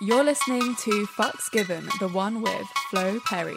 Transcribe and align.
You're 0.00 0.22
listening 0.22 0.76
to 0.76 1.06
Fucks 1.06 1.50
Given, 1.50 1.88
the 1.98 2.06
one 2.06 2.40
with 2.40 2.68
Flo 2.88 3.18
Perry. 3.26 3.56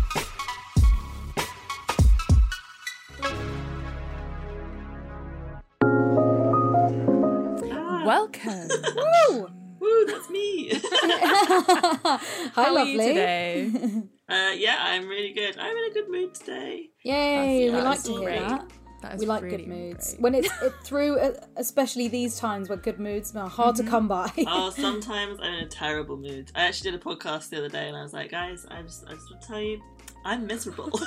Woo, 8.55 9.47
Woo, 9.79 10.05
that's 10.05 10.29
me. 10.29 10.71
Hi, 10.83 12.19
How 12.53 12.63
are 12.65 12.73
lovely. 12.73 12.91
you 12.93 12.97
today? 12.99 13.71
uh, 14.29 14.51
yeah, 14.55 14.77
I'm 14.79 15.07
really 15.07 15.33
good. 15.33 15.57
I'm 15.57 15.75
in 15.75 15.91
a 15.91 15.93
good 15.93 16.09
mood 16.09 16.33
today. 16.35 16.89
Yay, 17.03 17.69
we 17.69 17.81
like 17.81 18.03
to 18.03 18.11
hear 18.11 18.21
great. 18.21 18.39
that. 18.41 18.71
That 19.01 19.15
is 19.15 19.21
We 19.21 19.25
like 19.25 19.41
really, 19.41 19.57
good 19.57 19.67
moods. 19.67 20.11
great. 20.11 20.21
When 20.21 20.35
it's 20.35 20.49
it, 20.61 20.73
through, 20.83 21.17
uh, 21.19 21.33
especially 21.57 22.07
these 22.07 22.37
times 22.37 22.69
where 22.69 22.77
good 22.77 22.99
moods 22.99 23.35
are 23.35 23.49
hard 23.49 23.75
Mm-hmm. 23.75 23.85
to 23.85 23.89
come 23.89 24.07
by. 24.07 24.31
Oh, 24.47 24.69
sometimes 24.69 25.39
I'm 25.41 25.53
in 25.53 25.63
a 25.65 25.67
terrible 25.67 26.17
mood. 26.17 26.51
I 26.53 26.65
actually 26.67 26.91
did 26.91 27.01
a 27.01 27.03
podcast 27.03 27.49
the 27.49 27.57
other 27.57 27.69
day, 27.69 27.87
and 27.87 27.97
I 27.97 28.03
was 28.03 28.13
like, 28.13 28.29
guys, 28.29 28.65
I 28.69 28.83
just, 28.83 29.03
I 29.07 29.13
just 29.13 29.31
want 29.31 29.41
to 29.41 29.47
tell 29.47 29.59
you, 29.61 29.81
I'm 30.23 30.47
miserable. 30.47 30.91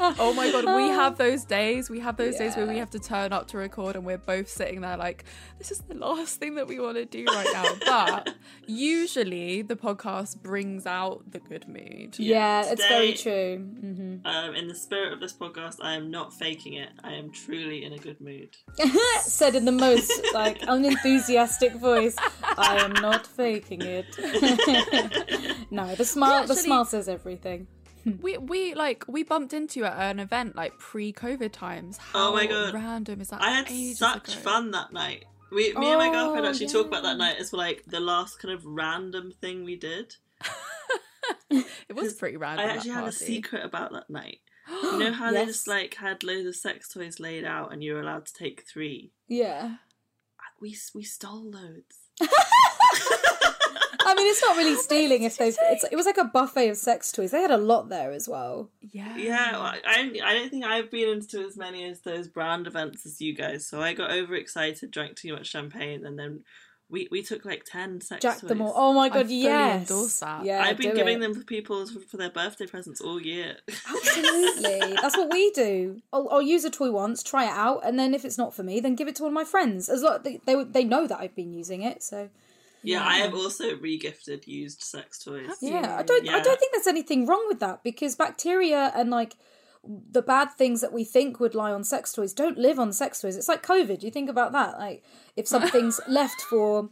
Oh 0.18 0.32
my 0.32 0.50
god, 0.50 0.64
we 0.76 0.88
have 0.88 1.18
those 1.18 1.44
days. 1.44 1.90
We 1.90 2.00
have 2.00 2.16
those 2.16 2.36
days 2.36 2.56
where 2.56 2.66
we 2.66 2.78
have 2.78 2.90
to 2.90 2.98
turn 2.98 3.32
up 3.34 3.48
to 3.48 3.58
record 3.58 3.96
and 3.96 4.04
we're 4.04 4.16
both 4.18 4.48
sitting 4.48 4.80
there 4.80 4.96
like, 4.96 5.24
this 5.58 5.70
is 5.70 5.78
the 5.80 5.94
last 5.94 6.38
thing 6.40 6.54
that 6.54 6.66
we 6.66 6.80
want 6.80 6.96
to 6.96 7.04
do 7.04 7.24
right 7.26 7.46
now. 7.52 7.66
But 7.90 8.34
usually 8.66 9.60
the 9.62 9.76
podcast 9.76 10.40
brings 10.42 10.86
out 10.86 11.30
the 11.30 11.38
good 11.38 11.68
mood. 11.68 12.18
yeah, 12.18 12.64
it's 12.66 12.86
very 12.86 13.12
today- 13.12 13.56
true. 13.56 13.58
hmm 13.58 14.16
um, 14.24 14.54
in 14.54 14.68
the 14.68 14.74
spirit 14.74 15.12
of 15.12 15.20
this 15.20 15.32
podcast, 15.32 15.76
I 15.82 15.94
am 15.94 16.10
not 16.10 16.32
faking 16.32 16.74
it. 16.74 16.90
I 17.04 17.12
am 17.14 17.30
truly 17.30 17.84
in 17.84 17.92
a 17.92 17.98
good 17.98 18.20
mood. 18.20 18.56
Said 19.22 19.54
in 19.54 19.64
the 19.66 19.72
most 19.72 20.12
like 20.32 20.62
unenthusiastic 20.66 21.74
voice. 21.74 22.16
I 22.42 22.76
am 22.78 22.92
not 22.92 23.26
faking 23.26 23.82
it. 23.82 24.06
no, 25.70 25.94
the 25.94 26.04
smile. 26.04 26.46
the 26.46 26.54
smile 26.56 26.84
says 26.84 27.08
everything. 27.08 27.66
We 28.22 28.38
we 28.38 28.74
like 28.74 29.04
we 29.08 29.22
bumped 29.22 29.52
into 29.52 29.80
you 29.80 29.86
at 29.86 30.10
an 30.10 30.20
event 30.20 30.56
like 30.56 30.78
pre-COVID 30.78 31.52
times. 31.52 31.98
How 31.98 32.30
Oh 32.30 32.34
my 32.34 32.46
God. 32.46 32.74
random 32.74 33.20
is 33.20 33.28
that? 33.28 33.42
I 33.42 33.50
had 33.50 33.68
such 33.96 34.34
ago. 34.34 34.40
fun 34.40 34.70
that 34.72 34.92
night. 34.92 35.24
We, 35.52 35.72
me 35.74 35.88
and 35.88 35.98
my 35.98 36.08
oh, 36.08 36.12
girlfriend 36.12 36.46
Oh, 36.46 36.50
actually 36.50 36.68
talk 36.68 36.86
about 36.86 37.02
that 37.02 37.16
night 37.16 37.36
as 37.40 37.52
like 37.52 37.84
the 37.86 37.98
last 38.00 38.38
kind 38.38 38.54
of 38.54 38.64
random 38.64 39.32
thing 39.40 39.64
we 39.64 39.76
did. 39.76 40.16
It 41.88 41.96
was 41.96 42.14
pretty 42.14 42.36
random. 42.36 42.66
I 42.66 42.72
actually 42.72 42.92
had 42.92 43.08
a 43.08 43.12
secret 43.12 43.64
about 43.64 43.92
that 43.92 44.08
night. 44.08 44.38
You 44.82 44.98
know 45.00 45.12
how 45.12 45.32
they 45.32 45.44
just 45.46 45.66
like 45.66 45.94
had 45.94 46.22
loads 46.22 46.46
of 46.46 46.54
sex 46.54 46.88
toys 46.88 47.18
laid 47.18 47.44
out 47.44 47.72
and 47.72 47.82
you 47.82 47.94
were 47.94 48.00
allowed 48.00 48.26
to 48.26 48.32
take 48.32 48.62
three? 48.62 49.10
Yeah. 49.26 49.76
We 50.60 50.76
we 50.94 51.02
stole 51.02 51.50
loads. 51.50 51.98
I 54.06 54.14
mean, 54.14 54.26
it's 54.28 54.42
not 54.42 54.56
really 54.56 54.76
stealing 54.76 55.22
if 55.22 55.36
they've. 55.36 55.56
It 55.90 55.96
was 55.96 56.06
like 56.06 56.18
a 56.18 56.24
buffet 56.24 56.68
of 56.68 56.76
sex 56.76 57.12
toys. 57.12 57.30
They 57.30 57.40
had 57.40 57.50
a 57.50 57.58
lot 57.58 57.88
there 57.88 58.12
as 58.12 58.28
well. 58.28 58.70
Yeah. 58.80 59.16
Yeah, 59.16 59.52
well, 59.52 59.62
I 59.62 59.80
I 59.84 60.20
I 60.24 60.34
don't 60.34 60.50
think 60.50 60.64
I've 60.64 60.90
been 60.90 61.08
into 61.08 61.40
as 61.46 61.56
many 61.56 61.84
as 61.84 62.00
those 62.00 62.28
brand 62.28 62.66
events 62.66 63.06
as 63.06 63.20
you 63.20 63.34
guys. 63.34 63.66
So 63.66 63.80
I 63.80 63.92
got 63.92 64.10
overexcited, 64.10 64.90
drank 64.90 65.16
too 65.16 65.34
much 65.34 65.46
champagne, 65.46 66.04
and 66.06 66.18
then 66.18 66.44
we 66.90 67.08
we 67.10 67.22
took 67.22 67.44
like 67.44 67.64
ten 67.64 68.00
sex 68.00 68.22
Jack 68.22 68.40
toys. 68.40 68.48
them 68.48 68.60
all. 68.60 68.72
Oh 68.74 68.92
my 68.92 69.08
god, 69.08 69.26
fully 69.26 69.42
yes. 69.42 69.90
endorse 69.90 70.20
that. 70.20 70.44
Yeah, 70.44 70.62
I've 70.62 70.76
been 70.76 70.94
giving 70.94 71.18
it. 71.18 71.20
them 71.20 71.34
for 71.34 71.44
people 71.44 71.86
for, 71.86 72.00
for 72.00 72.16
their 72.16 72.30
birthday 72.30 72.66
presents 72.66 73.00
all 73.00 73.20
year. 73.20 73.56
Absolutely. 73.68 74.96
That's 75.00 75.16
what 75.16 75.32
we 75.32 75.50
do. 75.52 76.02
I'll, 76.12 76.28
I'll 76.30 76.42
use 76.42 76.64
a 76.64 76.70
toy 76.70 76.90
once, 76.90 77.22
try 77.22 77.44
it 77.44 77.52
out, 77.52 77.82
and 77.84 77.98
then 77.98 78.14
if 78.14 78.24
it's 78.24 78.38
not 78.38 78.54
for 78.54 78.62
me, 78.62 78.80
then 78.80 78.94
give 78.94 79.08
it 79.08 79.16
to 79.16 79.22
one 79.22 79.30
of 79.30 79.34
my 79.34 79.44
friends. 79.44 79.88
As 79.88 80.02
long 80.02 80.18
they, 80.22 80.40
they 80.46 80.62
they 80.64 80.84
know 80.84 81.06
that 81.06 81.20
I've 81.20 81.36
been 81.36 81.52
using 81.52 81.82
it, 81.82 82.02
so 82.02 82.28
yeah, 82.82 83.04
I 83.06 83.18
have 83.18 83.34
also 83.34 83.76
regifted 83.76 84.46
used 84.46 84.82
sex 84.82 85.18
toys. 85.18 85.50
Yeah. 85.60 85.96
I 85.98 86.02
don't 86.02 86.28
I 86.28 86.40
don't 86.40 86.58
think 86.58 86.72
there's 86.72 86.86
anything 86.86 87.26
wrong 87.26 87.44
with 87.48 87.60
that 87.60 87.82
because 87.82 88.16
bacteria 88.16 88.92
and 88.94 89.10
like 89.10 89.34
the 89.84 90.22
bad 90.22 90.50
things 90.52 90.80
that 90.82 90.92
we 90.92 91.04
think 91.04 91.40
would 91.40 91.54
lie 91.54 91.72
on 91.72 91.84
sex 91.84 92.12
toys 92.12 92.32
don't 92.32 92.58
live 92.58 92.78
on 92.78 92.92
sex 92.92 93.20
toys. 93.20 93.36
It's 93.36 93.48
like 93.48 93.64
COVID. 93.64 94.02
You 94.02 94.10
think 94.10 94.28
about 94.28 94.52
that. 94.52 94.78
Like 94.78 95.04
if 95.36 95.46
something's 95.48 96.00
left 96.08 96.40
for 96.42 96.90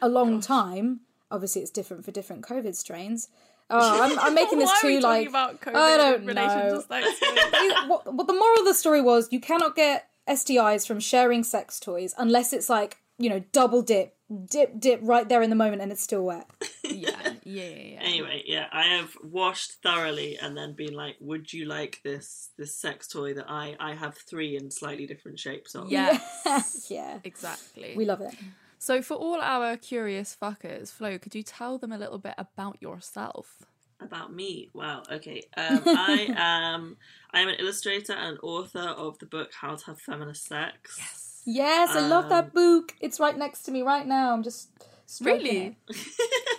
a 0.00 0.08
long 0.08 0.40
time, 0.40 1.00
obviously 1.30 1.62
it's 1.62 1.70
different 1.70 2.04
for 2.04 2.10
different 2.10 2.42
COVID 2.42 2.74
strains. 2.74 3.28
Oh, 3.70 4.02
I'm, 4.02 4.18
I'm 4.18 4.34
making 4.42 4.58
this 4.58 4.68
Why 4.68 4.76
are 4.76 4.80
too 4.80 4.86
we 4.88 5.00
like 5.00 5.28
about 5.28 5.60
COVID 5.60 5.74
I 5.74 5.96
don't 5.96 6.20
in 6.22 6.26
relation 6.26 6.58
know. 6.58 6.80
to 6.80 6.86
sex 6.86 7.20
toys? 7.20 7.88
what, 7.88 8.12
what 8.12 8.26
the 8.26 8.34
moral 8.34 8.60
of 8.60 8.66
the 8.66 8.74
story 8.74 9.00
was 9.00 9.28
you 9.32 9.40
cannot 9.40 9.74
get 9.74 10.08
STIs 10.28 10.86
from 10.86 11.00
sharing 11.00 11.42
sex 11.42 11.80
toys 11.80 12.14
unless 12.18 12.52
it's 12.52 12.68
like, 12.68 12.98
you 13.18 13.28
know, 13.28 13.42
double 13.52 13.82
dip, 13.82 14.16
dip, 14.48 14.78
dip 14.78 15.00
right 15.02 15.28
there 15.28 15.42
in 15.42 15.50
the 15.50 15.56
moment 15.56 15.82
and 15.82 15.92
it's 15.92 16.02
still 16.02 16.24
wet. 16.24 16.48
yeah, 16.84 17.10
yeah, 17.44 17.64
yeah, 17.64 17.68
yeah. 17.68 17.98
Anyway, 18.00 18.42
yeah, 18.46 18.66
I 18.72 18.96
have 18.96 19.16
washed 19.22 19.82
thoroughly 19.82 20.38
and 20.40 20.56
then 20.56 20.74
been 20.74 20.94
like, 20.94 21.16
"Would 21.20 21.52
you 21.52 21.66
like 21.66 22.00
this 22.04 22.50
this 22.56 22.74
sex 22.74 23.08
toy 23.08 23.34
that 23.34 23.46
I 23.48 23.76
I 23.78 23.94
have 23.94 24.16
three 24.16 24.56
in 24.56 24.70
slightly 24.70 25.06
different 25.06 25.38
shapes 25.38 25.74
of?" 25.74 25.90
Yes. 25.90 26.86
yeah. 26.90 27.18
Exactly. 27.24 27.94
We 27.96 28.04
love 28.04 28.20
it. 28.20 28.34
So, 28.78 29.00
for 29.00 29.14
all 29.14 29.40
our 29.40 29.76
curious 29.76 30.36
fuckers, 30.40 30.90
Flo, 30.90 31.16
could 31.16 31.36
you 31.36 31.44
tell 31.44 31.78
them 31.78 31.92
a 31.92 31.98
little 31.98 32.18
bit 32.18 32.34
about 32.36 32.82
yourself? 32.82 33.62
About 34.00 34.34
me, 34.34 34.70
wow. 34.74 35.04
Okay, 35.08 35.42
um, 35.56 35.82
I 35.86 36.28
am 36.36 36.96
I 37.32 37.42
am 37.42 37.48
an 37.48 37.56
illustrator 37.60 38.14
and 38.14 38.38
author 38.42 38.80
of 38.80 39.18
the 39.20 39.26
book 39.26 39.52
How 39.52 39.76
to 39.76 39.86
Have 39.86 40.00
Feminist 40.00 40.46
Sex. 40.46 40.96
Yes. 40.98 41.31
Yes, 41.44 41.90
I 41.90 42.00
love 42.00 42.24
Um, 42.24 42.30
that 42.30 42.52
book. 42.54 42.94
It's 43.00 43.18
right 43.20 43.36
next 43.36 43.62
to 43.62 43.70
me 43.72 43.82
right 43.82 44.06
now. 44.06 44.32
I'm 44.32 44.42
just 44.42 44.68
stroking 45.06 45.44
Really? 45.44 45.76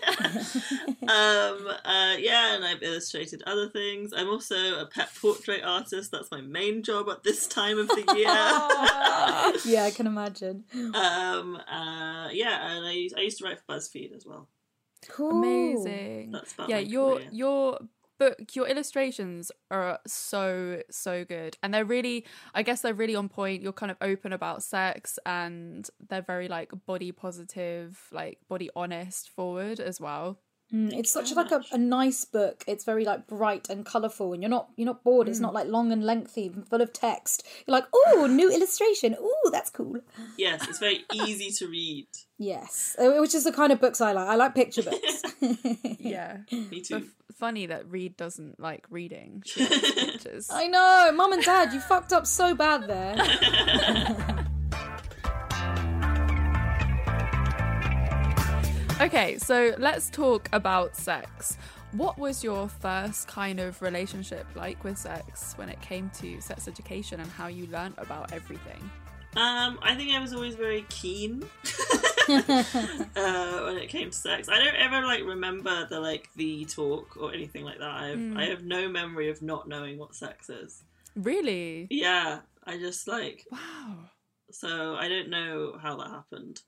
um. 1.07 1.67
Uh. 1.85 2.15
Yeah, 2.19 2.55
and 2.55 2.65
I've 2.65 2.83
illustrated 2.83 3.41
other 3.47 3.69
things. 3.69 4.13
I'm 4.15 4.29
also 4.29 4.79
a 4.79 4.85
pet 4.85 5.09
portrait 5.19 5.63
artist. 5.63 6.11
That's 6.11 6.29
my 6.31 6.41
main 6.41 6.83
job 6.83 7.09
at 7.09 7.23
this 7.23 7.47
time 7.47 7.79
of 7.79 7.87
the 7.87 8.03
year. 8.15 8.27
Yeah, 9.65 9.83
I 9.85 9.91
can 9.91 10.07
imagine. 10.07 10.65
um. 10.93 11.55
Uh. 11.55 12.29
Yeah, 12.31 12.71
and 12.75 12.85
I 12.85 12.91
used, 12.91 13.17
I 13.17 13.21
used 13.21 13.37
to 13.39 13.45
write 13.45 13.59
for 13.59 13.75
BuzzFeed 13.75 14.15
as 14.15 14.25
well. 14.25 14.49
Cool. 15.09 15.31
Amazing. 15.31 16.31
That's 16.31 16.53
about 16.53 16.69
yeah, 16.69 16.79
your 16.79 17.15
career. 17.17 17.29
your 17.31 17.79
book, 18.23 18.55
your 18.55 18.67
illustrations 18.67 19.51
are 19.71 19.99
so 20.07 20.81
so 20.89 21.25
good, 21.25 21.57
and 21.61 21.73
they're 21.73 21.85
really, 21.85 22.25
I 22.53 22.63
guess 22.63 22.81
they're 22.81 22.93
really 22.93 23.15
on 23.15 23.29
point. 23.29 23.61
You're 23.61 23.73
kind 23.73 23.91
of 23.91 23.97
open 24.01 24.33
about 24.33 24.63
sex, 24.63 25.19
and 25.25 25.89
they're 26.09 26.21
very 26.21 26.47
like 26.47 26.71
body 26.85 27.11
positive, 27.11 27.99
like 28.11 28.39
body 28.47 28.69
honest, 28.75 29.29
forward 29.29 29.79
as 29.79 29.99
well. 29.99 30.39
Mm, 30.73 30.91
it's 30.97 31.11
such 31.11 31.33
very 31.33 31.43
like 31.47 31.51
a, 31.51 31.63
a 31.71 31.77
nice 31.77 32.25
book. 32.25 32.63
It's 32.67 32.83
very 32.83 33.05
like 33.05 33.27
bright 33.27 33.69
and 33.69 33.85
colourful, 33.85 34.33
and 34.33 34.41
you're 34.41 34.49
not 34.49 34.69
you're 34.75 34.87
not 34.87 35.03
bored. 35.03 35.27
Mm. 35.27 35.29
It's 35.29 35.39
not 35.39 35.53
like 35.53 35.67
long 35.67 35.91
and 35.91 36.03
lengthy 36.03 36.47
and 36.47 36.67
full 36.67 36.81
of 36.81 36.91
text. 36.91 37.45
You're 37.67 37.73
like, 37.77 37.85
oh, 37.93 38.27
new 38.27 38.49
illustration. 38.55 39.15
Oh, 39.19 39.49
that's 39.51 39.69
cool. 39.69 39.97
Yes, 40.37 40.67
it's 40.67 40.79
very 40.79 41.05
easy 41.13 41.51
to 41.51 41.67
read. 41.67 42.07
Yes, 42.39 42.95
Uh, 42.99 43.11
which 43.21 43.35
is 43.35 43.43
the 43.43 43.51
kind 43.53 43.71
of 43.71 43.79
books 43.79 44.01
I 44.01 44.11
like. 44.13 44.27
I 44.27 44.35
like 44.35 44.55
picture 44.55 44.81
books. 44.89 45.21
Yeah, 45.99 46.37
Me 46.51 46.81
too. 46.81 46.95
f- 46.97 47.03
funny 47.35 47.67
that 47.67 47.89
Reed 47.89 48.17
doesn't 48.17 48.59
like 48.59 48.85
reading. 48.89 49.43
She 49.45 49.61
likes 49.61 49.91
pictures. 49.93 50.49
I 50.51 50.67
know, 50.67 51.11
mum 51.13 51.31
and 51.33 51.43
dad, 51.43 51.71
you 51.73 51.79
fucked 51.79 52.11
up 52.11 52.25
so 52.25 52.55
bad 52.55 52.87
there. 52.87 54.39
Okay, 59.03 59.37
so 59.37 59.75
let's 59.79 60.09
talk 60.09 60.47
about 60.53 60.95
sex. 60.95 61.57
What 61.91 62.17
was 62.17 62.43
your 62.43 62.69
first 62.69 63.27
kind 63.27 63.59
of 63.59 63.81
relationship 63.81 64.45
like 64.55 64.83
with 64.83 64.97
sex 64.97 65.53
when 65.57 65.69
it 65.69 65.79
came 65.81 66.09
to 66.21 66.39
sex 66.41 66.67
education 66.67 67.19
and 67.19 67.29
how 67.29 67.47
you 67.47 67.67
learned 67.67 67.95
about 67.97 68.31
everything? 68.31 68.79
Um, 69.35 69.79
I 69.81 69.95
think 69.95 70.11
I 70.15 70.19
was 70.19 70.31
always 70.33 70.55
very 70.55 70.85
keen 70.89 71.43
uh, 72.29 72.63
when 73.65 73.77
it 73.77 73.89
came 73.89 74.09
to 74.11 74.15
sex. 74.15 74.47
I 74.47 74.57
don't 74.59 74.75
ever 74.75 75.05
like 75.05 75.23
remember 75.23 75.85
the 75.89 75.99
like 75.99 76.29
the 76.35 76.65
talk 76.65 77.17
or 77.19 77.33
anything 77.33 77.65
like 77.65 77.79
that. 77.79 77.89
I 77.89 78.07
have, 78.09 78.19
Mm. 78.19 78.37
I 78.37 78.45
have 78.45 78.63
no 78.63 78.87
memory 78.89 79.29
of 79.29 79.41
not 79.41 79.67
knowing 79.67 79.97
what 79.97 80.15
sex 80.15 80.49
is. 80.49 80.83
Really? 81.15 81.87
Yeah, 81.89 82.39
I 82.63 82.77
just 82.77 83.07
like 83.07 83.45
Wow. 83.51 84.09
so 84.51 84.95
I 84.95 85.07
don't 85.09 85.29
know 85.29 85.77
how 85.81 85.97
that 85.97 86.09
happened. 86.09 86.61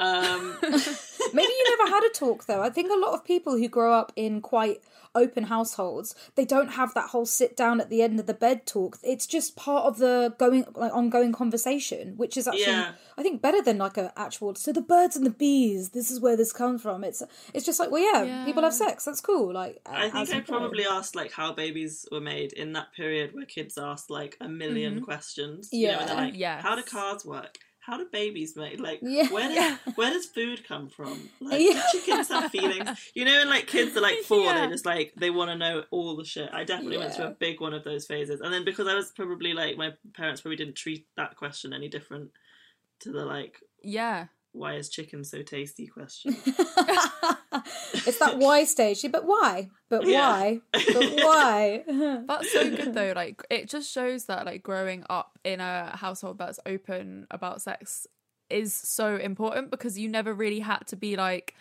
Um, 0.00 0.56
Maybe 0.62 1.52
you 1.52 1.76
never 1.78 1.90
had 1.90 2.04
a 2.04 2.10
talk 2.14 2.46
though. 2.46 2.62
I 2.62 2.70
think 2.70 2.90
a 2.90 2.96
lot 2.98 3.14
of 3.14 3.24
people 3.24 3.56
who 3.58 3.68
grow 3.68 3.92
up 3.92 4.12
in 4.16 4.40
quite 4.40 4.80
open 5.14 5.44
households, 5.44 6.14
they 6.36 6.44
don't 6.44 6.68
have 6.68 6.94
that 6.94 7.08
whole 7.10 7.26
sit 7.26 7.56
down 7.56 7.80
at 7.80 7.90
the 7.90 8.02
end 8.02 8.20
of 8.20 8.26
the 8.26 8.34
bed 8.34 8.66
talk. 8.66 8.98
It's 9.02 9.26
just 9.26 9.56
part 9.56 9.84
of 9.86 9.98
the 9.98 10.34
going 10.38 10.64
like 10.76 10.92
ongoing 10.94 11.32
conversation, 11.32 12.14
which 12.16 12.36
is 12.36 12.46
actually 12.46 12.62
Yeah. 12.62 12.92
I 13.16 13.22
think 13.22 13.42
better 13.42 13.60
than 13.60 13.78
like 13.78 13.96
a 13.96 14.12
actual 14.16 14.54
so 14.54 14.72
the 14.72 14.80
birds 14.80 15.16
and 15.16 15.26
the 15.26 15.30
bees, 15.30 15.90
this 15.90 16.10
is 16.10 16.20
where 16.20 16.36
this 16.36 16.52
comes 16.52 16.80
from. 16.82 17.02
It's 17.02 17.22
it's 17.52 17.66
just 17.66 17.80
like, 17.80 17.90
well 17.90 18.24
yeah, 18.24 18.44
people 18.44 18.62
have 18.62 18.74
sex. 18.74 19.04
That's 19.04 19.20
cool. 19.20 19.52
Like 19.52 19.80
I 19.86 20.02
think 20.02 20.14
I 20.14 20.20
important. 20.20 20.46
probably 20.46 20.86
asked 20.86 21.16
like 21.16 21.32
how 21.32 21.52
babies 21.52 22.06
were 22.12 22.20
made 22.20 22.52
in 22.52 22.72
that 22.74 22.92
period 22.94 23.34
where 23.34 23.46
kids 23.46 23.76
asked 23.76 24.10
like 24.10 24.36
a 24.40 24.46
1000000 24.46 25.02
questions. 25.02 25.68
You 25.72 25.88
know, 25.88 25.98
and 25.98 26.08
they're 26.08 26.16
Yeah. 26.16 26.22
like, 26.22 26.34
Yes. 26.36 26.62
how 26.62 26.76
do 26.76 26.82
cars 26.82 27.24
work? 27.24 27.58
How 27.88 27.96
do 27.96 28.06
babies 28.12 28.54
make? 28.54 28.78
Like, 28.80 28.98
Yeah. 29.02 29.28
where 29.28 29.48
does 29.48 29.96
where 29.96 30.10
does 30.12 30.26
food 30.26 30.62
come 30.68 30.90
from? 30.90 31.30
Like, 31.40 31.62
Yeah. 31.62 31.82
chickens 31.90 32.28
have 32.28 32.50
feelings? 32.50 32.86
You 33.14 33.24
know, 33.24 33.40
and 33.40 33.48
like 33.48 33.66
kids 33.66 33.96
are 33.96 34.02
like 34.02 34.18
four, 34.24 34.44
Yeah. 34.44 34.66
they 34.66 34.72
just 34.72 34.84
like 34.84 35.14
they 35.16 35.30
want 35.30 35.50
to 35.50 35.56
know 35.56 35.84
all 35.90 36.14
the 36.14 36.24
shit. 36.26 36.50
I 36.52 36.64
definitely 36.64 36.98
went 36.98 37.14
through 37.14 37.24
a 37.24 37.30
big 37.30 37.62
one 37.62 37.72
of 37.72 37.84
those 37.84 38.04
phases, 38.06 38.42
and 38.42 38.52
then 38.52 38.62
because 38.66 38.86
I 38.86 38.94
was 38.94 39.10
probably 39.12 39.54
like 39.54 39.78
my 39.78 39.94
parents 40.12 40.42
probably 40.42 40.56
didn't 40.56 40.74
treat 40.76 41.06
that 41.16 41.36
question 41.36 41.72
any 41.72 41.88
different 41.88 42.30
to 43.00 43.10
the 43.10 43.24
like 43.24 43.62
Yeah. 43.82 44.26
why 44.52 44.74
is 44.74 44.90
chicken 44.90 45.24
so 45.24 45.40
tasty 45.42 45.86
question. 45.86 46.36
it's 48.06 48.18
that 48.18 48.38
why 48.38 48.64
stage. 48.64 49.04
But 49.10 49.24
why? 49.24 49.68
But 49.88 50.06
Yeah. 50.06 50.28
why? 50.28 50.60
But 50.72 51.12
why? 51.22 51.84
That's 52.26 52.52
so 52.52 52.68
good 52.76 52.94
though. 52.94 53.12
Like 53.14 53.42
it 53.50 53.68
just 53.68 53.90
shows 53.90 54.26
that 54.26 54.46
like 54.46 54.62
growing 54.62 55.04
up 55.08 55.38
in 55.44 55.60
a 55.60 55.96
household 55.96 56.38
that's 56.38 56.60
open 56.66 57.26
about 57.30 57.62
sex 57.62 58.06
is 58.50 58.72
so 58.74 59.16
important 59.16 59.70
because 59.70 59.98
you 59.98 60.08
never 60.08 60.32
really 60.32 60.60
had 60.60 60.86
to 60.86 60.96
be 60.96 61.16
like 61.16 61.54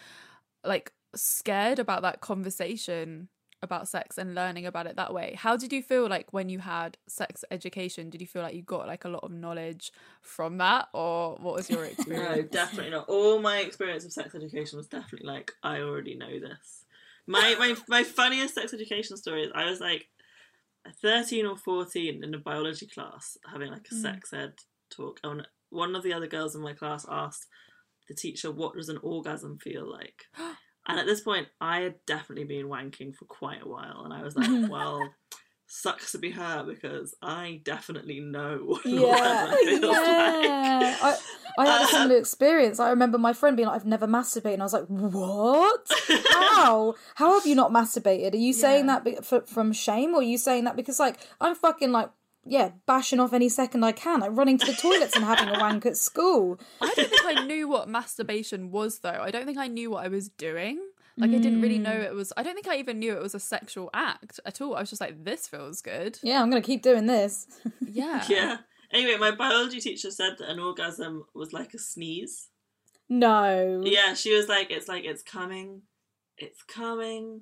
like 0.63 0.93
scared 1.15 1.79
about 1.79 2.01
that 2.01 2.21
conversation 2.21 3.29
about 3.61 3.87
sex 3.87 4.17
and 4.17 4.35
learning 4.35 4.65
about 4.65 4.87
it 4.87 4.95
that 4.95 5.13
way. 5.13 5.35
How 5.37 5.57
did 5.57 5.73
you 5.73 5.81
feel 5.81 6.07
like 6.07 6.31
when 6.31 6.49
you 6.49 6.59
had 6.59 6.97
sex 7.07 7.43
education? 7.49 8.09
Did 8.09 8.21
you 8.21 8.27
feel 8.27 8.41
like 8.41 8.55
you 8.55 8.61
got 8.61 8.87
like 8.87 9.05
a 9.05 9.09
lot 9.09 9.23
of 9.23 9.31
knowledge 9.31 9.91
from 10.21 10.57
that 10.59 10.89
or 10.93 11.35
what 11.39 11.55
was 11.55 11.69
your 11.69 11.85
experience? 11.85 12.35
No, 12.35 12.41
definitely 12.43 12.91
not. 12.91 13.09
All 13.09 13.39
my 13.39 13.59
experience 13.59 14.05
of 14.05 14.13
sex 14.13 14.35
education 14.35 14.77
was 14.77 14.87
definitely 14.87 15.27
like 15.27 15.51
I 15.63 15.79
already 15.79 16.15
know 16.15 16.39
this. 16.39 16.85
My 17.25 17.55
my 17.59 17.75
my 17.87 18.03
funniest 18.03 18.55
sex 18.55 18.73
education 18.73 19.17
story 19.17 19.43
is 19.43 19.51
I 19.53 19.69
was 19.69 19.79
like 19.79 20.07
thirteen 21.01 21.45
or 21.45 21.57
fourteen 21.57 22.23
in 22.23 22.33
a 22.33 22.37
biology 22.37 22.87
class 22.87 23.37
having 23.51 23.71
like 23.71 23.87
a 23.91 23.95
mm. 23.95 24.01
sex 24.01 24.31
ed 24.33 24.53
talk, 24.89 25.19
and 25.23 25.45
one 25.69 25.95
of 25.95 26.03
the 26.03 26.13
other 26.13 26.27
girls 26.27 26.55
in 26.55 26.61
my 26.61 26.71
class 26.71 27.05
asked 27.09 27.47
the 28.07 28.15
teacher, 28.15 28.49
"What 28.49 28.75
does 28.75 28.87
an 28.87 28.99
orgasm 29.03 29.57
feel 29.57 29.89
like?" 29.91 30.23
And 30.87 30.99
at 30.99 31.05
this 31.05 31.21
point, 31.21 31.47
I 31.59 31.81
had 31.81 31.95
definitely 32.05 32.45
been 32.45 32.67
wanking 32.67 33.15
for 33.15 33.25
quite 33.25 33.61
a 33.63 33.67
while, 33.67 34.03
and 34.05 34.13
I 34.13 34.23
was 34.23 34.35
like, 34.35 34.49
"Well." 34.71 35.01
Sucks 35.69 36.13
to 36.13 36.17
be 36.17 36.31
her 36.31 36.63
because 36.63 37.13
I 37.21 37.59
definitely 37.65 38.21
know 38.21 38.59
what 38.63 38.85
yeah, 38.85 39.53
feels 39.53 39.81
like. 39.81 39.93
I, 39.99 41.17
I 41.59 41.65
had 41.65 41.81
a 41.81 41.83
um, 41.83 41.89
similar 41.89 42.17
experience. 42.17 42.79
I 42.79 42.89
remember 42.89 43.17
my 43.17 43.33
friend 43.33 43.57
being 43.57 43.67
like, 43.67 43.75
"I've 43.75 43.85
never 43.85 44.07
masturbated," 44.07 44.53
and 44.53 44.61
I 44.61 44.65
was 44.65 44.71
like, 44.71 44.85
"What? 44.85 45.91
How? 46.31 46.95
How 47.15 47.33
have 47.33 47.45
you 47.45 47.55
not 47.55 47.73
masturbated? 47.73 48.33
Are 48.33 48.37
you 48.37 48.53
saying 48.53 48.85
that 48.85 49.03
be- 49.03 49.17
f- 49.17 49.47
from 49.47 49.73
shame, 49.73 50.13
or 50.13 50.19
are 50.19 50.23
you 50.23 50.37
saying 50.37 50.63
that 50.63 50.77
because 50.77 51.01
like 51.01 51.19
I'm 51.41 51.53
fucking 51.53 51.91
like." 51.91 52.11
Yeah, 52.49 52.71
bashing 52.85 53.19
off 53.19 53.33
any 53.33 53.49
second 53.49 53.83
I 53.83 53.91
can, 53.91 54.19
like 54.21 54.31
running 54.33 54.57
to 54.57 54.65
the 54.65 54.73
toilets 54.73 55.15
and 55.15 55.25
having 55.25 55.49
a 55.53 55.59
wank 55.59 55.85
at 55.85 55.97
school. 55.97 56.59
I 56.81 56.93
don't 56.95 57.09
think 57.09 57.25
I 57.25 57.45
knew 57.45 57.67
what 57.67 57.89
masturbation 57.89 58.71
was 58.71 58.99
though. 58.99 59.19
I 59.21 59.31
don't 59.31 59.45
think 59.45 59.57
I 59.57 59.67
knew 59.67 59.91
what 59.91 60.05
I 60.05 60.07
was 60.07 60.29
doing. 60.29 60.79
Like 61.19 61.31
I 61.31 61.39
didn't 61.39 61.61
really 61.61 61.79
know 61.79 61.89
Mm. 61.95 62.05
it 62.05 62.13
was 62.13 62.31
I 62.37 62.43
don't 62.43 62.53
think 62.53 62.67
I 62.67 62.77
even 62.77 62.99
knew 62.99 63.13
it 63.17 63.21
was 63.23 63.33
a 63.33 63.39
sexual 63.39 63.89
act 63.93 64.39
at 64.45 64.61
all. 64.61 64.75
I 64.75 64.81
was 64.81 64.89
just 64.91 65.01
like 65.01 65.23
this 65.23 65.47
feels 65.47 65.81
good. 65.81 66.19
Yeah, 66.21 66.41
I'm 66.41 66.49
gonna 66.51 66.61
keep 66.61 66.83
doing 66.83 67.07
this. 67.07 67.47
Yeah. 67.81 68.23
Yeah. 68.29 68.57
Anyway, 68.91 69.17
my 69.17 69.31
biology 69.31 69.79
teacher 69.81 70.11
said 70.11 70.35
that 70.37 70.49
an 70.49 70.59
orgasm 70.59 71.25
was 71.33 71.51
like 71.53 71.73
a 71.73 71.79
sneeze. 71.79 72.47
no. 73.09 73.81
Yeah, 73.83 74.13
she 74.13 74.33
was 74.35 74.47
like, 74.47 74.69
it's 74.71 74.87
like 74.87 75.03
it's 75.05 75.23
coming, 75.23 75.81
it's 76.37 76.61
coming, 76.63 77.41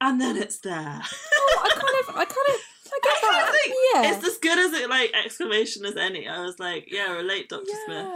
and 0.00 0.20
then 0.20 0.36
it's 0.36 0.58
there. 0.58 1.00
Oh, 1.34 1.62
I 1.64 1.68
kind 1.70 1.96
of, 2.08 2.16
I 2.16 2.24
kind 2.24 2.48
of, 2.48 2.60
I 3.04 3.20
get 3.20 3.20
that. 3.22 3.52
think 3.52 3.76
yeah. 3.94 4.14
It's 4.14 4.26
as 4.26 4.38
good 4.38 4.58
as 4.58 4.72
it 4.72 4.88
like 4.90 5.12
exclamation 5.24 5.84
as 5.84 5.96
any. 5.96 6.28
I 6.28 6.42
was 6.44 6.58
like, 6.58 6.88
yeah, 6.90 7.12
relate, 7.12 7.48
Dr. 7.48 7.64
Smith. 7.86 8.06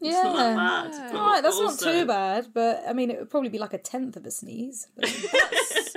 Yeah. 0.00 0.22
Not 0.22 0.36
that 0.36 0.56
bad. 0.56 0.92
Yeah. 0.92 1.08
but 1.12 1.18
Alright, 1.20 1.42
that's 1.42 1.60
not 1.60 1.78
too 1.78 2.06
bad, 2.06 2.48
but 2.52 2.82
I 2.86 2.92
mean, 2.92 3.10
it 3.10 3.18
would 3.18 3.30
probably 3.30 3.48
be 3.48 3.58
like 3.58 3.72
a 3.72 3.78
tenth 3.78 4.16
of 4.16 4.26
a 4.26 4.30
sneeze. 4.30 4.88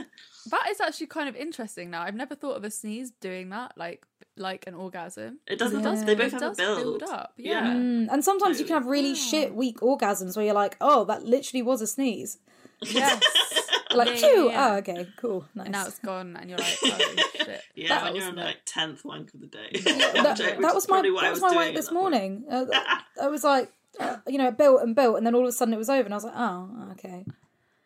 That 0.49 0.69
is 0.69 0.79
actually 0.79 1.07
kind 1.07 1.27
of 1.27 1.35
interesting 1.35 1.89
now. 1.89 2.03
I've 2.03 2.15
never 2.15 2.35
thought 2.35 2.57
of 2.57 2.63
a 2.63 2.71
sneeze 2.71 3.11
doing 3.19 3.49
that, 3.49 3.73
like 3.75 4.05
like 4.37 4.65
an 4.67 4.75
orgasm. 4.75 5.39
It 5.47 5.59
doesn't. 5.59 5.83
Yeah. 5.83 6.05
They 6.05 6.15
both 6.15 6.27
it 6.27 6.33
have 6.33 6.41
a 6.41 6.55
does 6.55 6.57
build. 6.57 7.03
up. 7.03 7.33
Yeah. 7.37 7.65
Yeah. 7.65 7.73
Mm, 7.73 8.07
and 8.11 8.23
sometimes 8.23 8.59
you 8.59 8.65
can 8.65 8.75
have 8.75 8.85
really 8.85 9.15
shit, 9.15 9.53
weak 9.53 9.79
orgasms 9.79 10.35
where 10.35 10.45
you're 10.45 10.53
like, 10.53 10.77
oh, 10.79 11.05
that 11.05 11.23
literally 11.23 11.63
was 11.63 11.81
a 11.81 11.87
sneeze. 11.87 12.37
Yes. 12.83 13.19
Like, 13.95 14.07
Yeah, 14.07 14.13
yeah, 14.13 14.19
phew, 14.19 14.49
yeah. 14.49 14.69
oh, 14.71 14.77
okay, 14.77 15.07
cool, 15.17 15.45
nice. 15.55 15.65
And 15.65 15.71
now 15.71 15.85
it's 15.87 15.99
gone 15.99 16.35
and 16.35 16.49
you're 16.49 16.59
like, 16.59 16.77
oh 16.83 17.15
shit. 17.35 17.61
Yeah, 17.75 17.87
That 17.89 18.03
when 18.03 18.15
you're 18.15 18.25
on 18.29 18.35
lit. 18.35 18.45
like 18.45 18.57
tenth 18.65 19.05
wank 19.05 19.33
of 19.33 19.39
the 19.41 19.47
day. 19.47 19.69
that, 19.83 20.37
Which 20.39 20.57
that 20.59 20.75
was 20.75 20.87
my 20.87 20.95
probably 20.95 21.11
what 21.11 21.21
that 21.21 21.27
I 21.27 21.31
was 21.31 21.41
my 21.41 21.49
doing 21.49 21.61
wank 21.61 21.75
this 21.75 21.91
morning. 21.91 22.43
Uh, 22.51 22.65
I 23.21 23.27
was 23.27 23.43
like, 23.43 23.71
uh, 23.99 24.17
you 24.27 24.37
know, 24.37 24.47
it 24.49 24.57
built 24.57 24.81
and 24.81 24.95
built, 24.95 25.17
and 25.17 25.25
then 25.25 25.33
all 25.35 25.41
of 25.43 25.47
a 25.47 25.51
sudden 25.51 25.73
it 25.73 25.77
was 25.77 25.89
over, 25.89 26.03
and 26.03 26.13
I 26.13 26.17
was 26.17 26.23
like, 26.23 26.33
oh, 26.35 26.89
okay. 26.93 27.25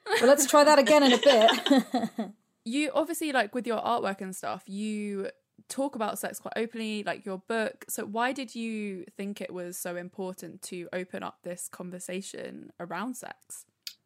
Well, 0.07 0.27
let's 0.27 0.45
try 0.48 0.63
that 0.63 0.80
again 0.80 1.03
in 1.03 1.13
a 1.13 1.18
bit. 1.18 2.31
you 2.65 2.92
obviously 2.94 3.31
like 3.31 3.53
with 3.56 3.65
your 3.68 3.80
artwork 3.81 4.21
and 4.21 4.36
stuff 4.36 4.63
you 4.68 5.30
talk 5.68 5.95
about 5.95 6.19
sex 6.19 6.38
quite 6.39 6.53
openly 6.57 7.01
like 7.03 7.25
your 7.25 7.38
book 7.48 7.86
so 7.88 8.03
why 8.06 8.31
did 8.31 8.53
you 8.53 9.03
think 9.18 9.42
it 9.42 9.51
was 9.53 9.77
so 9.77 9.95
important 9.95 10.62
to 10.62 10.88
open 10.94 11.24
up 11.24 11.39
this 11.44 11.68
conversation 11.71 12.71
around 12.80 13.15
sex 13.15 13.65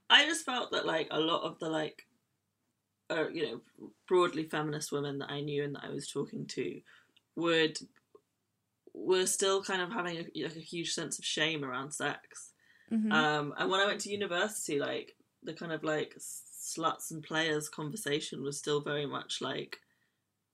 I 0.10 0.26
just 0.26 0.46
felt 0.46 0.72
that 0.72 0.86
like 0.86 1.08
a 1.12 1.20
lot 1.20 1.44
of 1.44 1.60
the 1.60 1.70
like, 1.70 2.08
uh, 3.10 3.30
you 3.30 3.62
know, 3.80 3.90
broadly 4.08 4.44
feminist 4.44 4.92
women 4.92 5.20
that 5.20 5.30
I 5.30 5.42
knew 5.42 5.64
and 5.64 5.76
that 5.76 5.84
I 5.84 5.90
was 5.90 6.08
talking 6.08 6.48
to 6.48 6.82
would 7.36 7.78
were 8.94 9.26
still 9.26 9.64
kind 9.64 9.82
of 9.82 9.92
having 9.92 10.18
a, 10.18 10.44
like 10.44 10.56
a 10.56 10.60
huge 10.60 10.94
sense 10.94 11.20
of 11.20 11.26
shame 11.26 11.64
around 11.64 11.92
sex. 11.92 12.54
Mhm. 12.92 13.12
Um, 13.12 13.54
and 13.58 13.70
when 13.70 13.80
I 13.82 13.86
went 13.86 14.02
to 14.02 14.12
university, 14.12 14.80
like 14.80 15.18
the 15.44 15.54
kind 15.54 15.72
of 15.72 15.84
like 15.84 16.16
sluts 16.18 17.12
and 17.12 17.24
players 17.24 17.70
conversation 17.70 18.44
was 18.44 18.58
still 18.58 18.82
very 18.82 19.06
much 19.06 19.42
like 19.42 19.80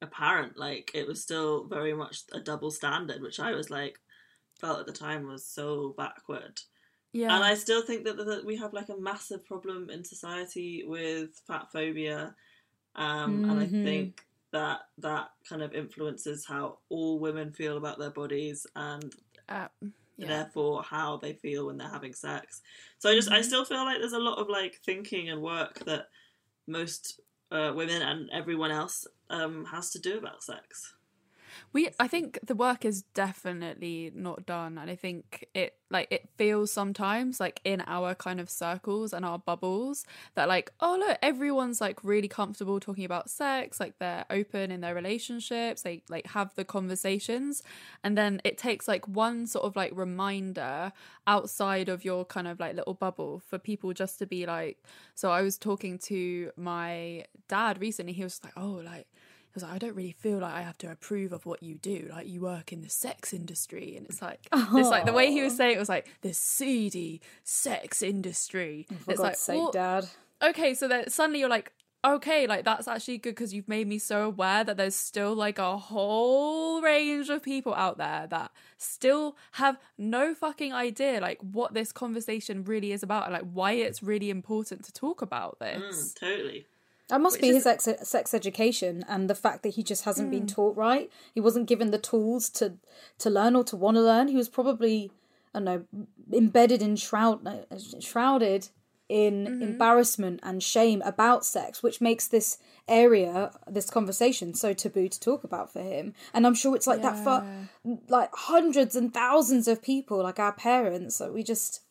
apparent. 0.02 0.58
Like 0.58 0.92
it 0.94 1.08
was 1.08 1.22
still 1.24 1.66
very 1.66 1.94
much 1.94 2.24
a 2.34 2.40
double 2.42 2.72
standard, 2.72 3.22
which 3.22 3.40
I 3.40 3.54
was 3.54 3.70
like 3.70 4.00
felt 4.60 4.80
at 4.80 4.86
the 4.88 4.94
time 4.94 5.28
was 5.28 5.46
so 5.46 5.94
backward. 5.98 6.62
Yeah 7.14 7.30
And 7.36 7.44
I 7.44 7.56
still 7.56 7.82
think 7.82 8.04
that, 8.06 8.18
that 8.18 8.46
we 8.46 8.58
have 8.58 8.74
like 8.74 8.90
a 8.90 8.98
massive 8.98 9.46
problem 9.46 9.90
in 9.90 10.04
society 10.04 10.84
with 10.86 11.40
fat 11.48 11.72
phobia, 11.72 12.36
um, 12.96 13.44
and 13.48 13.60
I 13.60 13.68
Mhm. 13.68 13.74
think 13.84 14.26
that 14.52 14.82
that 15.00 15.30
kind 15.48 15.62
of 15.64 15.74
influences 15.74 16.46
how 16.46 16.80
all 16.90 17.20
women 17.20 17.54
feel 17.54 17.78
about 17.78 18.00
their 18.00 18.12
bodies 18.12 18.68
and 18.76 19.14
uh, 19.50 19.68
yeah 20.18 20.28
therefore 20.28 20.84
how 20.84 21.18
they 21.18 21.34
feel 21.34 21.68
when 21.68 21.78
they're 21.78 21.90
having 21.90 22.14
sex. 22.14 22.62
So 23.00 23.10
I 23.10 23.16
just 23.16 23.32
I 23.32 23.42
Mhm. 23.42 23.44
still 23.44 23.66
feel 23.66 23.84
like 23.86 24.00
there's 24.00 24.14
a 24.14 24.20
lot 24.20 24.40
of 24.40 24.50
like 24.50 24.80
thinking 24.86 25.30
and 25.30 25.42
work 25.42 25.84
that 25.86 26.08
most 26.68 27.20
uh, 27.52 27.74
women 27.76 28.02
and 28.02 28.30
everyone 28.32 28.72
else 28.72 29.08
um, 29.30 29.66
has 29.66 29.92
to 29.92 30.00
do 30.00 30.18
about 30.18 30.44
sex. 30.44 30.96
We 31.74 31.90
i 32.00 32.08
think 32.08 32.40
the 32.44 32.56
work 32.56 32.86
is 32.86 33.04
definitely 33.14 34.12
not 34.16 34.46
done 34.46 34.78
and 34.78 34.90
i 34.90 34.96
think 34.96 35.48
it 35.54 35.76
like 35.90 36.08
it 36.10 36.30
feels 36.38 36.72
sometimes 36.72 37.40
like 37.40 37.60
in 37.64 37.84
our 37.86 38.16
kind 38.16 38.40
of 38.40 38.50
circles 38.50 39.14
and 39.14 39.26
our 39.26 39.38
bubbles 39.38 40.06
that 40.36 40.48
like 40.48 40.72
oh 40.80 40.98
look 41.00 41.18
everyone's 41.22 41.82
like 41.82 42.04
really 42.04 42.28
comfortable 42.28 42.80
talking 42.80 43.04
about 43.04 43.30
sex 43.30 43.80
like 43.80 43.98
they're 44.00 44.26
open 44.30 44.72
in 44.72 44.82
their 44.82 44.96
relationships 44.96 45.82
they 45.82 46.02
like 46.10 46.28
have 46.28 46.54
the 46.56 46.64
conversations. 46.64 47.64
And 48.04 48.18
then 48.18 48.42
it 48.44 48.58
takes 48.58 48.88
like 48.88 49.08
one 49.08 49.48
sort 49.48 49.66
of 49.66 49.76
like 49.76 49.92
reminder 49.94 50.92
outside 51.28 51.90
of 51.90 52.04
your 52.04 52.26
kind 52.26 52.48
of 52.48 52.60
like 52.60 52.76
little 52.76 52.94
bubble 52.94 53.42
for 53.48 53.60
people 53.60 53.94
just 53.94 54.18
to 54.20 54.26
be 54.26 54.46
like 54.46 54.78
so 55.14 55.30
i 55.32 55.42
was 55.42 55.58
talking 55.58 56.00
to 56.00 56.52
my 56.58 57.24
dad 57.48 57.80
recently 57.80 58.14
he 58.14 58.24
was 58.24 58.42
like 58.44 58.54
oh 58.58 58.82
like 58.84 59.08
he 59.52 59.56
was 59.56 59.64
like, 59.64 59.74
I 59.74 59.78
don't 59.80 59.96
really 59.96 60.14
feel 60.14 60.38
like 60.38 60.54
I 60.54 60.62
have 60.62 60.78
to 60.78 60.90
approve 60.90 61.34
of 61.34 61.46
what 61.46 61.62
you 61.62 61.76
do. 61.76 62.08
Like 62.10 62.26
you 62.26 62.40
work 62.40 62.72
in 62.72 62.82
the 62.82 62.90
sex 62.90 63.34
industry, 63.34 63.98
and 63.98 64.06
it's 64.06 64.22
like 64.22 64.48
it's 64.54 64.90
like 64.90 65.06
the 65.06 65.12
way 65.12 65.30
he 65.30 65.42
was 65.42 65.58
saying 65.58 65.76
it 65.76 65.80
was 65.80 65.90
like 65.90 66.08
the 66.22 66.34
seedy 66.34 67.22
sex 67.44 68.02
industry. 68.02 68.88
For 68.88 69.12
it's 69.12 69.20
God's 69.20 69.20
like, 69.20 69.36
sake, 69.36 69.58
well, 69.58 69.72
Dad. 69.72 70.08
okay, 70.42 70.74
so 70.74 70.88
then 70.88 71.10
suddenly 71.10 71.42
you're 71.42 71.50
like, 71.50 71.74
okay, 72.06 72.48
like 72.48 72.64
that's 72.64 72.88
actually 72.88 73.18
good 73.18 73.32
because 73.32 73.54
you've 73.54 73.68
made 73.68 73.88
me 73.88 74.00
so 74.00 74.24
aware 74.24 74.64
that 74.64 74.78
there's 74.78 74.96
still 74.96 75.36
like 75.36 75.60
a 75.60 75.78
whole 75.78 76.82
range 76.82 77.30
of 77.30 77.44
people 77.44 77.74
out 77.74 77.98
there 77.98 78.28
that 78.30 78.52
still 78.78 79.36
have 79.54 79.78
no 79.98 80.34
fucking 80.34 80.72
idea 80.72 81.20
like 81.20 81.40
what 81.42 81.74
this 81.74 81.92
conversation 81.92 82.64
really 82.64 82.94
is 82.94 83.04
about 83.04 83.26
and 83.26 83.34
like 83.34 83.52
why 83.52 83.74
it's 83.74 84.02
really 84.02 84.30
important 84.30 84.86
to 84.86 84.94
talk 84.94 85.22
about 85.22 85.60
this. 85.60 86.14
Mm, 86.14 86.20
totally. 86.20 86.66
That 87.12 87.20
must 87.20 87.36
Which 87.36 87.42
be 87.42 87.50
is- 87.50 87.66
his 87.66 87.66
ex- 87.68 88.10
sex 88.10 88.34
education 88.34 89.04
and 89.10 89.30
the 89.30 89.36
fact 89.36 89.64
that 89.64 89.76
he 89.76 89.84
just 89.84 90.06
hasn't 90.06 90.32
been 90.32 90.44
hmm. 90.44 90.56
taught 90.56 90.78
right. 90.78 91.12
He 91.34 91.42
wasn't 91.42 91.68
given 91.68 91.92
the 91.92 91.98
tools 91.98 92.50
to 92.52 92.78
to 93.18 93.30
learn 93.30 93.54
or 93.54 93.66
to 93.66 93.76
want 93.76 93.96
to 93.98 94.02
learn. 94.02 94.30
He 94.30 94.38
was 94.38 94.48
probably, 94.48 95.12
I 95.54 95.60
don't 95.60 95.66
know, 95.66 95.86
embedded 96.32 96.82
in 96.82 96.96
shroud 96.96 97.46
uh, 97.46 97.78
shrouded 98.00 98.70
in 99.10 99.46
mm-hmm. 99.46 99.62
embarrassment 99.62 100.40
and 100.42 100.64
shame 100.64 101.02
about 101.02 101.44
sex, 101.44 101.84
which 101.84 102.00
makes 102.00 102.30
this 102.30 102.60
area, 102.88 103.52
this 103.70 103.90
conversation, 103.90 104.54
so 104.54 104.72
taboo 104.72 105.10
to 105.10 105.20
talk 105.20 105.44
about 105.44 105.70
for 105.74 105.82
him. 105.82 106.14
And 106.34 106.48
I'm 106.48 106.56
sure 106.56 106.78
it's 106.78 106.88
like 106.88 107.02
that 107.02 107.22
for 107.22 107.46
like 108.08 108.30
hundreds 108.34 108.96
and 108.96 109.14
thousands 109.14 109.68
of 109.68 109.82
people, 109.82 110.24
like 110.24 110.40
our 110.40 110.54
parents. 110.54 111.18
So 111.18 111.30
we 111.30 111.44
just 111.44 111.82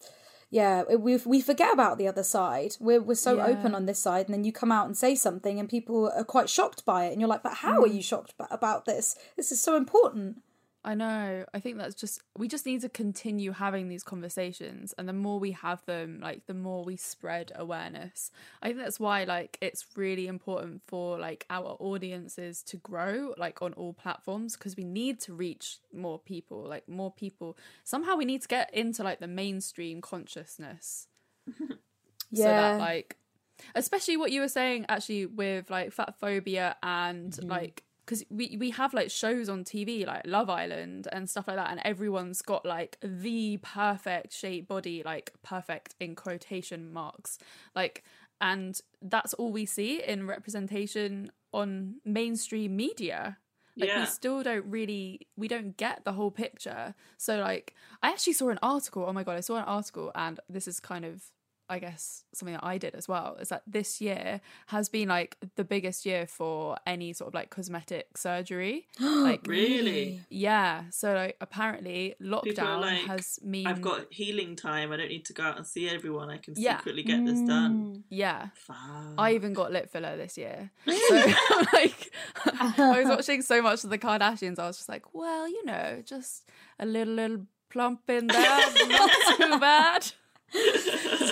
yeah 0.50 0.82
we 0.84 1.16
we 1.18 1.40
forget 1.40 1.72
about 1.72 1.98
the 1.98 2.08
other 2.08 2.22
side. 2.22 2.76
We're 2.80 3.00
we're 3.00 3.14
so 3.14 3.36
Yeah. 3.36 3.46
open 3.46 3.74
on 3.74 3.86
this 3.86 3.98
side 3.98 4.26
and 4.26 4.34
then 4.34 4.44
you 4.44 4.52
come 4.52 4.72
out 4.72 4.86
and 4.86 4.96
say 4.96 5.14
something 5.14 5.58
and 5.58 5.68
people 5.68 6.10
are 6.10 6.24
quite 6.24 6.50
shocked 6.50 6.84
by 6.84 7.06
it 7.06 7.12
and 7.12 7.20
you're 7.20 7.28
like 7.28 7.42
but 7.42 7.54
how 7.54 7.82
are 7.82 7.88
hmm. 7.88 7.96
you 7.96 8.02
shocked 8.02 8.34
about 8.50 8.84
this? 8.84 9.16
This 9.36 9.52
is 9.52 9.62
so 9.62 9.76
important 9.76 10.42
I 10.82 10.94
know. 10.94 11.44
I 11.52 11.60
think 11.60 11.76
that's 11.76 11.94
just 11.94 12.22
we 12.38 12.48
just 12.48 12.64
need 12.64 12.80
to 12.80 12.88
continue 12.88 13.52
having 13.52 13.88
these 13.88 14.02
conversations 14.02 14.94
and 14.96 15.06
the 15.06 15.12
more 15.12 15.38
we 15.38 15.50
have 15.50 15.84
them, 15.84 16.20
like 16.22 16.46
the 16.46 16.54
more 16.54 16.84
we 16.84 16.96
spread 16.96 17.52
awareness. 17.54 18.30
I 18.62 18.68
think 18.68 18.78
that's 18.78 18.98
why 18.98 19.24
like 19.24 19.58
it's 19.60 19.84
really 19.94 20.26
important 20.26 20.80
for 20.86 21.18
like 21.18 21.44
our 21.50 21.76
audiences 21.80 22.62
to 22.62 22.78
grow 22.78 23.34
like 23.36 23.60
on 23.60 23.74
all 23.74 23.92
platforms 23.92 24.56
because 24.56 24.74
we 24.74 24.84
need 24.84 25.20
to 25.20 25.34
reach 25.34 25.76
more 25.92 26.18
people, 26.18 26.64
like 26.66 26.88
more 26.88 27.12
people. 27.12 27.58
Somehow 27.84 28.16
we 28.16 28.24
need 28.24 28.40
to 28.40 28.48
get 28.48 28.72
into 28.72 29.02
like 29.02 29.20
the 29.20 29.28
mainstream 29.28 30.00
consciousness. 30.00 31.08
yeah. 31.58 31.76
so 32.34 32.42
that 32.44 32.78
like 32.80 33.16
especially 33.74 34.16
what 34.16 34.32
you 34.32 34.40
were 34.40 34.48
saying 34.48 34.86
actually 34.88 35.26
with 35.26 35.68
like 35.68 35.92
fat 35.92 36.14
phobia 36.18 36.76
and 36.82 37.32
Mm-hmm. 37.32 37.50
like 37.50 37.82
because 38.10 38.24
we 38.28 38.56
we 38.58 38.70
have 38.70 38.92
like 38.92 39.08
shows 39.08 39.48
on 39.48 39.62
TV 39.62 40.04
like 40.04 40.26
Love 40.26 40.50
Island 40.50 41.06
and 41.12 41.30
stuff 41.30 41.46
like 41.46 41.56
that, 41.56 41.70
and 41.70 41.80
everyone's 41.84 42.42
got 42.42 42.66
like 42.66 42.98
the 43.02 43.58
perfect 43.62 44.32
shape 44.32 44.66
body, 44.66 45.02
like 45.04 45.32
perfect 45.44 45.94
in 46.00 46.16
quotation 46.16 46.92
marks, 46.92 47.38
like, 47.76 48.02
and 48.40 48.80
that's 49.00 49.32
all 49.34 49.52
we 49.52 49.64
see 49.64 50.02
in 50.02 50.26
representation 50.26 51.30
on 51.52 52.00
mainstream 52.04 52.74
media. 52.74 53.38
Like 53.76 53.90
Yeah. 53.90 54.00
we 54.00 54.06
still 54.06 54.42
don't 54.42 54.66
really 54.66 55.28
we 55.36 55.46
don't 55.46 55.76
get 55.76 56.04
the 56.04 56.12
whole 56.12 56.32
picture. 56.32 56.96
So 57.16 57.38
like 57.38 57.76
I 58.02 58.08
actually 58.10 58.32
saw 58.32 58.48
an 58.48 58.58
article. 58.60 59.04
Oh 59.06 59.12
my 59.12 59.22
god, 59.22 59.36
I 59.36 59.40
saw 59.40 59.56
an 59.58 59.64
article 59.64 60.10
and 60.16 60.40
this 60.48 60.66
is 60.66 60.80
kind 60.80 61.04
of 61.04 61.22
I 61.70 61.78
guess 61.78 62.24
something 62.34 62.54
that 62.54 62.64
I 62.64 62.76
did 62.78 62.94
as 62.94 63.06
well 63.08 63.36
is 63.40 63.48
that 63.50 63.62
this 63.66 64.00
year 64.00 64.40
has 64.66 64.88
been 64.88 65.08
like 65.08 65.36
the 65.56 65.64
biggest 65.64 66.04
year 66.04 66.26
for 66.26 66.76
any 66.86 67.12
sort 67.12 67.28
of 67.28 67.34
like 67.34 67.48
cosmetic 67.50 68.18
surgery. 68.18 68.88
like 69.00 69.46
Really? 69.46 70.20
yeah, 70.28 70.84
so 70.90 71.14
like 71.14 71.36
apparently 71.40 72.16
lockdown 72.20 72.80
like, 72.80 73.02
has 73.06 73.38
mean 73.42 73.66
I've 73.66 73.80
got 73.80 74.06
healing 74.10 74.56
time. 74.56 74.90
I 74.92 74.96
don't 74.96 75.08
need 75.08 75.24
to 75.26 75.32
go 75.32 75.44
out 75.44 75.56
and 75.56 75.66
see 75.66 75.88
everyone. 75.88 76.28
I 76.28 76.38
can 76.38 76.54
Yeah. 76.56 76.78
secretly 76.78 77.04
get 77.04 77.24
this 77.24 77.40
done. 77.40 77.94
Mm. 77.98 78.02
yeah. 78.10 78.48
Fuck. 78.54 78.76
I 79.16 79.34
even 79.34 79.52
got 79.52 79.70
lip 79.72 79.90
filler 79.90 80.16
this 80.16 80.36
year. 80.36 80.70
So 80.86 81.14
like 81.72 82.12
I 82.46 83.00
was 83.02 83.08
watching 83.08 83.42
so 83.42 83.62
much 83.62 83.84
of 83.84 83.90
the 83.90 83.98
Kardashians, 83.98 84.58
I 84.58 84.66
was 84.66 84.76
just 84.78 84.88
like, 84.88 85.14
well, 85.14 85.48
you 85.48 85.64
know, 85.64 86.02
just 86.04 86.48
a 86.78 86.84
little 86.86 87.14
little 87.14 87.46
plump 87.70 88.10
in 88.10 88.26
there, 88.26 88.88
not 88.88 89.10
too 89.36 89.58
bad. 89.60 90.10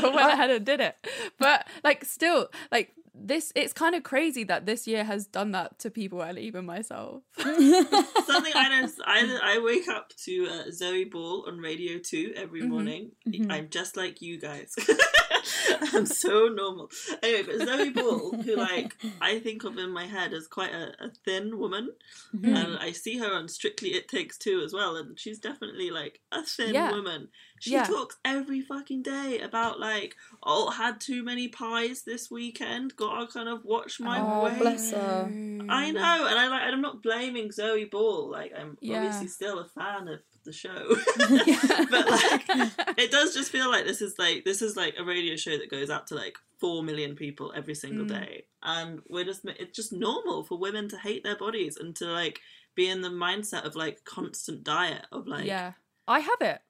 So 0.00 0.10
I 0.12 0.14
went 0.14 0.32
ahead 0.32 0.50
and 0.50 0.64
did 0.64 0.80
it. 0.80 0.96
But 1.38 1.66
like 1.84 2.04
still, 2.04 2.48
like 2.72 2.92
this 3.20 3.52
it's 3.56 3.72
kind 3.72 3.96
of 3.96 4.04
crazy 4.04 4.44
that 4.44 4.64
this 4.64 4.86
year 4.86 5.02
has 5.02 5.26
done 5.26 5.50
that 5.50 5.78
to 5.80 5.90
people 5.90 6.20
and 6.22 6.38
even 6.38 6.64
myself. 6.66 7.22
Something 7.38 8.52
I 8.54 8.80
know. 8.82 8.88
I, 9.04 9.38
I 9.42 9.58
wake 9.62 9.88
up 9.88 10.12
to 10.24 10.48
uh, 10.48 10.70
Zoe 10.70 11.04
Ball 11.04 11.44
on 11.48 11.58
Radio 11.58 11.98
Two 11.98 12.32
every 12.36 12.60
Mm-hmm. 12.60 12.70
morning. 12.70 13.10
I'm 13.50 13.68
just 13.70 13.96
like 13.96 14.22
you 14.22 14.38
guys. 14.40 14.74
I'm 15.94 16.06
so 16.06 16.48
normal. 16.48 16.90
Anyway, 17.22 17.42
but 17.44 17.66
Zoe 17.66 17.90
Ball, 17.90 18.32
who 18.44 18.56
like 18.56 18.96
I 19.20 19.38
think 19.38 19.64
of 19.64 19.78
in 19.78 19.90
my 19.90 20.06
head 20.06 20.32
as 20.32 20.46
quite 20.46 20.72
a, 20.72 20.92
a 21.04 21.10
thin 21.24 21.58
woman, 21.58 21.90
Mm-hmm. 22.34 22.54
and 22.54 22.76
I 22.78 22.92
see 22.92 23.16
her 23.18 23.32
on 23.32 23.48
Strictly 23.48 23.90
It 23.94 24.06
Takes 24.08 24.36
Two 24.38 24.60
as 24.64 24.72
well, 24.74 24.96
and 24.96 25.18
she's 25.18 25.38
definitely 25.38 25.90
like 25.90 26.20
a 26.30 26.42
thin 26.42 26.74
Yeah. 26.74 26.92
woman. 26.92 27.28
She 27.58 27.72
Yeah. 27.72 27.84
talks 27.84 28.16
every 28.24 28.60
fucking 28.60 29.02
day 29.02 29.40
about 29.40 29.80
like, 29.80 30.14
oh, 30.42 30.70
had 30.70 31.00
too 31.00 31.22
many 31.24 31.48
pies 31.48 32.02
this 32.02 32.30
weekend. 32.30 32.96
Gotta 32.96 33.26
kind 33.32 33.48
of 33.48 33.64
watch 33.64 33.98
my 33.98 34.20
Oh, 34.20 34.44
weight. 34.44 34.58
bless 34.58 34.90
her. 34.92 35.32
I 35.70 35.90
know, 35.90 36.26
and 36.26 36.38
I 36.38 36.48
like. 36.48 36.62
And 36.62 36.74
I'm 36.74 36.80
not 36.82 37.02
blaming 37.02 37.50
Zoe 37.50 37.84
Ball. 37.86 38.30
Like, 38.30 38.52
I'm 38.56 38.76
Yeah. 38.80 38.96
obviously 38.96 39.28
still 39.28 39.58
a 39.58 39.66
fan 39.68 40.08
of 40.08 40.20
the 40.48 40.52
show, 40.52 40.88
but 41.90 42.10
like, 42.10 42.98
it 42.98 43.10
does 43.10 43.34
just 43.34 43.52
feel 43.52 43.70
like 43.70 43.84
this 43.84 44.02
is 44.02 44.18
like 44.18 44.44
this 44.44 44.60
is 44.62 44.76
like 44.76 44.94
a 44.98 45.04
radio 45.04 45.36
show 45.36 45.56
that 45.56 45.70
goes 45.70 45.90
out 45.90 46.06
to 46.08 46.14
like 46.14 46.36
four 46.58 46.82
million 46.82 47.14
people 47.14 47.52
every 47.54 47.74
single 47.74 48.04
Mm. 48.04 48.08
day, 48.08 48.44
and 48.62 49.00
we're 49.08 49.24
just 49.24 49.44
it's 49.44 49.76
just 49.76 49.92
normal 49.92 50.42
for 50.44 50.58
women 50.58 50.88
to 50.88 50.98
hate 50.98 51.22
their 51.22 51.36
bodies 51.36 51.76
and 51.76 51.94
to 51.96 52.06
like 52.06 52.40
be 52.74 52.88
in 52.88 53.00
the 53.02 53.08
mindset 53.08 53.64
of 53.64 53.76
like 53.76 54.04
constant 54.04 54.64
diet 54.64 55.06
of 55.12 55.26
like 55.26 55.44
yeah. 55.46 55.72
I 56.06 56.20
have 56.20 56.40
it. 56.40 56.60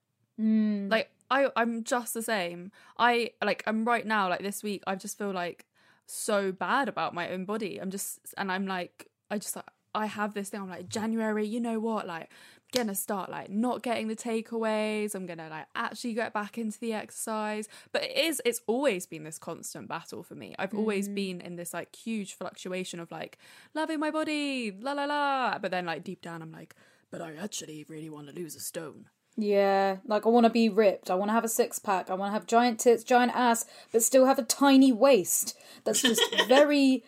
Mm. 0.40 0.88
like 0.88 1.10
i 1.32 1.50
i'm 1.56 1.82
just 1.82 2.14
the 2.14 2.22
same 2.22 2.70
i 2.96 3.32
like 3.44 3.64
i'm 3.66 3.84
right 3.84 4.06
now 4.06 4.28
like 4.28 4.40
this 4.40 4.62
week 4.62 4.84
i 4.86 4.94
just 4.94 5.18
feel 5.18 5.32
like 5.32 5.66
so 6.06 6.52
bad 6.52 6.88
about 6.88 7.12
my 7.12 7.28
own 7.30 7.44
body 7.44 7.78
i'm 7.80 7.90
just 7.90 8.20
and 8.38 8.52
i'm 8.52 8.64
like 8.64 9.08
i 9.32 9.36
just 9.36 9.56
like 9.56 9.64
i 9.96 10.06
have 10.06 10.34
this 10.34 10.48
thing 10.50 10.60
i'm 10.60 10.70
like 10.70 10.88
january 10.88 11.44
you 11.44 11.58
know 11.60 11.80
what 11.80 12.06
like 12.06 12.30
gonna 12.72 12.94
start 12.94 13.30
like 13.30 13.48
not 13.48 13.82
getting 13.82 14.08
the 14.08 14.16
takeaways 14.16 15.14
i'm 15.14 15.26
gonna 15.26 15.48
like 15.48 15.66
actually 15.74 16.12
get 16.12 16.32
back 16.32 16.58
into 16.58 16.78
the 16.80 16.92
exercise 16.92 17.68
but 17.92 18.02
it 18.02 18.16
is 18.16 18.42
it's 18.44 18.60
always 18.66 19.06
been 19.06 19.24
this 19.24 19.38
constant 19.38 19.88
battle 19.88 20.22
for 20.22 20.34
me 20.34 20.54
i've 20.58 20.74
always 20.74 21.08
mm. 21.08 21.14
been 21.14 21.40
in 21.40 21.56
this 21.56 21.72
like 21.72 21.94
huge 21.96 22.34
fluctuation 22.34 23.00
of 23.00 23.10
like 23.10 23.38
loving 23.74 23.98
my 23.98 24.10
body 24.10 24.70
la 24.80 24.92
la 24.92 25.04
la 25.04 25.58
but 25.58 25.70
then 25.70 25.86
like 25.86 26.04
deep 26.04 26.20
down 26.20 26.42
i'm 26.42 26.52
like 26.52 26.74
but 27.10 27.22
i 27.22 27.34
actually 27.36 27.86
really 27.88 28.10
want 28.10 28.28
to 28.28 28.34
lose 28.34 28.54
a 28.54 28.60
stone 28.60 29.06
Yeah, 29.40 29.98
like 30.04 30.26
I 30.26 30.30
want 30.30 30.46
to 30.46 30.50
be 30.50 30.68
ripped. 30.68 31.10
I 31.10 31.14
want 31.14 31.28
to 31.28 31.32
have 31.32 31.44
a 31.44 31.48
six 31.48 31.78
pack. 31.78 32.10
I 32.10 32.14
want 32.14 32.30
to 32.30 32.34
have 32.34 32.48
giant 32.48 32.80
tits, 32.80 33.04
giant 33.04 33.30
ass, 33.36 33.64
but 33.92 34.02
still 34.02 34.26
have 34.26 34.40
a 34.40 34.42
tiny 34.42 34.90
waist. 34.90 35.56
That's 35.84 36.02
just 36.02 36.20
very. 36.48 37.04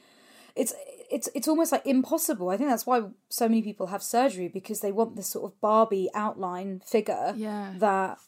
It's 0.55 0.73
it's 1.11 1.29
it's 1.35 1.49
almost 1.49 1.73
like 1.73 1.85
impossible. 1.87 2.51
I 2.51 2.57
think 2.57 2.71
that's 2.71 2.87
why 2.87 3.03
so 3.29 3.49
many 3.49 3.63
people 3.63 3.89
have 3.89 4.03
surgery 4.03 4.49
because 4.49 4.81
they 4.81 4.93
want 4.93 5.17
this 5.17 5.29
sort 5.29 5.45
of 5.45 5.61
Barbie 5.61 6.09
outline 6.15 6.81
figure 6.85 7.35
Yeah. 7.37 7.75
that 7.79 8.19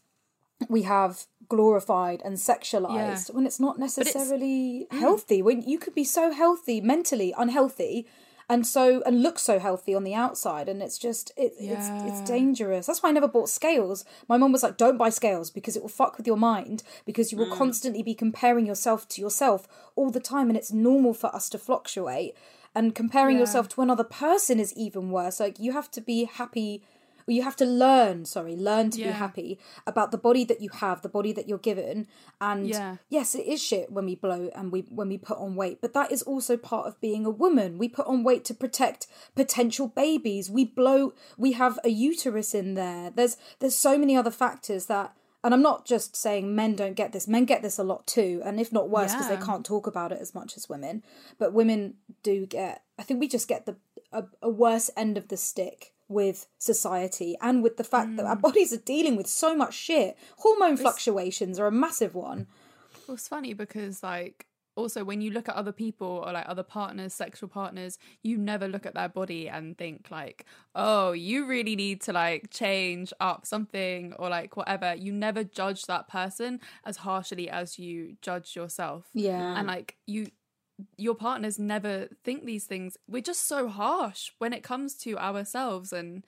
we 0.68 0.82
have 0.82 1.26
glorified 1.48 2.22
and 2.24 2.36
sexualized 2.36 3.28
Yeah. 3.28 3.34
when 3.34 3.46
it's 3.46 3.60
not 3.60 3.78
necessarily 3.78 4.86
mm. 4.90 4.98
healthy. 4.98 5.42
When 5.42 5.62
you 5.62 5.78
could 5.78 5.94
be 5.94 6.04
so 6.04 6.32
healthy, 6.32 6.80
mentally 6.80 7.34
unhealthy, 7.36 8.06
and 8.48 8.66
so 8.66 9.02
and 9.06 9.22
look 9.22 9.38
so 9.38 9.58
healthy 9.58 9.94
on 9.94 10.04
the 10.04 10.14
outside, 10.14 10.68
and 10.68 10.82
it's 10.82 10.98
just 10.98 11.32
it, 11.36 11.54
it's 11.58 11.88
it's 11.90 12.20
dangerous. 12.28 12.86
That's 12.86 13.02
why 13.02 13.08
I 13.08 13.12
never 13.12 13.28
bought 13.28 13.48
scales. 13.48 14.04
My 14.28 14.36
mom 14.36 14.52
was 14.52 14.62
like, 14.62 14.76
"Don't 14.76 14.98
buy 14.98 15.10
scales 15.10 15.50
because 15.50 15.76
it 15.76 15.82
will 15.82 15.88
fuck 15.88 16.16
with 16.16 16.26
your 16.26 16.36
mind 16.36 16.82
because 17.06 17.32
you 17.32 17.38
will 17.38 17.46
mm. 17.46 17.56
constantly 17.56 18.02
be 18.02 18.14
comparing 18.14 18.66
yourself 18.66 19.08
to 19.10 19.20
yourself 19.20 19.66
all 19.96 20.10
the 20.10 20.20
time, 20.20 20.48
and 20.48 20.56
it's 20.56 20.72
normal 20.72 21.14
for 21.14 21.34
us 21.34 21.48
to 21.50 21.58
fluctuate." 21.58 22.34
And 22.74 22.94
comparing 22.94 23.36
Yeah. 23.36 23.42
yourself 23.42 23.68
to 23.70 23.82
another 23.82 24.04
person 24.04 24.58
is 24.58 24.72
even 24.74 25.10
worse. 25.10 25.40
Like 25.40 25.58
you 25.58 25.72
have 25.72 25.90
to 25.92 26.00
be 26.00 26.24
happy 26.24 26.82
you 27.28 27.42
have 27.42 27.54
to 27.54 27.64
learn 27.64 28.24
sorry 28.24 28.56
learn 28.56 28.90
to 28.90 28.98
be 29.00 29.12
happy 29.12 29.56
about 29.86 30.10
the 30.10 30.18
body 30.18 30.44
that 30.44 30.60
you 30.60 30.68
have 30.70 31.02
the 31.02 31.08
body 31.08 31.32
that 31.32 31.48
you're 31.48 31.56
given 31.56 32.06
and 32.40 32.68
Yeah. 32.68 32.96
yes 33.08 33.34
it 33.36 33.46
is 33.46 33.62
shit 33.62 33.92
when 33.92 34.06
we 34.06 34.16
blow 34.16 34.50
and 34.56 34.72
we 34.72 34.80
when 34.90 35.08
we 35.08 35.18
put 35.18 35.38
on 35.38 35.54
weight 35.54 35.80
but 35.80 35.92
that 35.94 36.10
is 36.10 36.22
also 36.22 36.56
part 36.56 36.86
of 36.86 37.00
being 37.00 37.24
a 37.24 37.30
woman 37.30 37.78
we 37.78 37.88
put 37.88 38.06
on 38.08 38.24
weight 38.24 38.44
to 38.46 38.54
protect 38.54 39.06
potential 39.36 39.86
babies 39.86 40.50
we 40.50 40.64
blow 40.64 41.12
we 41.38 41.52
have 41.52 41.78
a 41.84 41.90
uterus 41.90 42.54
in 42.54 42.74
there 42.74 43.10
there's 43.10 43.36
there's 43.60 43.76
so 43.76 43.96
many 43.96 44.16
other 44.16 44.32
factors 44.32 44.86
that 44.86 45.14
and 45.44 45.52
I'm 45.52 45.62
not 45.62 45.84
just 45.84 46.14
saying 46.16 46.54
men 46.54 46.76
don't 46.76 46.94
get 46.94 47.12
this. 47.12 47.26
Men 47.26 47.44
get 47.44 47.62
this 47.62 47.78
a 47.78 47.84
lot 47.84 48.06
too, 48.06 48.40
and 48.44 48.60
if 48.60 48.72
not 48.72 48.88
worse, 48.88 49.12
because 49.12 49.28
Yeah. 49.28 49.36
they 49.36 49.44
can't 49.44 49.66
talk 49.66 49.86
about 49.86 50.12
it 50.12 50.20
as 50.20 50.34
much 50.34 50.56
as 50.56 50.68
women. 50.68 51.02
But 51.38 51.52
women 51.52 51.94
do 52.22 52.46
get. 52.46 52.82
I 52.98 53.02
think 53.02 53.20
we 53.20 53.28
just 53.28 53.48
get 53.48 53.66
the 53.66 53.76
a, 54.12 54.24
a 54.42 54.48
worse 54.48 54.90
end 54.96 55.16
of 55.16 55.28
the 55.28 55.36
stick 55.36 55.92
with 56.08 56.46
society 56.58 57.36
and 57.40 57.62
with 57.62 57.78
the 57.78 57.84
fact 57.84 58.16
that 58.16 58.26
our 58.26 58.34
hmm. 58.34 58.42
bodies 58.42 58.72
are 58.72 58.78
dealing 58.78 59.16
with 59.16 59.26
so 59.26 59.56
much 59.56 59.74
shit. 59.74 60.16
Hormone 60.38 60.76
fluctuations 60.76 61.58
are 61.58 61.66
a 61.66 61.72
massive 61.72 62.14
one. 62.14 62.46
Well, 63.06 63.14
it's 63.14 63.28
funny 63.28 63.54
because 63.54 64.02
like 64.02 64.46
also 64.74 65.04
when 65.04 65.20
you 65.20 65.30
look 65.30 65.48
at 65.48 65.54
other 65.54 65.72
people 65.72 66.22
or 66.26 66.32
like 66.32 66.48
other 66.48 66.62
partners 66.62 67.12
sexual 67.12 67.48
partners 67.48 67.98
you 68.22 68.38
never 68.38 68.66
look 68.66 68.86
at 68.86 68.94
their 68.94 69.08
body 69.08 69.48
and 69.48 69.76
think 69.76 70.06
like 70.10 70.46
oh 70.74 71.12
you 71.12 71.46
really 71.46 71.76
need 71.76 72.00
to 72.00 72.12
like 72.12 72.50
change 72.50 73.12
up 73.20 73.46
something 73.46 74.12
or 74.18 74.28
like 74.28 74.56
whatever. 74.56 74.94
You 74.94 75.12
never 75.12 75.44
judge 75.44 75.84
that 75.86 76.08
person 76.08 76.60
as 76.84 76.98
harshly 76.98 77.48
as 77.48 77.78
you 77.78 78.16
judge 78.22 78.56
yourself. 78.56 79.06
Yeah. 79.14 79.56
and 79.56 79.66
like 79.66 79.96
you 80.06 80.30
your 80.96 81.14
partners 81.14 81.58
never 81.58 82.08
think 82.24 82.44
these 82.44 82.64
things. 82.64 82.96
We're 83.06 83.22
just 83.22 83.46
so 83.46 83.68
harsh 83.68 84.30
when 84.38 84.52
it 84.52 84.62
comes 84.62 84.94
to 84.96 85.18
ourselves 85.18 85.92
and 85.92 86.24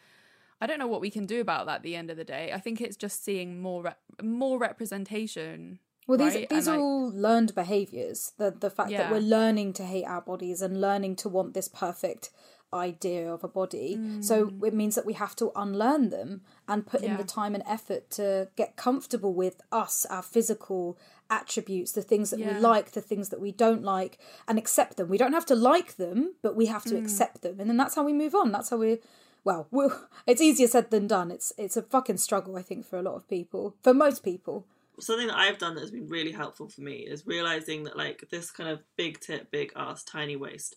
i 0.60 0.66
don't 0.66 0.78
know 0.78 0.86
what 0.86 1.00
we 1.00 1.10
can 1.10 1.26
do 1.26 1.40
about 1.40 1.66
that 1.66 1.76
at 1.76 1.82
the 1.82 1.96
end 1.96 2.10
of 2.10 2.16
the 2.16 2.24
day. 2.24 2.52
I 2.52 2.60
think 2.60 2.80
it's 2.80 2.96
just 2.96 3.24
seeing 3.24 3.60
more 3.60 3.82
re- 3.82 4.22
more 4.22 4.58
representation 4.58 5.80
Well, 6.06 6.18
these 6.18 6.34
right? 6.34 6.48
these 6.48 6.66
And, 6.66 6.76
are 6.76 6.78
like- 6.78 6.84
all 6.84 7.10
learned 7.12 7.54
behaviors. 7.54 8.32
The 8.36 8.50
the 8.50 8.70
fact 8.70 8.90
that 8.90 9.10
we're 9.10 9.20
learning 9.20 9.72
to 9.74 9.84
hate 9.84 10.04
our 10.04 10.20
bodies 10.20 10.62
and 10.62 10.80
learning 10.80 11.16
to 11.16 11.28
want 11.28 11.54
this 11.54 11.68
perfect 11.68 12.30
idea 12.72 13.32
of 13.32 13.44
a 13.44 13.48
body. 13.48 14.20
So 14.20 14.50
it 14.64 14.74
means 14.74 14.96
that 14.96 15.06
we 15.06 15.12
have 15.12 15.36
to 15.36 15.52
unlearn 15.54 16.10
them 16.10 16.40
and 16.66 16.84
put 16.84 17.02
in 17.02 17.12
Mm. 17.12 17.18
The 17.18 17.24
time 17.24 17.54
and 17.54 17.62
effort 17.68 18.10
to 18.12 18.48
get 18.56 18.74
comfortable 18.76 19.32
with 19.32 19.60
us, 19.70 20.04
our 20.06 20.22
physical 20.22 20.98
attributes, 21.30 21.92
the 21.92 22.02
things 22.02 22.30
that 22.30 22.40
Yeah. 22.40 22.54
we 22.54 22.60
like, 22.60 22.90
the 22.90 23.00
things 23.00 23.28
that 23.28 23.40
we 23.40 23.52
don't 23.52 23.84
like, 23.84 24.18
and 24.48 24.58
accept 24.58 24.96
them. 24.96 25.08
We 25.08 25.18
don't 25.18 25.32
have 25.34 25.46
to 25.46 25.54
like 25.54 25.96
them, 25.96 26.34
but 26.42 26.56
we 26.56 26.66
Mm. 26.66 26.70
have 26.72 26.84
to 26.86 26.96
accept 26.96 27.42
them, 27.42 27.60
and 27.60 27.70
then 27.70 27.76
that's 27.76 27.94
how 27.94 28.02
we 28.04 28.12
move 28.12 28.34
on. 28.34 28.50
That's 28.50 28.70
how 28.70 28.76
we. 28.78 28.98
Well, 29.44 29.68
we 29.70 29.84
it's 30.26 30.42
easier 30.42 30.66
said 30.66 30.90
than 30.90 31.06
done. 31.06 31.30
It's 31.30 31.52
it's 31.56 31.76
a 31.76 31.82
fucking 31.82 32.16
struggle, 32.18 32.56
I 32.56 32.62
think, 32.62 32.84
for 32.86 32.98
a 32.98 33.02
lot 33.02 33.14
of 33.14 33.28
people, 33.28 33.74
for 33.82 33.94
most 33.94 34.22
people. 34.24 34.66
Something 35.00 35.26
that 35.28 35.36
I've 35.36 35.58
done 35.58 35.74
that 35.74 35.80
has 35.82 35.90
been 35.90 36.08
really 36.08 36.32
helpful 36.32 36.68
for 36.68 36.80
me 36.80 36.98
is 36.98 37.26
realizing 37.26 37.84
that 37.84 37.96
like 37.96 38.24
this 38.30 38.50
kind 38.50 38.68
of 38.70 38.80
big 38.96 39.20
tit, 39.20 39.50
big 39.50 39.72
ass, 39.76 40.02
tiny 40.04 40.36
waist 40.36 40.76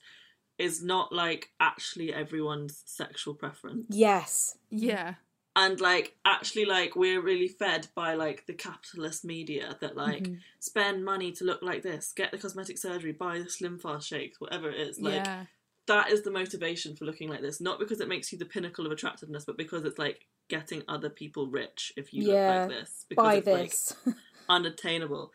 is 0.57 0.83
not 0.83 1.13
like 1.13 1.51
actually 1.59 2.13
everyone's 2.13 2.81
sexual 2.85 3.33
preference. 3.35 3.85
Yes, 3.89 4.57
yeah 4.69 5.15
And 5.55 5.79
like 5.79 6.15
actually 6.25 6.65
like 6.65 6.95
we're 6.95 7.21
really 7.21 7.47
fed 7.47 7.87
by 7.95 8.15
like 8.15 8.45
the 8.47 8.53
capitalist 8.53 9.23
media 9.25 9.77
that 9.81 9.95
like 9.95 10.23
Mm-hmm. 10.23 10.35
spend 10.59 11.05
money 11.05 11.31
to 11.33 11.43
look 11.43 11.61
like 11.61 11.83
this, 11.83 12.13
get 12.13 12.31
the 12.31 12.37
cosmetic 12.37 12.77
surgery, 12.77 13.11
buy 13.11 13.39
the 13.39 13.49
slim 13.49 13.77
fast 13.77 14.07
shakes, 14.07 14.39
whatever 14.41 14.69
it 14.69 14.79
is. 14.79 14.99
Like 14.99 15.25
yeah 15.25 15.45
that 15.87 16.11
is 16.11 16.21
the 16.23 16.31
motivation 16.31 16.95
for 16.95 17.05
looking 17.05 17.29
like 17.29 17.41
this. 17.41 17.61
Not 17.61 17.79
because 17.79 17.99
it 18.01 18.07
makes 18.09 18.31
you 18.31 18.37
the 18.37 18.45
pinnacle 18.45 18.85
of 18.85 18.91
attractiveness, 18.91 19.45
but 19.45 19.57
because 19.57 19.85
it's 19.85 19.97
like 19.99 20.25
getting 20.49 20.83
other 20.87 21.09
people 21.09 21.47
rich 21.47 21.91
if 21.97 22.13
you 22.13 22.27
Yeah, 22.27 22.47
look 22.47 22.69
like 22.69 22.79
this. 22.79 23.05
Because 23.09 23.23
buy 23.23 23.35
it's 23.35 23.47
like 23.47 23.69
this. 23.71 23.95
unattainable. 24.49 25.31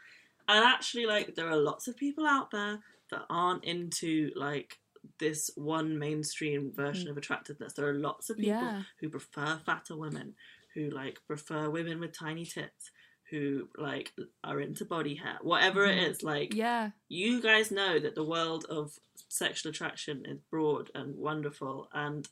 And 0.49 0.65
actually, 0.65 1.07
like, 1.07 1.35
there 1.35 1.49
are 1.49 1.57
lots 1.57 1.89
of 1.89 1.97
people 1.97 2.27
out 2.27 2.51
there 2.51 2.81
that 3.11 3.23
aren't 3.31 3.65
into 3.65 4.31
like 4.37 4.79
this 5.19 5.51
one 5.57 5.99
mainstream 5.99 6.73
version 6.75 7.09
of 7.09 7.17
attractiveness. 7.17 7.73
There 7.73 7.89
are 7.89 7.95
lots 7.95 8.31
of 8.31 8.37
people 8.39 8.69
Yeah. 8.69 8.83
who 9.01 9.09
prefer 9.09 9.61
fatter 9.65 9.97
women, 9.97 10.35
who 10.75 10.91
like 10.91 11.19
prefer 11.27 11.71
women 11.71 12.01
with 12.01 12.17
tiny 12.17 12.45
tits, 12.45 12.91
who 13.33 13.69
like 13.79 14.13
are 14.45 14.61
into 14.61 14.85
body 14.85 15.15
hair, 15.17 15.39
whatever 15.43 15.85
it 15.87 15.99
is. 15.99 16.23
Like, 16.23 16.55
yeah 16.55 16.91
you 17.09 17.43
guys 17.43 17.71
know 17.73 17.99
that 17.99 18.15
the 18.15 18.23
world 18.25 18.65
of 18.71 18.93
sexual 19.29 19.71
attraction 19.71 20.25
is 20.27 20.39
broad 20.51 20.91
and 20.95 21.17
wonderful, 21.17 21.89
and 21.93 22.29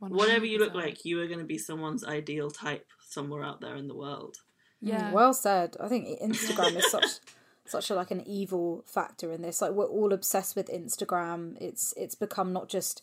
whatever 0.00 0.44
you 0.44 0.58
look 0.58 0.74
like, 0.74 1.04
you 1.04 1.20
are 1.22 1.26
going 1.28 1.38
to 1.38 1.44
be 1.44 1.58
someone's 1.58 2.04
ideal 2.04 2.50
type 2.50 2.86
somewhere 3.08 3.44
out 3.44 3.60
there 3.60 3.76
in 3.76 3.86
the 3.88 3.94
world. 3.94 4.36
yeah 4.80 5.10
Mm, 5.10 5.12
Well 5.12 5.32
said. 5.34 5.76
I 5.80 5.88
think 5.88 6.08
Instagram 6.20 6.76
is 6.76 6.90
such 6.96 7.10
such 7.64 7.90
a 7.90 7.94
like 7.94 8.10
an 8.10 8.22
evil 8.26 8.84
factor 8.86 9.30
in 9.32 9.42
this. 9.42 9.62
Like 9.62 9.72
we're 9.72 9.86
all 9.86 10.12
obsessed 10.12 10.56
with 10.56 10.68
Instagram. 10.68 11.56
It's 11.60 11.94
it's 11.96 12.16
become 12.16 12.52
not 12.52 12.68
just 12.68 13.02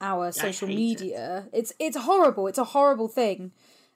our 0.00 0.30
social 0.30 0.68
hate 0.68 0.74
it. 0.74 0.76
media. 0.76 1.48
It's 1.52 1.72
it's 1.80 1.96
horrible. 1.96 2.46
It's 2.46 2.58
a 2.58 2.64
horrible 2.76 3.08
thing. 3.08 3.50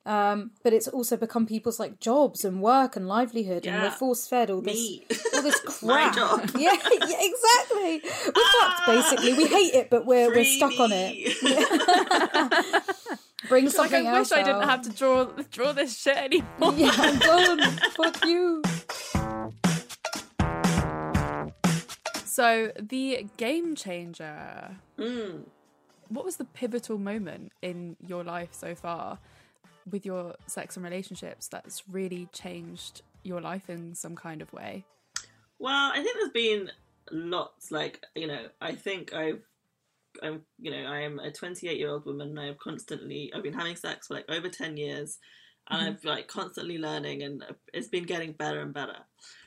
Um, 0.07 0.53
but 0.65 0.73
it's 0.73 0.89
also 0.89 1.17
become 1.19 1.45
people's 1.47 1.79
like 1.79 2.01
jobs 2.01 2.43
and 2.45 2.63
work 2.63 2.97
and 2.97 3.07
livelihood, 3.07 3.67
and 3.67 3.83
we're 3.83 3.91
force 3.91 4.27
fed 4.27 4.51
all 4.51 4.63
this 4.63 4.75
Me. 4.75 5.07
all 5.35 5.43
this 5.43 5.61
My 5.83 6.11
crap. 6.11 6.15
job. 6.15 6.51
Yeah, 6.59 6.73
yeah, 6.73 7.21
exactly. 7.21 8.01
We're 8.27 8.33
fucked 8.61 8.87
basically. 8.87 9.35
We 9.35 9.47
hate 9.47 9.75
it, 9.75 9.91
but 9.91 10.07
we're 10.07 10.31
we're 10.35 10.45
stuck 10.45 10.79
on 10.81 10.91
it. 10.93 11.37
Bring 13.49 13.65
like 13.67 13.75
something 13.75 14.07
I 14.07 14.13
wish 14.13 14.19
else 14.19 14.33
I 14.33 14.43
didn't 14.43 14.63
have 14.69 14.83
to 14.83 14.91
draw 14.91 15.25
draw 15.51 15.73
this 15.73 15.99
shit 15.99 16.17
anymore. 16.17 16.73
Yeah, 16.77 16.93
I'm 16.97 17.19
done. 17.19 17.61
Fuck 17.97 18.25
you. 18.25 18.63
So 22.25 22.73
the 22.81 23.27
game 23.37 23.75
changer. 23.75 24.77
Mm. 24.99 25.43
What 26.09 26.25
was 26.25 26.37
the 26.37 26.45
pivotal 26.47 26.97
moment 26.99 27.53
in 27.61 27.97
your 28.07 28.25
life 28.25 28.51
so 28.53 28.75
far 28.75 29.19
with 29.91 30.07
your 30.07 30.35
sex 30.47 30.77
and 30.77 30.85
relationships 30.85 31.49
that's 31.49 31.83
really 31.91 32.29
changed 32.33 33.03
your 33.23 33.41
life 33.41 33.69
in 33.69 33.95
some 33.95 34.17
kind 34.17 34.43
of 34.43 34.53
way? 34.53 34.85
Well, 35.59 35.93
I 35.93 36.03
think 36.03 36.17
there's 36.17 36.31
been 36.31 36.71
lots. 37.11 37.71
Like 37.71 38.05
you 38.15 38.27
know, 38.27 38.47
I 38.61 38.75
think 38.75 39.13
I've, 39.13 39.43
I'm, 40.23 40.43
you 40.59 40.71
know, 40.71 40.85
I 40.89 41.01
am 41.01 41.19
a 41.19 41.31
28 41.31 41.79
year 41.79 41.91
old 41.91 42.07
woman. 42.07 42.31
And 42.31 42.41
I 42.41 42.47
have 42.47 42.59
constantly, 42.59 43.33
I've 43.35 43.43
been 43.43 43.53
having 43.53 43.77
sex 43.77 44.07
for 44.07 44.15
like 44.15 44.31
over 44.31 44.49
10 44.49 44.77
years, 44.77 45.19
and 45.69 45.81
I've 45.83 46.05
like 46.05 46.29
constantly 46.29 46.79
learning, 46.79 47.23
and 47.23 47.45
it's 47.73 47.89
been 47.89 48.05
getting 48.05 48.33
better 48.33 48.61
and 48.61 48.75
better. 48.75 48.97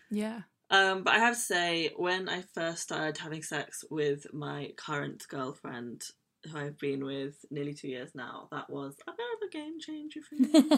Yeah. 0.10 0.42
Um, 0.70 1.04
but 1.04 1.14
I 1.14 1.20
have 1.20 1.36
to 1.36 1.40
say, 1.40 1.92
when 1.98 2.30
I 2.30 2.44
first 2.54 2.84
started 2.84 3.18
having 3.18 3.44
sex 3.44 3.84
with 3.92 4.26
my 4.34 4.72
current 4.76 5.28
girlfriend, 5.28 6.06
who 6.52 6.58
I've 6.58 6.78
been 6.78 7.06
with 7.06 7.46
nearly 7.52 7.74
two 7.74 7.88
years 7.88 8.12
now, 8.14 8.48
that 8.52 8.70
was 8.70 8.96
a 9.08 9.12
bit 9.12 9.26
of 9.36 9.48
a 9.48 9.52
game 9.52 9.80
changer 9.80 10.20
for 10.22 10.36
me. 10.36 10.50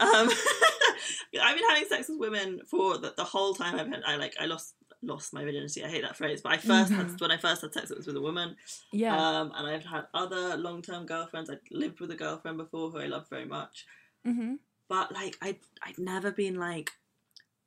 um, 0.00 0.30
I've 1.42 1.56
been 1.56 1.68
having 1.68 1.88
sex 1.88 2.08
with 2.08 2.18
women 2.18 2.60
for 2.68 2.98
the, 2.98 3.14
the 3.16 3.24
whole 3.24 3.54
time 3.54 3.78
I've 3.78 3.88
had. 3.88 4.02
I 4.06 4.16
like 4.16 4.34
I 4.40 4.46
lost 4.46 4.74
lost 5.02 5.32
my 5.32 5.44
virginity. 5.44 5.84
I 5.84 5.88
hate 5.88 6.02
that 6.02 6.16
phrase, 6.16 6.40
but 6.42 6.52
I 6.52 6.56
1st 6.58 6.90
had 6.90 7.20
when 7.20 7.30
I 7.30 7.36
first 7.36 7.62
had 7.62 7.72
sex, 7.72 7.90
it 7.90 7.96
was 7.96 8.06
with 8.06 8.16
a 8.16 8.20
woman. 8.20 8.56
Yeah. 8.92 9.16
Um, 9.16 9.52
and 9.56 9.66
I've 9.66 9.84
had 9.84 10.06
other 10.14 10.56
long 10.56 10.82
term 10.82 11.06
girlfriends. 11.06 11.50
I 11.50 11.56
lived 11.70 12.00
with 12.00 12.10
a 12.10 12.16
girlfriend 12.16 12.58
before 12.58 12.90
who 12.90 12.98
I 12.98 13.06
loved 13.06 13.28
very 13.28 13.46
much. 13.46 13.86
mm-hmm. 14.26 14.54
But 14.88 15.12
like 15.12 15.36
I 15.42 15.56
I'd 15.82 15.98
never 15.98 16.30
been 16.30 16.56
like 16.56 16.90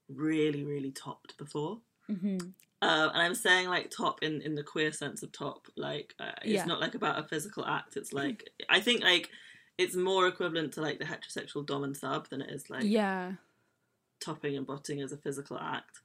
really 0.10 0.64
really 0.64 0.92
topped 0.92 1.38
before. 1.38 1.80
hmm 2.08 2.38
Uh, 2.82 3.10
and 3.14 3.22
I'm 3.22 3.36
saying 3.36 3.68
like 3.70 3.92
top 3.92 4.24
in 4.24 4.42
in 4.42 4.56
the 4.56 4.64
queer 4.64 4.92
sense 4.92 5.22
of 5.24 5.32
top. 5.32 5.68
Like 5.78 6.16
uh, 6.20 6.32
it's 6.42 6.54
Yeah. 6.54 6.66
not 6.66 6.80
like 6.82 6.96
about 6.96 7.20
a 7.20 7.28
physical 7.28 7.66
act. 7.66 7.96
It's 7.98 8.12
like 8.14 8.50
I 8.70 8.80
think 8.80 9.04
like 9.04 9.30
it's 9.78 9.96
more 9.96 10.28
equivalent 10.28 10.74
to 10.74 10.82
like 10.82 11.00
the 11.00 11.06
heterosexual 11.06 11.66
dom 11.66 11.84
and 11.84 11.96
sub 11.96 12.30
than 12.30 12.42
it 12.42 12.50
is 12.52 12.70
like 12.70 12.84
yeah. 12.84 13.34
topping 14.20 14.58
and 14.58 14.66
botting 14.68 15.02
as 15.02 15.12
a 15.12 15.18
physical 15.18 15.58
act. 15.60 16.00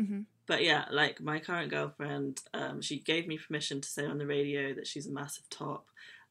Mhm. 0.00 0.24
But 0.46 0.64
yeah, 0.64 0.86
like 0.90 1.20
my 1.20 1.38
current 1.38 1.70
girlfriend, 1.70 2.40
um, 2.54 2.80
she 2.82 2.98
gave 2.98 3.26
me 3.28 3.38
permission 3.38 3.80
to 3.80 3.88
say 3.88 4.06
on 4.06 4.18
the 4.18 4.26
radio 4.26 4.74
that 4.74 4.86
she's 4.86 5.06
a 5.06 5.12
massive 5.12 5.48
top. 5.50 5.86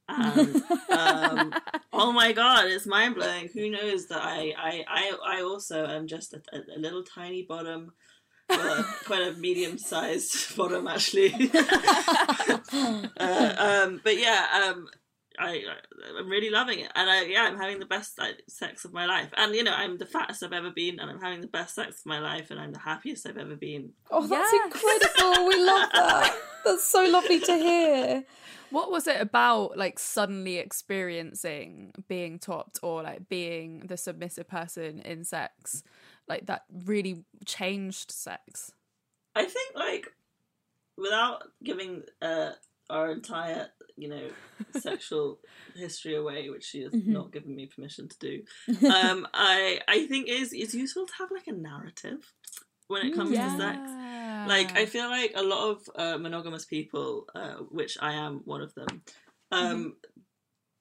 And 0.10 0.62
um, 0.92 1.54
oh 1.94 2.12
my 2.12 2.34
god, 2.34 2.66
it's 2.68 2.86
mind 2.88 3.16
blowing. 3.16 3.50
Who 3.54 3.70
knows 3.70 4.08
that 4.08 4.22
I, 4.22 4.54
I, 4.58 4.84
I, 4.88 5.38
I 5.38 5.42
also 5.44 5.86
am 5.88 6.08
just 6.08 6.34
a, 6.34 6.42
a 6.54 6.78
little 6.80 7.04
tiny 7.04 7.44
bottom, 7.44 7.94
uh, 8.52 8.84
quite 9.06 9.22
a 9.28 9.34
medium 9.34 9.78
sized 9.78 10.56
bottom 10.58 10.88
actually. 10.88 11.34
uh, 12.74 13.56
um, 13.58 14.02
but 14.04 14.18
yeah, 14.18 14.46
um, 14.66 14.88
I, 15.40 15.62
I'm 16.20 16.30
really 16.30 16.50
loving 16.50 16.80
it, 16.80 16.92
and 16.94 17.10
I 17.10 17.24
yeah, 17.24 17.44
I'm 17.44 17.58
having 17.58 17.80
the 17.80 17.86
best 17.86 18.18
like, 18.20 18.42
sex 18.48 18.86
of 18.86 18.94
my 18.94 19.06
life, 19.06 19.30
and 19.36 19.56
you 19.56 19.64
know, 19.64 19.74
I'm 19.74 19.98
the 19.98 20.06
fattest 20.06 20.44
I've 20.44 20.54
ever 20.54 20.72
been, 20.72 21.00
and 21.00 21.10
I'm 21.10 21.22
having 21.22 21.42
the 21.42 21.48
best 21.48 21.76
sex 21.76 22.02
of 22.02 22.06
my 22.06 22.20
life, 22.20 22.52
and 22.52 22.60
I'm 22.60 22.74
the 22.74 22.80
happiest 22.80 23.26
I've 23.28 23.38
ever 23.38 23.56
been. 23.56 23.92
Oh, 24.10 24.28
that's 24.28 24.52
Yes. 24.52 24.66
incredible. 24.66 25.48
We 25.48 25.64
love 25.64 25.90
that. 25.94 26.38
That's 26.66 26.88
so 26.88 27.06
lovely 27.06 27.40
to 27.40 27.54
hear. 27.56 28.24
What 28.72 28.92
was 28.92 29.08
it 29.08 29.20
about 29.20 29.78
like 29.78 30.00
suddenly 30.00 30.58
experiencing 30.58 31.94
being 32.08 32.40
topped 32.40 32.80
or 32.84 33.04
like 33.04 33.28
being 33.28 33.80
the 33.88 33.98
submissive 33.98 34.48
person 34.48 35.00
in 35.02 35.24
sex 35.26 35.84
like 36.32 36.46
that 36.48 36.63
really 36.86 37.24
changed 37.46 38.12
sex? 38.12 38.72
I 39.36 39.44
think 39.46 39.76
like 39.76 40.13
without 40.98 41.44
giving 41.63 42.04
uh, 42.22 42.52
our 42.89 43.12
entire 43.12 43.67
you 43.98 44.08
know 44.08 44.28
sexual 44.80 45.39
history 45.76 46.15
away, 46.15 46.50
which 46.50 46.63
she 46.63 46.84
has 46.84 46.94
not 46.94 47.32
given 47.32 47.56
me 47.56 47.65
permission 47.65 48.08
to 48.08 48.17
do, 48.20 48.44
um, 48.88 49.28
I 49.34 49.82
I 49.88 50.08
think 50.08 50.30
is 50.30 50.54
it's 50.54 50.74
useful 50.74 51.06
to 51.06 51.13
have 51.20 51.32
like 51.32 51.48
a 51.48 51.54
narrative 51.54 52.34
when 52.88 53.06
it 53.06 53.15
comes 53.15 53.32
to 53.32 53.58
sex. 53.58 53.80
Like 54.48 54.76
I 54.78 54.86
feel 54.86 55.08
like 55.10 55.34
a 55.36 55.44
lot 55.44 55.72
of 55.72 55.78
uh, 55.96 56.17
monogamous 56.17 56.65
people, 56.65 57.28
uh, 57.36 57.58
which 57.70 57.98
I 58.02 58.13
am 58.13 58.41
one 58.46 58.62
of 58.62 58.74
them, 58.74 59.04
um, 59.52 59.96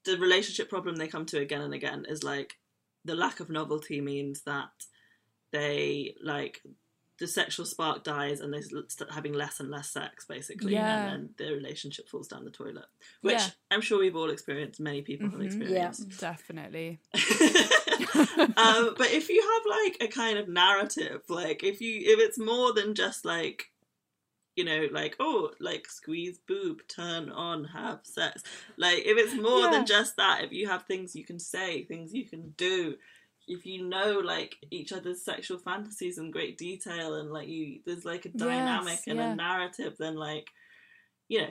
the 0.05 0.17
relationship 0.17 0.69
problem 0.69 0.95
they 0.95 1.07
come 1.07 1.25
to 1.27 1.39
again 1.39 1.61
and 1.61 1.73
again 1.73 2.05
is 2.07 2.23
like 2.23 2.53
the 3.05 3.15
lack 3.15 3.39
of 3.39 3.49
novelty 3.49 4.01
means 4.01 4.41
that 4.43 4.69
they 5.51 6.15
like 6.23 6.61
the 7.19 7.27
sexual 7.27 7.65
spark 7.67 8.03
dies 8.03 8.39
and 8.39 8.51
they 8.51 8.61
start 8.87 9.11
having 9.11 9.33
less 9.33 9.59
and 9.59 9.69
less 9.69 9.91
sex 9.91 10.25
basically 10.25 10.73
Yeah. 10.73 11.11
and 11.11 11.29
then 11.37 11.47
the 11.49 11.53
relationship 11.53 12.09
falls 12.09 12.27
down 12.27 12.45
the 12.45 12.49
toilet 12.51 12.85
which 13.21 13.35
Yeah. 13.35 13.47
i'm 13.69 13.81
sure 13.81 13.99
we've 13.99 14.15
all 14.15 14.31
experienced 14.31 14.79
many 14.79 15.03
people 15.03 15.29
have 15.29 15.39
Mhm. 15.39 15.45
experienced 15.45 16.19
Definitely. 16.19 16.99
um, 18.57 18.95
but 18.97 19.11
if 19.11 19.29
you 19.29 19.41
have 19.41 19.61
like 19.83 19.97
a 20.01 20.07
kind 20.07 20.37
of 20.37 20.47
narrative, 20.47 21.21
like 21.29 21.63
if 21.63 21.79
you 21.81 21.99
if 22.03 22.19
it's 22.19 22.39
more 22.39 22.73
than 22.73 22.95
just 22.95 23.25
like 23.25 23.65
you 24.55 24.65
know, 24.65 24.87
like 24.91 25.15
oh, 25.19 25.51
like 25.61 25.87
squeeze 25.87 26.37
boob, 26.45 26.81
turn 26.89 27.29
on, 27.29 27.63
have 27.65 27.99
sex. 28.03 28.43
Like 28.77 28.99
if 29.05 29.17
it's 29.17 29.33
more 29.41 29.61
Yeah. 29.61 29.71
than 29.71 29.85
just 29.85 30.17
that, 30.17 30.43
if 30.43 30.51
you 30.51 30.67
have 30.67 30.83
things 30.83 31.15
you 31.15 31.23
can 31.23 31.39
say, 31.39 31.83
things 31.85 32.13
you 32.13 32.25
can 32.27 32.53
do, 32.57 32.95
if 33.47 33.65
you 33.65 33.87
know 33.87 34.21
like 34.23 34.55
each 34.69 34.91
other's 34.91 35.23
sexual 35.23 35.57
fantasies 35.57 36.17
in 36.17 36.31
great 36.31 36.57
detail, 36.57 37.15
and 37.15 37.31
like 37.31 37.47
you 37.47 37.79
there's 37.85 38.05
like 38.05 38.25
a 38.25 38.29
dynamic 38.29 38.93
Yes, 38.93 39.07
and 39.07 39.19
yeah. 39.19 39.33
a 39.33 39.35
narrative, 39.35 39.95
then 39.99 40.15
like 40.15 40.47
you 41.27 41.41
know. 41.41 41.47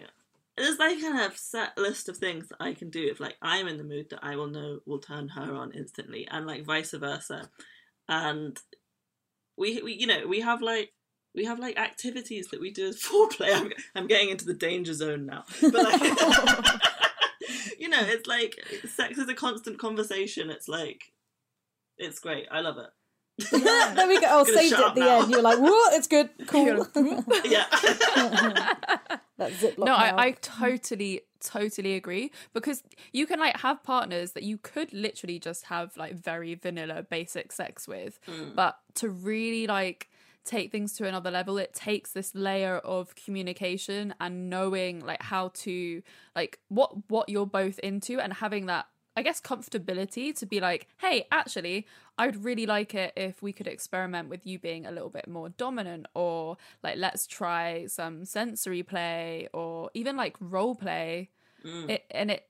There's 0.56 0.78
like 0.78 1.00
kind 1.00 1.20
of 1.24 1.38
set 1.38 1.78
list 1.78 2.10
of 2.10 2.18
things 2.18 2.48
that 2.48 2.58
I 2.60 2.74
can 2.74 2.90
do 2.90 3.08
if 3.10 3.18
like 3.18 3.36
I'm 3.40 3.66
in 3.66 3.78
the 3.78 3.84
mood 3.84 4.10
that 4.10 4.18
I 4.22 4.36
will 4.36 4.48
know 4.48 4.80
will 4.84 4.98
turn 4.98 5.28
her 5.28 5.54
on 5.54 5.72
instantly, 5.72 6.28
and 6.30 6.46
like 6.46 6.66
vice 6.66 6.90
versa. 6.90 7.48
And 8.08 8.58
we, 9.56 9.80
we 9.80 9.94
you 9.94 10.06
know 10.06 10.26
we 10.26 10.40
have 10.40 10.60
like 10.60 10.92
we 11.34 11.44
have 11.44 11.60
like 11.60 11.78
activities 11.78 12.48
that 12.48 12.60
we 12.60 12.72
do 12.72 12.88
as 12.88 12.96
foreplay. 13.00 13.54
I'm, 13.54 13.72
I'm 13.94 14.06
getting 14.06 14.28
into 14.28 14.44
the 14.44 14.52
danger 14.52 14.92
zone 14.92 15.24
now, 15.24 15.44
but 15.62 15.72
like 15.72 16.80
you 17.78 17.88
know, 17.88 18.00
it's 18.00 18.26
like 18.26 18.58
sex 18.88 19.18
is 19.18 19.28
a 19.28 19.34
constant 19.34 19.78
conversation. 19.78 20.50
It's 20.50 20.68
like 20.68 21.12
it's 22.00 22.18
great. 22.18 22.46
I 22.50 22.60
love 22.60 22.76
it. 22.78 22.90
there 23.50 24.08
we 24.08 24.20
go. 24.20 24.26
Oh, 24.30 24.44
saved 24.44 24.72
it 24.74 24.78
at 24.80 24.94
the 24.94 25.00
now. 25.00 25.22
end. 25.22 25.30
You're 25.30 25.40
like, 25.42 25.58
whoa, 25.58 25.96
it's 25.96 26.06
good, 26.08 26.28
cool. 26.46 26.86
Yeah. 27.44 27.64
that 29.38 29.52
ziploc. 29.52 29.78
no. 29.86 29.94
I, 29.94 30.26
I 30.26 30.30
totally, 30.32 31.22
totally 31.40 31.94
agree 31.94 32.32
because 32.52 32.82
you 33.12 33.26
can 33.26 33.40
like 33.40 33.56
have 33.58 33.82
partners 33.82 34.32
that 34.32 34.42
you 34.42 34.58
could 34.58 34.92
literally 34.92 35.38
just 35.38 35.64
have 35.66 35.96
like 35.96 36.14
very 36.14 36.54
vanilla, 36.54 37.02
basic 37.02 37.52
sex 37.52 37.88
with, 37.88 38.18
Mm. 38.26 38.54
but 38.54 38.78
to 38.96 39.08
really 39.08 39.66
like 39.66 40.10
take 40.44 40.70
things 40.72 40.92
to 40.94 41.06
another 41.06 41.30
level, 41.30 41.56
it 41.58 41.72
takes 41.72 42.12
this 42.12 42.34
layer 42.34 42.76
of 42.78 43.14
communication 43.14 44.14
and 44.20 44.50
knowing 44.50 45.00
like 45.00 45.22
how 45.22 45.48
to 45.54 46.02
like 46.36 46.58
what 46.68 47.08
what 47.10 47.28
you're 47.28 47.46
both 47.46 47.78
into 47.78 48.20
and 48.20 48.34
having 48.34 48.66
that. 48.66 48.86
I 49.16 49.22
guess 49.22 49.40
comfortability 49.40 50.36
to 50.38 50.46
be 50.46 50.60
like, 50.60 50.86
hey, 50.98 51.26
actually, 51.32 51.86
I'd 52.16 52.44
really 52.44 52.66
like 52.66 52.94
it 52.94 53.12
if 53.16 53.42
we 53.42 53.52
could 53.52 53.66
experiment 53.66 54.28
with 54.28 54.46
you 54.46 54.58
being 54.58 54.86
a 54.86 54.90
little 54.90 55.10
bit 55.10 55.28
more 55.28 55.48
dominant, 55.48 56.06
or 56.14 56.56
like, 56.82 56.96
let's 56.96 57.26
try 57.26 57.86
some 57.86 58.24
sensory 58.24 58.82
play, 58.82 59.48
or 59.52 59.90
even 59.94 60.16
like 60.16 60.36
role 60.40 60.74
play. 60.74 61.30
Mm. 61.64 61.90
It, 61.90 62.04
and 62.10 62.30
it, 62.30 62.48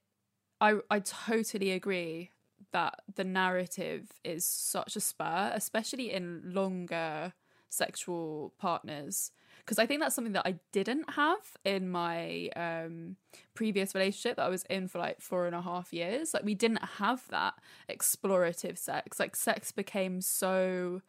I, 0.61 0.81
I 0.91 1.01
totally 1.01 1.73
agree 1.73 2.31
that 2.73 3.01
the 3.15 3.25
narrative 3.25 4.13
is 4.23 4.45
such 4.45 4.97
a 4.97 5.01
spur, 5.01 5.51
especially 5.55 6.13
in 6.13 6.43
longer 6.45 7.33
sexual 7.69 8.53
partners. 8.59 9.33
Because 9.61 9.79
I 9.79 9.87
think 9.87 10.01
that's 10.01 10.15
something 10.15 10.33
that 10.35 10.47
I 10.47 10.57
didn't 10.73 11.11
have 11.11 11.57
in 11.65 11.89
my 11.89 12.49
um, 12.57 13.17
previous 13.55 13.95
relationship 13.95 14.37
that 14.37 14.45
I 14.45 14.49
was 14.49 14.65
in 14.65 14.89
for 14.89 14.99
like 14.99 15.21
four 15.21 15.47
and 15.47 15.55
a 15.55 15.63
half 15.63 15.93
years. 15.93 16.35
Like 16.35 16.45
we 16.45 16.55
didn't 16.55 16.85
have 16.99 17.23
that 17.31 17.55
explorative 17.89 18.79
sex. 18.79 19.21
Like 19.21 19.37
sex 19.37 19.73
became 19.73 20.21
so 20.21 21.03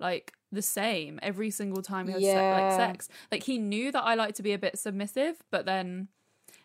like 0.00 0.32
the 0.52 0.62
same 0.62 1.18
every 1.22 1.50
single 1.50 1.82
time 1.82 2.06
we 2.06 2.12
had 2.12 2.22
se- 2.22 2.52
like 2.52 2.72
sex. 2.72 3.08
Like 3.30 3.42
he 3.42 3.58
knew 3.58 3.92
that 3.92 4.02
I 4.02 4.14
like 4.14 4.34
to 4.36 4.42
be 4.42 4.52
a 4.52 4.58
bit 4.58 4.78
submissive, 4.78 5.42
but 5.50 5.66
then 5.66 6.08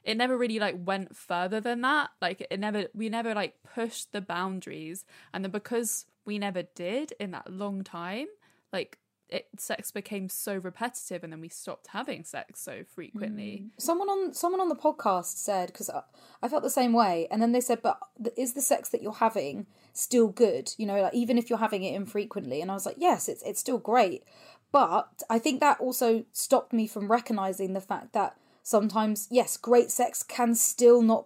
it 0.04 0.17
never 0.17 0.38
really 0.38 0.60
like 0.60 0.75
went 0.78 1.15
further 1.15 1.60
than 1.60 1.82
that. 1.82 2.12
Like 2.21 2.45
it 2.49 2.60
never 2.60 2.86
we 2.93 3.10
never 3.10 3.34
like 3.34 3.56
pushed 3.75 4.12
the 4.12 4.21
boundaries. 4.21 5.06
And 5.34 5.43
then 5.43 5.52
because 5.52 6.06
we 6.25 6.39
never 6.39 6.63
did 6.63 7.13
in 7.19 7.32
that 7.32 7.52
long 7.52 7.84
time, 7.84 8.28
like 8.71 8.97
it 9.29 9.47
sex 9.57 9.91
became 9.91 10.29
so 10.29 10.55
repetitive 10.55 11.23
and 11.23 11.31
then 11.31 11.41
we 11.41 11.49
stopped 11.49 11.87
having 11.87 12.23
sex 12.23 12.59
so 12.61 12.83
frequently. 12.83 13.65
someone 13.77 14.09
on 14.09 14.33
someone 14.33 14.61
on 14.61 14.69
the 14.69 14.75
podcast 14.75 15.37
said 15.37 15.67
because 15.67 15.89
I, 15.89 16.01
I 16.41 16.47
felt 16.47 16.63
the 16.63 16.69
same 16.69 16.93
way, 16.93 17.27
and 17.31 17.41
then 17.41 17.51
they 17.51 17.61
said, 17.61 17.81
"But 17.81 17.99
is 18.37 18.53
the 18.53 18.61
sex 18.61 18.89
that 18.89 19.01
you're 19.01 19.13
having 19.13 19.67
still 19.93 20.27
good? 20.27 20.73
You 20.77 20.85
know, 20.85 21.01
like 21.01 21.13
even 21.13 21.37
if 21.37 21.49
you're 21.49 21.59
having 21.59 21.83
it 21.83 21.95
infrequently?" 21.95 22.61
And 22.61 22.71
I 22.71 22.73
was 22.73 22.85
like, 22.85 22.97
"Yes, 22.97 23.29
it's 23.29 23.43
it's 23.43 23.59
still 23.59 23.77
great." 23.77 24.23
But 24.71 25.23
I 25.29 25.39
think 25.39 25.59
that 25.59 25.79
also 25.79 26.25
stopped 26.31 26.73
me 26.73 26.87
from 26.87 27.09
recognizing 27.09 27.73
the 27.73 27.81
fact 27.81 28.13
that 28.13 28.37
sometimes, 28.61 29.27
yes, 29.31 29.57
great 29.57 29.89
sex 29.89 30.21
can 30.21 30.53
still 30.53 31.01
not, 31.01 31.25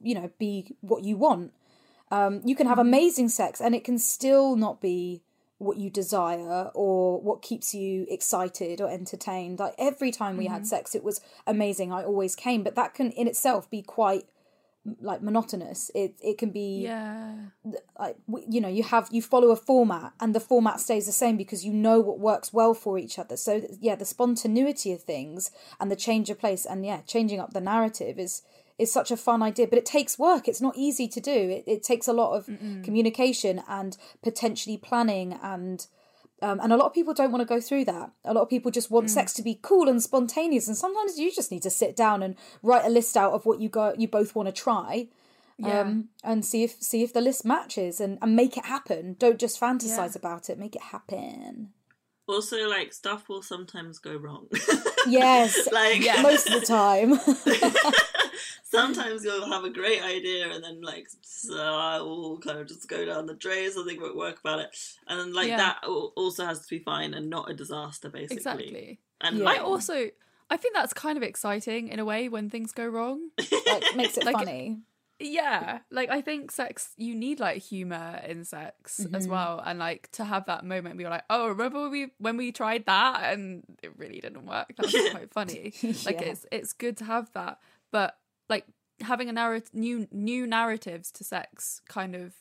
you 0.00 0.14
know, 0.14 0.30
be 0.38 0.74
what 0.80 1.04
you 1.04 1.16
want. 1.16 1.52
Um, 2.10 2.40
you 2.44 2.56
can 2.56 2.66
have 2.66 2.78
amazing 2.78 3.28
sex, 3.28 3.60
and 3.60 3.74
it 3.74 3.84
can 3.84 3.98
still 3.98 4.56
not 4.56 4.80
be 4.80 5.22
what 5.58 5.76
you 5.76 5.90
desire 5.90 6.70
or 6.74 7.20
what 7.20 7.42
keeps 7.42 7.74
you 7.74 8.06
excited 8.08 8.80
or 8.80 8.88
entertained. 8.88 9.58
Like 9.58 9.74
every 9.78 10.10
time 10.10 10.36
we 10.36 10.46
had 10.46 10.62
mm-hmm. 10.62 10.66
sex, 10.66 10.94
it 10.94 11.02
was 11.04 11.20
amazing. 11.46 11.92
I 11.92 12.04
always 12.04 12.36
came, 12.36 12.62
but 12.62 12.76
that 12.76 12.94
can 12.94 13.10
in 13.12 13.26
itself 13.26 13.68
be 13.68 13.82
quite 13.82 14.24
like 15.00 15.20
monotonous. 15.20 15.90
It 15.94 16.14
it 16.22 16.38
can 16.38 16.50
be 16.50 16.82
Yeah. 16.82 17.34
like 17.98 18.16
you 18.48 18.60
know 18.60 18.68
you 18.68 18.84
have 18.84 19.08
you 19.10 19.20
follow 19.20 19.50
a 19.50 19.56
format 19.56 20.12
and 20.20 20.34
the 20.34 20.40
format 20.40 20.80
stays 20.80 21.06
the 21.06 21.12
same 21.12 21.36
because 21.36 21.64
you 21.64 21.72
know 21.72 22.00
what 22.00 22.20
works 22.20 22.52
well 22.52 22.74
for 22.74 22.98
each 22.98 23.18
other. 23.18 23.36
So 23.36 23.62
yeah, 23.80 23.96
the 23.96 24.04
spontaneity 24.04 24.92
of 24.92 25.02
things 25.02 25.50
and 25.80 25.90
the 25.90 25.96
change 25.96 26.30
of 26.30 26.38
place 26.38 26.64
and 26.64 26.86
yeah, 26.86 27.00
changing 27.02 27.40
up 27.40 27.52
the 27.52 27.60
narrative 27.60 28.18
is 28.18 28.42
is 28.78 28.92
such 28.92 29.10
a 29.10 29.16
fun 29.16 29.42
idea, 29.42 29.66
but 29.66 29.78
it 29.78 29.86
takes 29.86 30.18
work. 30.18 30.46
It's 30.48 30.60
not 30.60 30.74
easy 30.76 31.08
to 31.08 31.20
do. 31.20 31.32
It, 31.32 31.64
it 31.66 31.82
takes 31.82 32.06
a 32.08 32.12
lot 32.12 32.34
of 32.36 32.46
communication 32.84 33.62
and 33.68 33.96
potentially 34.22 34.76
planning 34.76 35.32
and 35.42 35.86
um, 36.40 36.60
and 36.60 36.72
a 36.72 36.76
lot 36.76 36.86
of 36.86 36.94
people 36.94 37.14
don't 37.14 37.32
want 37.32 37.42
to 37.42 37.54
go 37.54 37.60
through 37.60 37.84
that. 37.86 38.12
A 38.24 38.32
lot 38.32 38.42
of 38.42 38.48
people 38.48 38.70
just 38.70 38.92
want 38.92 39.10
sex 39.10 39.32
to 39.32 39.42
be 39.42 39.58
cool 39.60 39.88
and 39.88 40.00
spontaneous, 40.00 40.68
and 40.68 40.76
sometimes 40.76 41.18
you 41.18 41.32
just 41.34 41.50
need 41.50 41.64
to 41.64 41.70
sit 41.70 41.96
down 41.96 42.22
and 42.22 42.36
write 42.62 42.84
a 42.84 42.88
list 42.88 43.16
out 43.16 43.32
of 43.32 43.44
what 43.44 43.58
you 43.60 43.68
go 43.68 43.92
you 43.98 44.06
both 44.06 44.36
want 44.36 44.46
to 44.48 44.52
try, 44.52 45.08
Yeah. 45.58 45.80
um, 45.80 46.10
and 46.22 46.44
see 46.44 46.62
if 46.62 46.80
see 46.80 47.02
if 47.02 47.12
the 47.12 47.20
list 47.20 47.44
matches 47.44 48.00
and, 48.00 48.18
and 48.22 48.36
make 48.36 48.56
it 48.56 48.66
happen. 48.66 49.16
Don't 49.18 49.40
just 49.40 49.58
fantasize 49.60 50.14
Yeah. 50.14 50.20
about 50.20 50.48
it. 50.48 50.60
Make 50.60 50.76
it 50.76 50.82
happen. 50.82 51.70
Also, 52.28 52.68
like 52.68 52.92
stuff 52.92 53.28
will 53.28 53.42
sometimes 53.42 53.98
go 53.98 54.14
wrong. 54.16 54.46
Yes, 55.08 55.68
like 55.72 56.04
Yeah. 56.04 56.20
most 56.22 56.46
of 56.50 56.60
the 56.60 56.66
time. 56.66 57.12
sometimes 58.62 59.24
you'll 59.24 59.50
have 59.50 59.64
a 59.64 59.70
great 59.70 60.02
idea 60.02 60.50
and 60.50 60.62
then 60.62 60.80
like 60.82 61.06
so 61.22 61.56
I 61.56 62.00
will 62.00 62.38
kind 62.38 62.58
of 62.58 62.66
just 62.68 62.88
go 62.88 63.04
down 63.04 63.26
the 63.26 63.34
drain 63.34 63.70
something 63.70 64.00
won't 64.00 64.16
work 64.16 64.40
about 64.40 64.60
it 64.60 64.76
and 65.06 65.18
then 65.20 65.32
like 65.32 65.48
Yeah. 65.48 65.56
that 65.56 65.84
also 65.86 66.44
has 66.44 66.60
to 66.60 66.68
be 66.68 66.78
fine 66.78 67.14
and 67.14 67.28
not 67.30 67.50
a 67.50 67.54
disaster 67.54 68.08
basically 68.08 68.36
Exactly. 68.36 69.00
and 69.20 69.38
Yeah. 69.38 69.44
I 69.46 69.58
also 69.58 70.10
I 70.50 70.56
think 70.56 70.74
that's 70.74 70.94
kind 70.94 71.16
of 71.16 71.22
exciting 71.22 71.88
in 71.88 71.98
a 71.98 72.04
way 72.04 72.28
when 72.28 72.48
things 72.48 72.72
go 72.72 72.86
wrong. 72.86 73.30
like 73.66 73.96
makes 73.96 74.16
it 74.16 74.24
Like- 74.28 74.36
funny. 74.36 74.80
Yeah, 75.20 75.80
like 75.90 76.10
I 76.10 76.20
think 76.20 76.52
sex, 76.52 76.90
you 76.96 77.12
need 77.12 77.40
like 77.40 77.60
humor 77.60 78.20
in 78.24 78.44
sex 78.44 79.00
as 79.00 79.06
mm-hmm. 79.24 79.32
well, 79.32 79.60
and 79.66 79.76
like 79.80 80.08
to 80.12 80.24
have 80.24 80.46
that 80.46 80.64
moment, 80.64 80.94
where 80.94 81.00
you're 81.02 81.10
like, 81.10 81.24
oh, 81.28 81.48
remember 81.48 81.82
when 81.82 81.90
we 81.90 82.12
when 82.18 82.36
we 82.36 82.52
tried 82.52 82.86
that 82.86 83.32
and 83.32 83.64
it 83.82 83.98
really 83.98 84.20
didn't 84.20 84.46
work. 84.46 84.72
That's 84.76 84.92
quite 85.10 85.32
funny. 85.32 85.72
Like 86.06 86.20
Yeah. 86.20 86.28
it's 86.28 86.46
it's 86.52 86.72
good 86.72 86.96
to 86.98 87.04
have 87.04 87.32
that, 87.32 87.58
but 87.90 88.16
like 88.48 88.66
having 89.00 89.28
a 89.28 89.62
new 89.72 90.08
new 90.10 90.46
narratives 90.46 91.10
to 91.12 91.24
sex, 91.24 91.80
kind 91.88 92.14
of 92.14 92.34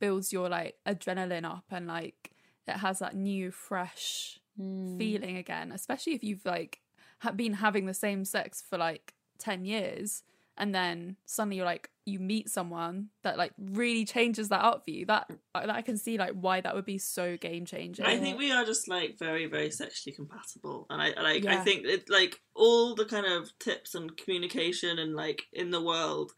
builds 0.00 0.32
your 0.32 0.48
like 0.48 0.76
adrenaline 0.86 1.44
up, 1.44 1.64
and 1.70 1.86
like 1.86 2.32
it 2.66 2.78
has 2.78 2.98
that 2.98 3.14
new 3.14 3.50
fresh 3.50 4.38
hmm. 4.56 4.98
feeling 4.98 5.36
again. 5.36 5.72
Especially 5.72 6.14
if 6.14 6.24
you've 6.24 6.44
like 6.44 6.80
ha- 7.20 7.32
been 7.32 7.54
having 7.54 7.86
the 7.86 7.94
same 7.94 8.24
sex 8.24 8.62
for 8.68 8.78
like 8.78 9.14
ten 9.38 9.64
years 9.64 10.22
and 10.58 10.74
then 10.74 11.16
suddenly 11.26 11.56
you're 11.56 11.66
like 11.66 11.90
you 12.04 12.18
meet 12.18 12.48
someone 12.48 13.08
that 13.22 13.36
like 13.36 13.52
really 13.58 14.04
changes 14.04 14.48
that 14.48 14.62
up 14.62 14.84
for 14.84 14.90
you 14.90 15.04
that 15.06 15.28
that 15.54 15.70
i 15.70 15.82
can 15.82 15.96
see 15.96 16.16
like 16.18 16.32
why 16.32 16.60
that 16.60 16.74
would 16.74 16.84
be 16.84 16.98
so 16.98 17.36
game 17.36 17.64
changing 17.64 18.04
I 18.06 18.18
think 18.18 18.38
we 18.38 18.52
are 18.52 18.64
just 18.64 18.88
like 18.88 19.18
very, 19.18 19.46
very 19.46 19.70
sexually 19.70 20.14
compatible, 20.14 20.86
and 20.90 21.00
I 21.00 21.08
like. 21.20 21.46
I 21.46 21.56
think 21.56 21.86
it 21.86 22.08
like 22.10 22.40
all 22.54 22.94
the 22.94 23.06
kind 23.06 23.26
of 23.26 23.50
tips 23.58 23.94
and 23.94 24.16
communication 24.16 24.98
and 24.98 25.14
like 25.14 25.42
in 25.52 25.70
the 25.70 25.82
world. 25.82 26.32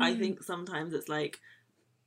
I 0.00 0.12
Mm. 0.12 0.18
think 0.18 0.42
sometimes 0.42 0.92
it's 0.92 1.08
like, 1.08 1.38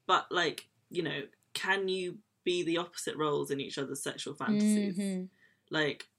but 0.07 0.25
like 0.31 0.67
you 0.89 1.03
know, 1.03 1.21
can 1.53 1.87
you 1.87 2.19
be 2.43 2.63
the 2.63 2.77
opposite 2.77 3.15
roles 3.17 3.51
in 3.51 3.59
each 3.59 3.77
other's 3.77 4.03
sexual 4.03 4.33
fantasies? 4.35 4.97
Mhm. 4.97 5.29
Like, 5.71 6.09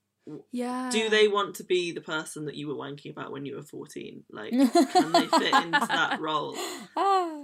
yeah 0.52 0.90
do 0.92 1.08
they 1.08 1.28
want 1.28 1.56
to 1.56 1.64
be 1.64 1.92
the 1.92 2.00
person 2.00 2.44
that 2.46 2.54
you 2.56 2.68
were 2.68 2.74
wanking 2.74 3.10
about 3.10 3.32
when 3.32 3.44
you 3.46 3.56
were 3.56 3.62
fourteen? 3.62 4.24
Like, 4.30 4.50
can 4.50 5.12
they 5.12 5.26
fit 5.26 5.54
into 5.54 5.86
that 5.88 6.18
role? 6.20 6.54
Ah. 6.96 7.42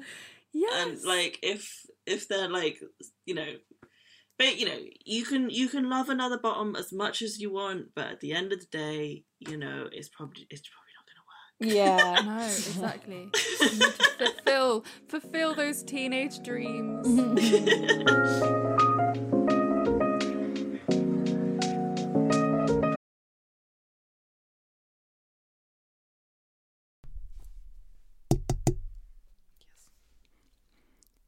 yes 0.53 0.73
and 0.83 1.05
like 1.05 1.39
if 1.43 1.87
if 2.07 2.29
they're 2.29 2.49
like 2.49 2.81
you 3.25 3.35
know 3.35 3.53
But 4.39 4.59
you 4.61 4.67
know, 4.67 4.81
you 5.05 5.25
can 5.25 5.49
you 5.49 5.67
can 5.69 5.89
love 5.89 6.11
another 6.11 6.39
bottom 6.39 6.77
as 6.77 6.93
much 6.93 7.23
as 7.23 7.41
you 7.41 7.51
want, 7.51 7.95
but 7.95 8.07
at 8.13 8.21
the 8.21 8.33
end 8.33 8.53
of 8.53 8.61
the 8.61 8.67
day, 8.67 9.25
you 9.41 9.57
know, 9.57 9.89
it's 9.91 10.11
probably 10.11 10.47
it's 10.51 10.69
probably 10.69 10.93
not 10.97 11.07
going 11.09 11.21
to 11.21 11.27
work. 11.33 11.47
Yeah. 11.81 12.21
No, 12.27 12.45
exactly. 12.45 13.23
You 13.61 13.71
need 13.71 13.81
to 13.81 14.27
fulfill 14.27 14.85
fulfill 15.09 15.55
those 15.55 15.83
teenage 15.83 16.37
dreams. 16.43 17.07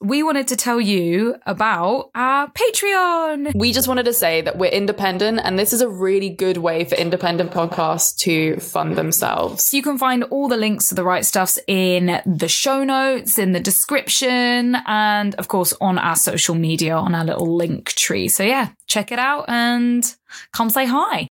We 0.00 0.22
wanted 0.22 0.46
to 0.48 0.56
tell 0.56 0.80
you 0.80 1.34
about 1.44 2.10
our 2.14 2.46
Patreon. 2.52 3.50
We 3.56 3.72
just 3.72 3.88
wanted 3.88 4.04
to 4.04 4.12
say 4.12 4.40
that 4.42 4.56
we're 4.56 4.70
independent, 4.70 5.40
and 5.42 5.58
this 5.58 5.72
is 5.72 5.80
a 5.80 5.88
really 5.88 6.30
good 6.30 6.58
way 6.58 6.84
for 6.84 6.94
independent 6.94 7.50
podcasts 7.50 8.16
to 8.18 8.60
fund 8.60 8.94
themselves. 8.96 9.74
You 9.74 9.82
can 9.82 9.98
find 9.98 10.22
all 10.24 10.46
the 10.46 10.56
links 10.56 10.86
to 10.90 10.94
the 10.94 11.02
right 11.02 11.24
stuffs 11.26 11.58
in 11.66 12.22
the 12.24 12.46
show 12.46 12.84
notes, 12.84 13.40
in 13.40 13.50
the 13.50 13.58
description, 13.58 14.76
and 14.86 15.34
of 15.34 15.48
course 15.48 15.74
on 15.80 15.98
our 15.98 16.14
social 16.14 16.54
media 16.54 16.94
on 16.94 17.12
our 17.12 17.24
little 17.24 17.56
link 17.56 17.88
tree. 17.94 18.28
So 18.28 18.44
yeah, 18.44 18.68
check 18.86 19.10
it 19.10 19.18
out 19.18 19.46
and 19.48 20.04
come 20.52 20.70
say 20.70 20.86
hi. 20.86 21.26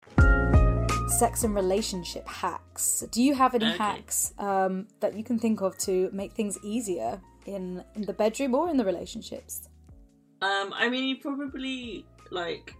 Sex 1.18 1.44
and 1.44 1.54
relationship 1.54 2.26
hacks. 2.26 3.04
Do 3.12 3.22
you 3.22 3.36
have 3.36 3.54
any 3.54 3.66
Okay. 3.66 3.76
hacks 3.76 4.34
um, 4.40 4.88
that 4.98 5.16
you 5.16 5.22
can 5.22 5.38
think 5.38 5.60
of 5.62 5.78
to 5.78 6.10
make 6.12 6.32
things 6.32 6.58
easier 6.64 7.20
in 7.48 7.82
in 7.94 8.02
the 8.02 8.12
bedroom 8.12 8.54
or 8.54 8.68
in 8.70 8.76
the 8.76 8.84
relationships? 8.84 9.68
Um, 10.42 10.72
I 10.74 10.88
mean, 10.88 11.04
you 11.04 11.16
probably 11.16 12.04
like 12.30 12.74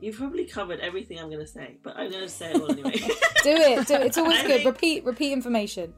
you've 0.00 0.16
probably 0.16 0.44
covered 0.46 0.80
everything 0.80 1.18
I'm 1.18 1.30
gonna 1.30 1.46
say, 1.46 1.76
but 1.82 1.96
I'm 1.96 2.10
gonna 2.10 2.28
say 2.28 2.50
it 2.52 2.60
all 2.60 2.70
anyway. 2.70 2.92
Do 3.42 3.50
it. 3.50 3.86
Do 3.86 3.94
it. 3.94 4.02
It's 4.06 4.18
always 4.18 4.38
I 4.40 4.42
good. 4.46 4.48
think- 4.62 4.66
Repeat. 4.66 5.04
Repeat 5.04 5.32
information. 5.32 5.94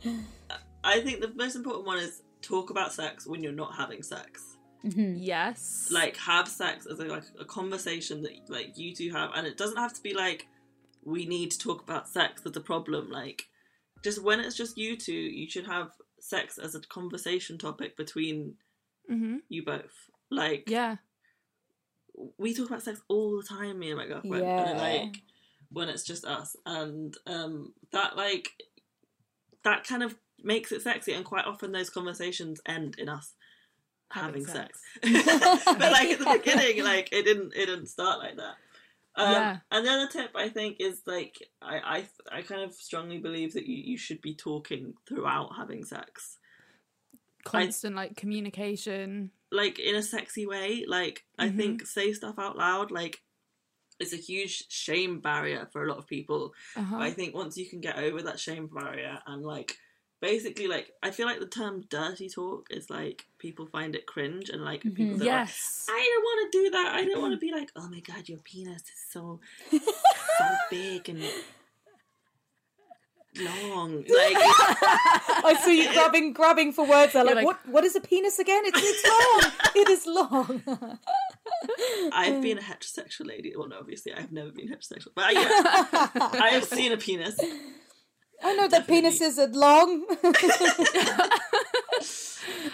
I 0.84 1.00
think 1.00 1.20
the 1.20 1.32
most 1.34 1.56
important 1.56 1.86
one 1.86 1.98
is 1.98 2.22
talk 2.42 2.70
about 2.70 2.92
sex 2.92 3.26
when 3.26 3.42
you're 3.42 3.52
not 3.52 3.74
having 3.74 4.02
sex. 4.02 4.56
Yes. 4.82 5.88
Like 5.90 6.16
have 6.18 6.46
sex 6.46 6.86
as 6.86 7.00
a, 7.00 7.04
like 7.06 7.24
a 7.40 7.44
conversation 7.44 8.22
that 8.22 8.32
like 8.48 8.78
you 8.78 8.94
two 8.94 9.10
have, 9.12 9.30
and 9.34 9.46
it 9.46 9.56
doesn't 9.56 9.78
have 9.78 9.92
to 9.94 10.02
be 10.02 10.14
like 10.14 10.46
we 11.04 11.26
need 11.26 11.50
to 11.52 11.58
talk 11.58 11.82
about 11.82 12.08
sex. 12.08 12.42
That's 12.42 12.56
a 12.56 12.60
problem. 12.60 13.10
Like 13.10 13.44
just 14.04 14.22
when 14.22 14.38
it's 14.40 14.56
just 14.56 14.78
you 14.78 14.96
two, 14.96 15.12
you 15.12 15.48
should 15.50 15.66
have 15.66 15.88
sex 16.26 16.58
as 16.58 16.74
a 16.74 16.80
conversation 16.80 17.58
topic 17.58 17.96
between 17.96 18.54
hmm 19.08 19.36
you 19.48 19.64
both. 19.64 20.10
Like 20.30 20.64
Yeah. 20.68 20.96
we 22.38 22.54
talk 22.54 22.66
about 22.68 22.82
sex 22.82 23.00
all 23.08 23.36
the 23.36 23.46
time, 23.46 23.78
me 23.78 23.90
and 23.90 23.98
my 23.98 24.06
girlfriend. 24.06 24.44
Yeah. 24.44 24.68
And 24.70 24.78
like 24.78 25.22
when 25.70 25.88
it's 25.88 26.04
just 26.04 26.24
us. 26.24 26.56
And 26.66 27.16
um 27.26 27.72
that 27.92 28.16
like 28.16 28.50
that 29.62 29.84
kind 29.86 30.02
of 30.02 30.14
makes 30.42 30.72
it 30.72 30.82
sexy 30.82 31.12
and 31.12 31.24
quite 31.24 31.44
often 31.44 31.72
those 31.72 31.90
conversations 31.90 32.60
end 32.66 32.96
in 32.98 33.08
us 33.08 33.32
having, 34.10 34.44
Having 34.44 34.46
sex. 34.46 34.80
but 35.02 35.92
like 35.92 36.08
at 36.10 36.18
the 36.18 36.38
beginning, 36.44 36.84
like 36.84 37.08
it 37.12 37.24
didn't 37.24 37.52
it 37.54 37.66
didn't 37.66 37.86
start 37.88 38.18
like 38.18 38.36
that. 38.36 38.56
Um, 39.16 39.32
Yeah. 39.32 39.56
And 39.70 39.86
the 39.86 39.90
other 39.90 40.08
tip 40.08 40.30
I 40.34 40.48
think 40.48 40.76
is 40.80 41.02
like 41.06 41.36
I, 41.62 42.06
I 42.32 42.38
I 42.38 42.42
kind 42.42 42.62
of 42.62 42.74
strongly 42.74 43.18
believe 43.18 43.54
that 43.54 43.66
you, 43.66 43.76
you 43.76 43.96
should 43.98 44.20
be 44.20 44.34
talking 44.34 44.94
throughout 45.08 45.50
having 45.56 45.84
sex. 45.84 46.38
Constant 47.44 47.94
like 47.94 48.16
communication. 48.16 49.30
like 49.52 49.78
in 49.78 49.94
a 49.94 50.02
sexy 50.02 50.44
way. 50.46 50.84
Like 50.86 51.24
I 51.38 51.48
Mhm. 51.48 51.56
think 51.56 51.86
say 51.86 52.12
stuff 52.12 52.38
out 52.38 52.56
loud. 52.58 52.90
Like 52.90 53.22
it's 54.00 54.12
a 54.12 54.16
huge 54.16 54.64
shame 54.70 55.20
barrier 55.20 55.66
for 55.72 55.84
a 55.84 55.88
lot 55.88 55.98
of 55.98 56.06
people. 56.06 56.52
Uh-huh. 56.76 56.96
I 56.98 57.10
think 57.12 57.34
once 57.34 57.56
you 57.56 57.68
can 57.70 57.80
get 57.80 57.96
over 57.98 58.20
that 58.22 58.40
shame 58.40 58.66
barrier 58.66 59.18
and 59.26 59.42
like 59.42 59.78
basically 60.20 60.66
like 60.66 60.92
I 61.02 61.10
feel 61.10 61.26
like 61.26 61.40
the 61.40 61.46
term 61.46 61.84
dirty 61.88 62.28
talk 62.28 62.68
is 62.70 62.90
like 62.90 63.26
people 63.38 63.66
find 63.66 63.94
it 63.94 64.06
cringe 64.06 64.48
and 64.48 64.62
like 64.62 64.80
mm-hmm. 64.80 64.94
people 64.94 65.18
that 65.18 65.28
are 65.28 65.40
like, 65.40 65.48
yes. 65.48 65.86
I 65.88 66.10
don't 66.14 66.22
want 66.22 66.52
to 66.52 66.58
do 66.58 66.70
that. 66.70 66.94
I 66.94 67.04
don't 67.04 67.22
want 67.22 67.34
to 67.34 67.38
be 67.38 67.52
like, 67.52 67.70
oh 67.76 67.88
my 67.88 68.00
god, 68.00 68.28
your 68.28 68.38
penis 68.38 68.82
is 68.82 69.04
so 69.10 69.40
so 69.70 70.44
big 70.70 71.08
and 71.08 71.22
long. 73.38 74.04
Like 74.16 74.36
I 74.38 75.60
see 75.64 75.82
you 75.82 75.92
grabbing 75.92 76.32
grabbing 76.32 76.72
for 76.72 76.86
words 76.86 77.12
there. 77.12 77.24
Like, 77.24 77.36
like- 77.36 77.46
what? 77.46 77.68
What 77.68 77.84
is 77.84 77.94
a 77.96 78.00
penis 78.00 78.38
again? 78.38 78.62
It's, 78.64 78.78
it's 78.82 79.08
long. 79.08 79.52
it 79.74 79.88
is 79.88 80.06
long. 80.06 80.98
I've 82.12 82.42
been 82.42 82.58
a 82.58 82.62
heterosexual 82.62 83.26
lady. 83.26 83.52
Well, 83.56 83.68
no, 83.68 83.78
obviously 83.78 84.12
I've 84.14 84.32
never 84.32 84.50
been 84.50 84.68
heterosexual, 84.68 85.08
but 85.14 85.34
yeah, 85.34 85.42
I 85.44 86.50
have 86.52 86.64
seen 86.64 86.92
a 86.92 86.96
penis. 86.96 87.38
I 88.42 88.54
know 88.54 88.68
that 88.68 88.86
penises 88.86 89.38
are 89.38 89.48
long. 89.52 90.04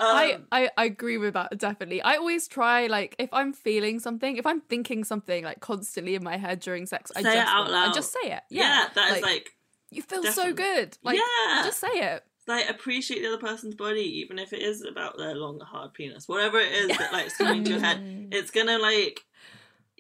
I, 0.01 0.33
Um, 0.35 0.47
I 0.53 0.71
I 0.77 0.85
agree 0.87 1.17
with 1.19 1.35
that 1.35 1.57
definitely. 1.59 2.03
I 2.03 2.17
always 2.17 2.49
try 2.49 2.87
like 2.89 3.15
if 3.19 3.33
I'm 3.33 3.53
feeling 3.53 4.01
something, 4.01 4.37
if 4.37 4.47
I'm 4.47 4.61
thinking 4.63 5.05
something 5.05 5.45
like 5.45 5.61
constantly 5.61 6.15
in 6.15 6.25
my 6.25 6.37
head 6.37 6.61
during 6.61 6.87
sex, 6.87 7.11
I 7.17 7.23
Say 7.23 7.31
it 7.31 7.35
just 7.35 7.49
out 7.53 7.61
want- 7.65 7.75
I 7.75 7.87
loud. 7.87 7.95
just 7.95 8.13
say 8.13 8.21
it. 8.33 8.43
yeah, 8.51 8.63
Yeah, 8.85 8.89
that 8.95 9.17
is 9.17 9.23
like 9.23 9.51
you 9.91 10.03
feel 10.03 10.23
definitely. 10.23 10.51
so 10.51 10.55
good. 10.57 10.99
Like 11.03 11.17
Yeah. 11.19 11.63
just 11.65 11.79
say 11.81 11.89
it. 11.89 12.25
like 12.49 12.69
appreciate 12.69 13.21
the 13.23 13.29
other 13.29 13.39
person's 13.39 13.75
body, 13.77 14.19
even 14.21 14.39
if 14.39 14.53
it 14.53 14.61
is 14.63 14.85
about 14.85 15.17
their 15.19 15.35
long 15.37 15.61
hard 15.61 15.95
penis, 15.95 16.29
whatever 16.29 16.59
it 16.59 16.73
is 16.73 16.97
that 16.99 17.13
like 17.13 17.27
is 17.27 17.35
coming 17.37 17.63
to 17.65 17.71
your 17.71 17.81
head. 17.81 18.29
It's 18.33 18.51
gonna 18.51 18.79
like, 18.79 19.21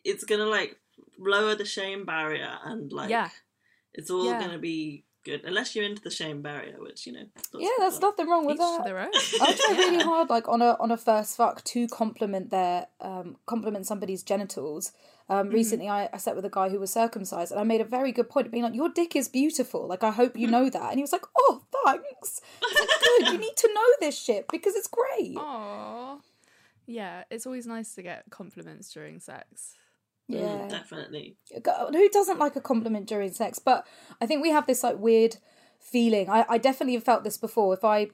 it's 0.04 0.24
gonna 0.24 0.46
like 0.46 0.76
lower 1.18 1.54
the 1.54 1.64
shame 1.64 2.04
barrier 2.04 2.58
and 2.64 2.92
like, 2.92 3.10
Yeah. 3.10 3.28
it's 3.94 4.10
all 4.10 4.24
Yeah. 4.26 4.40
gonna 4.40 4.58
be 4.58 5.04
good 5.24 5.42
unless 5.44 5.74
you're 5.74 5.84
into 5.84 6.02
the 6.02 6.10
shame 6.10 6.42
barrier, 6.42 6.76
which 6.78 7.06
you 7.06 7.12
know. 7.12 7.26
yeah, 7.54 7.68
of 7.68 7.72
there's 7.78 7.94
people 7.94 8.08
nothing 8.10 8.28
wrong 8.28 8.46
with 8.46 8.56
Each 8.56 8.60
that. 8.60 8.84
their 8.84 8.98
own. 8.98 9.10
I 9.14 9.52
try 9.54 9.76
really 9.76 10.04
hard, 10.10 10.30
like 10.30 10.48
on 10.48 10.62
a 10.62 10.76
on 10.80 10.90
a 10.90 10.96
first 10.96 11.36
fuck, 11.36 11.62
to 11.64 11.86
compliment 11.88 12.50
their 12.50 12.86
um, 13.00 13.36
compliment 13.46 13.86
somebody's 13.86 14.22
genitals. 14.22 14.92
Um, 15.28 15.46
Mm-hmm. 15.46 15.54
Recently, 15.54 15.88
I, 15.88 16.08
I 16.12 16.16
sat 16.18 16.34
with 16.36 16.44
a 16.44 16.50
guy 16.50 16.68
who 16.68 16.78
was 16.80 16.92
circumcised, 16.92 17.52
and 17.52 17.60
I 17.60 17.64
made 17.64 17.80
a 17.80 17.84
very 17.84 18.12
good 18.12 18.28
point 18.28 18.46
of 18.46 18.52
being 18.52 18.64
like, 18.64 18.74
"Your 18.74 18.88
dick 18.90 19.14
is 19.16 19.28
beautiful. 19.28 19.86
Like, 19.86 20.02
I 20.04 20.10
hope 20.10 20.36
you 20.36 20.46
know 20.48 20.68
that." 20.68 20.90
And 20.90 20.98
he 20.98 21.02
was 21.02 21.12
like, 21.12 21.24
"Oh, 21.38 21.62
thanks. 21.84 22.40
I 22.62 22.74
like, 22.80 22.88
Good. 23.24 23.32
You 23.32 23.38
need 23.38 23.56
to 23.56 23.72
know 23.72 23.86
this 24.00 24.18
shit 24.20 24.46
because 24.50 24.74
it's 24.74 24.88
great." 24.88 25.36
Aww. 25.36 26.18
Yeah, 26.86 27.22
it's 27.30 27.46
always 27.46 27.66
nice 27.66 27.94
to 27.94 28.02
get 28.02 28.24
compliments 28.30 28.92
during 28.92 29.20
sex. 29.20 29.74
Mm, 30.30 30.40
Yeah. 30.40 30.68
definitely. 30.68 31.36
Who 31.92 32.08
doesn't 32.08 32.38
like 32.38 32.56
a 32.56 32.60
compliment 32.60 33.06
during 33.08 33.32
sex? 33.32 33.58
But 33.58 33.86
i 34.20 34.26
think 34.26 34.42
we 34.42 34.50
have 34.50 34.66
this 34.66 34.82
like 34.82 34.98
weird 34.98 35.36
feeling. 35.80 36.28
I, 36.30 36.44
I 36.48 36.58
definitely 36.58 36.94
have 36.94 37.04
felt 37.04 37.24
this 37.24 37.38
before. 37.38 37.74
If 37.74 37.84
i 37.84 38.08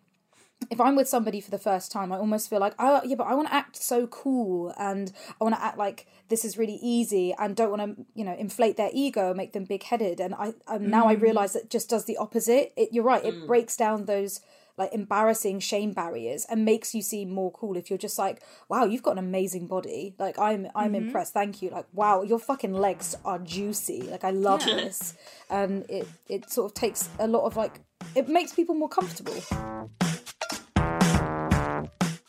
if 0.73 0.81
i'm 0.81 0.97
with 0.97 1.09
somebody 1.09 1.41
for 1.41 1.53
the 1.53 1.59
first 1.59 1.93
time 1.93 2.11
i 2.13 2.17
almost 2.19 2.51
feel 2.51 2.59
like 2.59 2.75
oh 2.81 3.01
yeah 3.05 3.15
but 3.15 3.29
i 3.29 3.33
want 3.35 3.47
to 3.47 3.55
act 3.55 3.77
so 3.77 4.09
cool 4.09 4.75
and 4.77 5.13
i 5.41 5.45
want 5.45 5.55
to 5.55 5.63
act 5.63 5.79
like 5.79 6.09
this 6.31 6.45
is 6.45 6.59
really 6.59 6.81
easy 6.83 7.33
and 7.39 7.55
don't 7.55 7.71
want 7.71 7.81
to 7.97 8.05
you 8.17 8.25
know 8.25 8.35
inflate 8.35 8.77
their 8.77 8.91
ego 8.93 9.33
make 9.33 9.53
them 9.53 9.63
big-headed. 9.65 10.19
And 10.19 10.35
i 10.35 10.55
and 10.67 10.91
now 10.91 11.07
i 11.07 11.13
realize 11.13 11.53
that 11.53 11.71
just 11.71 11.89
does 11.89 12.07
the 12.07 12.17
opposite. 12.17 12.73
It, 12.77 12.89
you're 12.91 13.05
right 13.05 13.25
it 13.25 13.47
breaks 13.47 13.77
down 13.77 14.07
those 14.07 14.41
like 14.79 14.93
embarrassing 14.95 15.61
shame 15.61 15.93
barriers 15.93 16.47
and 16.49 16.65
makes 16.65 16.95
you 16.95 17.03
seem 17.03 17.31
more 17.31 17.51
cool 17.53 17.77
if 17.77 17.91
you're 17.91 17.99
just 17.99 18.19
like 18.19 18.43
wow 18.69 18.85
you've 18.85 19.03
got 19.03 19.13
an 19.13 19.19
amazing 19.19 19.67
body. 19.67 20.15
Like 20.19 20.39
i'm 20.39 20.69
i'm 20.75 20.93
mm-hmm. 20.93 21.07
impressed. 21.07 21.35
Thank 21.35 21.61
you. 21.61 21.71
Like 21.71 21.87
wow 21.93 22.23
your 22.23 22.39
fucking 22.39 22.73
legs 22.73 23.17
are 23.25 23.39
juicy. 23.39 24.03
Like 24.03 24.25
i 24.25 24.31
love 24.31 24.67
Yeah. 24.67 24.77
this. 24.77 25.15
And 25.51 25.85
it 25.91 26.09
it 26.29 26.51
sort 26.51 26.71
of 26.71 26.75
takes 26.75 27.09
a 27.19 27.27
lot 27.27 27.45
of 27.45 27.57
like 27.57 27.81
it 28.15 28.29
makes 28.29 28.55
people 28.55 28.75
more 28.75 28.89
comfortable. 28.89 29.35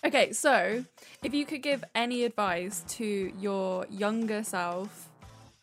Okay, 0.06 0.34
so 0.34 0.84
if 1.24 1.34
you 1.34 1.46
could 1.46 1.62
give 1.62 1.84
any 1.94 2.24
advice 2.24 2.84
to 2.88 3.32
your 3.38 3.86
younger 3.92 4.44
self, 4.44 5.10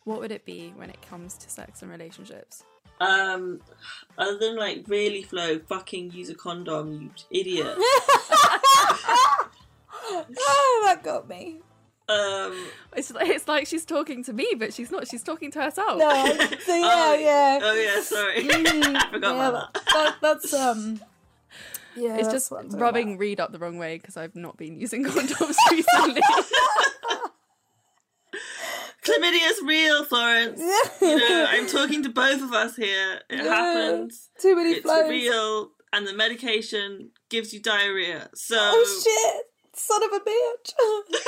what 0.05 0.19
would 0.19 0.31
it 0.31 0.45
be 0.45 0.73
when 0.77 0.89
it 0.89 1.01
comes 1.01 1.37
to 1.39 1.49
sex 1.49 1.81
and 1.81 1.91
relationships? 1.91 2.63
Um, 2.99 3.61
other 4.17 4.37
than 4.37 4.55
like 4.55 4.85
really 4.87 5.21
Flo, 5.23 5.59
fucking 5.59 6.11
use 6.11 6.29
a 6.29 6.35
condom, 6.35 7.11
you 7.29 7.39
idiot. 7.41 7.75
oh 10.09 10.81
that 10.85 11.03
got 11.03 11.27
me 11.27 11.57
um, 12.09 12.55
It's 12.95 13.11
like, 13.11 13.27
it's 13.27 13.47
like 13.49 13.67
she's 13.67 13.83
talking 13.83 14.23
to 14.23 14.33
me, 14.33 14.53
but 14.57 14.73
she's 14.73 14.91
not. 14.91 15.07
She's 15.09 15.23
talking 15.23 15.51
to 15.51 15.61
herself. 15.61 15.99
no 15.99 16.25
so 16.25 16.75
yeah 16.75 16.89
oh, 16.89 17.17
yeah 17.19 17.59
Oh 17.61 17.73
yeah, 17.73 18.01
sorry, 18.01 18.47
I 18.49 19.07
forgot 19.11 19.35
yeah, 19.35 19.49
about 19.49 19.73
that. 19.73 19.85
that, 19.87 20.15
that's 20.21 20.53
um 20.53 21.01
yeah 21.97 22.15
It's 22.15 22.29
just 22.29 22.49
what 22.49 22.61
I'm 22.61 22.67
talking 22.67 22.79
rubbing 22.79 23.07
about. 23.09 23.19
Reed 23.19 23.39
up 23.41 23.51
the 23.51 23.59
wrong 23.59 23.77
way 23.77 23.97
because 23.97 24.15
I've 24.15 24.35
not 24.37 24.55
been 24.55 24.79
using 24.79 25.03
condoms 25.03 25.55
recently. 25.69 26.21
Chlamydia's 29.19 29.61
real, 29.65 30.03
Florence. 30.05 30.59
You 31.01 31.17
know, 31.17 31.45
I'm 31.49 31.67
talking 31.67 32.03
to 32.03 32.09
both 32.09 32.41
of 32.41 32.53
us 32.53 32.75
here. 32.75 33.21
It 33.29 33.43
Yeah. 33.43 33.43
happens. 33.43 34.29
too 34.39 34.55
many 34.55 34.71
It's 34.71 34.81
flows 34.81 35.09
real, 35.09 35.71
and 35.93 36.05
the 36.07 36.13
medication 36.13 37.11
gives 37.29 37.53
you 37.53 37.59
diarrhea. 37.61 38.29
So 38.35 38.57
oh 38.59 39.01
shit 39.03 39.45
Son 39.79 40.01
of 40.03 40.11
a 40.11 40.19
bitch. 40.19 40.73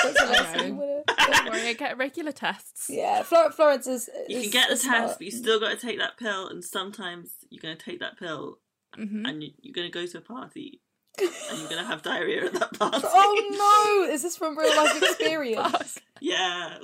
That's 0.03 0.19
the 0.19 0.25
last 0.25 0.55
thing. 0.59 0.77
Don't 0.77 1.45
worry, 1.49 1.67
I 1.67 1.73
get 1.73 1.97
regular 1.99 2.31
tests. 2.31 2.87
Yeah, 2.89 3.21
Flor- 3.21 3.51
Florence 3.51 3.85
is. 3.85 4.09
You 4.27 4.41
can 4.41 4.49
get 4.49 4.67
the 4.69 4.73
is 4.73 4.81
test, 4.83 5.19
but 5.19 5.25
you 5.25 5.31
still 5.31 5.59
got 5.59 5.69
to 5.69 5.77
take 5.77 5.99
that 5.99 6.17
pill, 6.17 6.47
and 6.47 6.63
sometimes 6.63 7.29
you're 7.51 7.61
going 7.61 7.77
to 7.77 7.83
take 7.85 7.99
that 7.99 8.17
pill, 8.17 8.57
Mhm. 8.97 9.29
and 9.29 9.43
you, 9.43 9.51
you're 9.61 9.73
going 9.73 9.85
to 9.87 9.93
go 9.93 10.03
to 10.07 10.17
a 10.17 10.21
party, 10.21 10.81
and 11.19 11.29
you're 11.59 11.69
going 11.69 11.77
to 11.81 11.87
have 11.87 12.01
diarrhea 12.01 12.45
at 12.45 12.53
that 12.53 12.73
party. 12.79 13.01
Oh 13.05 14.05
no! 14.07 14.11
Is 14.11 14.23
this 14.23 14.35
from 14.35 14.57
real 14.57 14.75
life 14.75 14.95
experience? 15.03 15.99
Yeah. 16.19 16.79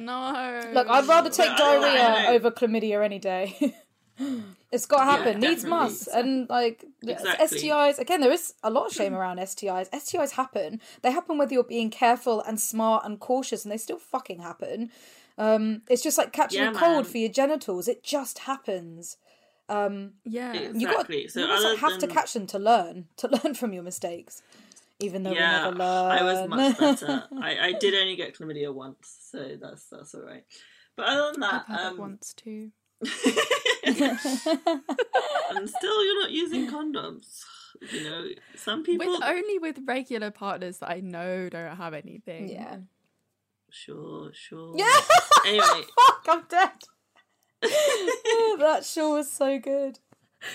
No. 0.00 0.70
Look, 0.72 0.88
I'd 0.88 1.06
rather 1.06 1.30
take 1.30 1.50
I 1.50 1.56
don't 1.56 1.80
know, 1.80 1.88
I 1.88 1.92
diarrhea 1.96 2.30
over 2.36 2.50
chlamydia 2.50 3.04
any 3.04 3.18
day. 3.18 3.74
it's 4.72 4.86
got 4.86 4.98
to 4.98 5.10
happen. 5.10 5.40
Needs 5.40 5.62
definitely. 5.62 5.70
must. 5.70 6.08
And 6.08 6.48
like 6.48 6.84
Exactly. 7.06 7.46
STIs, 7.58 7.98
again, 7.98 8.20
there 8.20 8.32
is 8.32 8.54
a 8.62 8.70
lot 8.70 8.86
of 8.86 8.92
shame 8.92 9.14
around 9.20 9.38
STIs. 9.38 9.90
STIs 9.90 10.32
happen. 10.32 10.80
They 11.02 11.10
happen 11.12 11.38
whether 11.38 11.52
you're 11.54 11.64
being 11.64 11.90
careful 11.90 12.40
and 12.42 12.60
smart 12.60 13.04
and 13.04 13.18
cautious, 13.20 13.64
and 13.64 13.72
they 13.72 13.78
still 13.78 13.98
fucking 13.98 14.40
happen. 14.40 14.90
Um, 15.38 15.82
it's 15.88 16.02
just 16.02 16.18
like 16.18 16.32
catching 16.32 16.60
Yeah, 16.60 16.70
a 16.72 16.74
cold 16.74 17.04
man. 17.04 17.12
for 17.12 17.18
your 17.18 17.30
genitals. 17.30 17.88
It 17.88 18.02
just 18.04 18.40
happens. 18.40 19.16
Yeah. 20.24 20.52
It's- 20.54 20.74
You 20.74 20.86
got 20.86 20.92
Exactly. 21.08 21.28
So 21.28 21.40
you 21.40 21.46
almost 21.46 21.64
like, 21.64 21.82
other 21.82 21.92
have 21.92 21.98
to 22.00 22.06
catch 22.06 22.34
them 22.34 22.46
to 22.48 22.58
learn 22.58 23.06
to 23.16 23.28
learn 23.42 23.54
from 23.54 23.72
your 23.72 23.82
mistakes, 23.82 24.42
even 25.02 25.22
though 25.22 25.32
yeah, 25.32 25.68
we 25.68 25.74
never 25.74 25.76
learn. 25.78 26.10
I 26.12 26.22
was 26.22 26.48
much 26.48 26.78
better. 26.78 27.24
I, 27.40 27.58
I 27.68 27.72
did 27.72 27.94
only 27.94 28.16
get 28.16 28.36
chlamydia 28.36 28.72
once, 28.74 29.16
so 29.30 29.56
that's 29.60 29.86
that's 29.86 30.14
all 30.14 30.22
right. 30.22 30.44
But 30.96 31.06
other 31.06 31.32
than 31.32 31.42
I've 31.42 31.66
that, 31.66 31.76
had 31.76 31.86
um, 31.86 31.94
it 31.94 31.98
once 32.00 32.34
too. 32.34 32.70
and 33.84 35.68
still 35.68 36.04
you're 36.04 36.20
not 36.20 36.30
using 36.30 36.70
condoms. 36.70 37.40
You 37.92 38.04
know, 38.04 38.24
some 38.56 38.84
people. 38.84 39.06
With 39.08 39.22
only 39.24 39.58
with 39.58 39.78
regular 39.86 40.30
partners 40.30 40.78
that 40.78 40.90
I 40.90 41.00
know 41.00 41.48
don't 41.48 41.76
have 41.76 41.94
anything. 41.94 42.48
yeah. 42.48 42.76
Sure, 43.70 44.30
sure. 44.34 44.74
Yeah. 44.76 44.92
Anyway, 45.46 45.64
Fuck, 45.96 46.26
I'm 46.28 46.42
dead. 46.48 46.70
that 48.58 48.82
sure 48.84 49.16
was 49.16 49.32
so 49.32 49.58
good. 49.58 49.98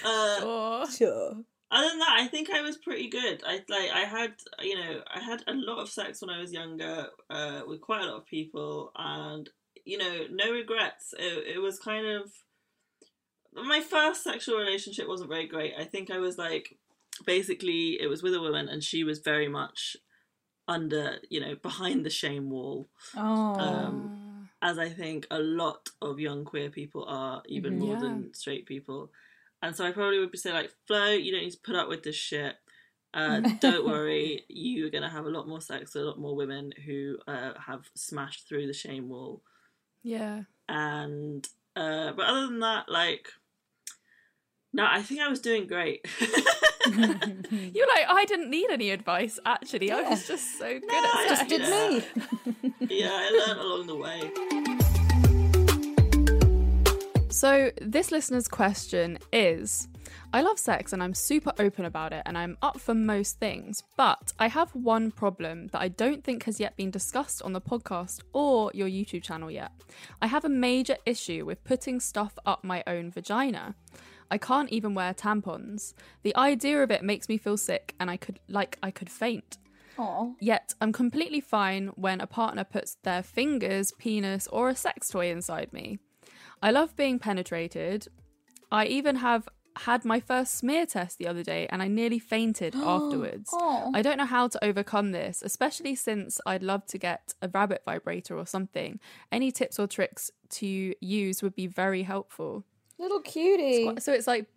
uh, 0.06 0.40
Sure. 0.40 0.86
Sure. 0.92 1.38
Other 1.72 1.90
than 1.90 2.00
that, 2.00 2.18
I 2.20 2.28
think 2.28 2.50
I 2.50 2.62
was 2.62 2.78
pretty 2.78 3.10
good. 3.10 3.44
I 3.46 3.64
like 3.70 3.90
I 3.94 4.06
had 4.06 4.34
you 4.62 4.76
know 4.76 5.02
I 5.14 5.20
had 5.20 5.44
a 5.48 5.54
lot 5.54 5.80
of 5.82 5.90
sex 5.90 6.22
when 6.22 6.30
I 6.30 6.40
was 6.40 6.52
younger 6.54 7.08
uh, 7.30 7.62
with 7.68 7.82
quite 7.82 8.04
a 8.04 8.06
lot 8.08 8.18
of 8.18 8.26
people, 8.26 8.92
and 8.96 9.50
you 9.86 9.98
know 9.98 10.26
no 10.32 10.52
regrets. 10.52 11.14
It, 11.18 11.56
it 11.56 11.60
was 11.60 11.80
kind 11.80 12.06
of 12.08 12.32
my 13.54 13.82
first 13.82 14.24
sexual 14.24 14.58
relationship 14.58 15.08
wasn't 15.08 15.30
very 15.30 15.48
great. 15.48 15.74
I 15.78 15.84
think 15.86 16.12
I 16.12 16.20
was 16.20 16.38
like 16.38 16.78
basically 17.26 18.00
it 18.00 18.08
was 18.08 18.22
with 18.24 18.34
a 18.36 18.42
woman, 18.42 18.70
and 18.70 18.84
she 18.84 19.04
was 19.04 19.20
very 19.20 19.48
much 19.48 19.98
under 20.68 21.18
you 21.30 21.40
know 21.40 21.56
behind 21.56 22.06
the 22.06 22.10
shame 22.10 22.50
wall 22.50 22.90
Oh. 23.16 23.56
um, 23.60 24.12
as 24.62 24.78
I 24.78 24.90
think 24.90 25.28
a 25.32 25.40
lot 25.40 25.90
of 26.02 26.20
young 26.20 26.44
queer 26.44 26.70
people 26.70 27.06
are, 27.06 27.42
even 27.48 27.76
Mhm. 27.76 27.80
more 27.80 27.96
than 27.96 28.34
straight 28.34 28.66
people. 28.66 29.12
And 29.62 29.76
so 29.76 29.86
I 29.86 29.92
probably 29.92 30.20
would 30.20 30.32
be 30.32 30.38
say 30.38 30.54
like, 30.54 30.72
Flo, 30.86 31.12
you 31.12 31.32
don't 31.32 31.42
need 31.44 31.52
to 31.52 31.60
put 31.64 31.76
up 31.76 31.90
with 31.90 32.04
this 32.04 32.16
shit. 32.16 32.56
Uh, 33.14 33.40
don't 33.62 33.86
worry, 33.86 34.44
you're 34.48 34.90
gonna 34.90 35.10
have 35.10 35.26
a 35.26 35.30
lot 35.30 35.48
more 35.48 35.62
sex 35.62 35.94
with 35.94 36.04
a 36.04 36.06
lot 36.08 36.20
more 36.20 36.36
women 36.36 36.72
who 36.86 37.18
uh, 37.28 37.54
have 37.66 37.90
smashed 37.96 38.48
through 38.48 38.68
the 38.68 38.74
shame 38.74 39.10
wall. 39.10 39.42
Yeah. 40.04 40.44
And 40.70 41.48
uh, 41.76 42.12
but 42.12 42.26
other 42.26 42.48
than 42.48 42.60
that, 42.60 42.90
like, 42.90 43.30
no, 44.74 44.86
I 44.90 45.02
think 45.02 45.22
I 45.22 45.28
was 45.30 45.40
doing 45.40 45.68
great. 45.68 46.06
You're 46.90 47.88
like, 47.88 48.06
I 48.08 48.26
didn't 48.28 48.50
need 48.50 48.70
any 48.70 48.92
advice, 48.92 49.40
actually. 49.46 49.92
I 49.92 50.02
was 50.02 50.28
just 50.28 50.58
so 50.58 50.68
good 50.80 50.90
I 50.90 51.24
at 51.24 51.30
just 51.30 51.50
sex. 51.50 51.50
Did 51.50 52.62
me. 52.62 52.74
yeah, 52.90 53.10
I 53.12 53.46
learned 53.48 53.60
along 53.60 53.88
the 53.88 53.96
way. 53.96 54.66
So, 57.38 57.72
this 57.80 58.12
listener's 58.12 58.48
question 58.48 59.20
is 59.32 59.90
I 60.34 60.42
love 60.42 60.58
sex 60.58 60.92
and 60.92 61.04
I'm 61.04 61.14
super 61.14 61.54
open 61.60 61.86
about 61.86 62.12
it 62.12 62.24
and 62.26 62.36
I'm 62.36 62.58
up 62.64 62.80
for 62.80 62.96
most 62.96 63.40
things, 63.40 63.84
but 63.96 64.34
I 64.40 64.48
have 64.48 64.72
one 64.72 65.12
problem 65.12 65.68
that 65.68 65.80
I 65.80 65.88
don't 65.88 66.24
think 66.24 66.46
has 66.46 66.60
yet 66.60 66.76
been 66.76 66.90
discussed 66.90 67.44
on 67.44 67.54
the 67.54 67.62
podcast 67.62 68.22
or 68.34 68.72
your 68.74 68.88
YouTube 68.88 69.22
channel 69.22 69.52
yet. 69.52 69.72
I 70.20 70.26
have 70.26 70.46
a 70.46 70.50
major 70.50 70.98
issue 71.06 71.46
with 71.46 71.64
putting 71.64 72.00
stuff 72.00 72.40
up 72.44 72.64
my 72.64 72.84
own 72.88 73.12
vagina. 73.12 73.76
I 74.32 74.40
can't 74.40 74.72
even 74.72 74.96
wear 74.96 75.14
tampons. 75.14 75.94
The 76.24 76.36
idea 76.36 76.82
of 76.82 76.90
it 76.90 77.04
makes 77.04 77.30
me 77.30 77.38
feel 77.38 77.58
sick 77.58 77.94
and 78.00 78.10
I 78.10 78.18
could 78.18 78.40
like 78.48 78.80
I 78.82 78.90
could 78.90 79.12
faint. 79.12 79.60
Oh. 80.00 80.36
Yet 80.40 80.74
I'm 80.82 80.92
completely 80.92 81.42
fine 81.42 81.90
when 81.90 82.20
a 82.20 82.26
partner 82.26 82.64
puts 82.64 82.98
their 83.04 83.22
fingers, 83.22 83.92
penis, 84.00 84.48
or 84.48 84.70
a 84.70 84.76
sex 84.76 85.10
toy 85.10 85.30
inside 85.30 85.72
me. 85.72 86.00
I 86.62 86.72
love 86.72 86.96
being 86.96 87.20
penetrated. 87.20 88.08
I 88.72 88.86
even 88.86 89.18
have 89.18 89.48
had 89.78 90.04
my 90.04 90.20
first 90.20 90.56
smear 90.56 90.86
test 90.86 91.20
the 91.20 91.28
other 91.28 91.44
day 91.44 91.68
and 91.70 91.82
I 91.84 91.88
nearly 91.88 92.20
fainted 92.20 92.76
afterwards. 92.96 93.50
Oh. 93.54 93.92
I 93.94 94.02
don't 94.02 94.18
know 94.18 94.26
how 94.26 94.48
to 94.48 94.66
overcome 94.66 95.12
this, 95.12 95.42
especially 95.42 95.96
since 95.96 96.42
I'd 96.46 96.64
love 96.64 96.86
to 96.88 96.98
get 96.98 97.34
a 97.42 97.50
rabbit 97.50 97.84
vibrator 97.86 98.38
or 98.38 98.46
something. 98.46 99.00
Any 99.32 99.52
tips 99.52 99.80
or 99.80 99.88
tricks 99.88 100.32
to 100.50 100.94
use 101.00 101.44
would 101.44 101.56
be 101.56 101.68
very 101.68 102.04
helpful. 102.04 102.66
Little 102.98 103.20
cutie. 103.22 104.00
So 104.00 104.12
it's 104.14 104.28
like 104.28 104.48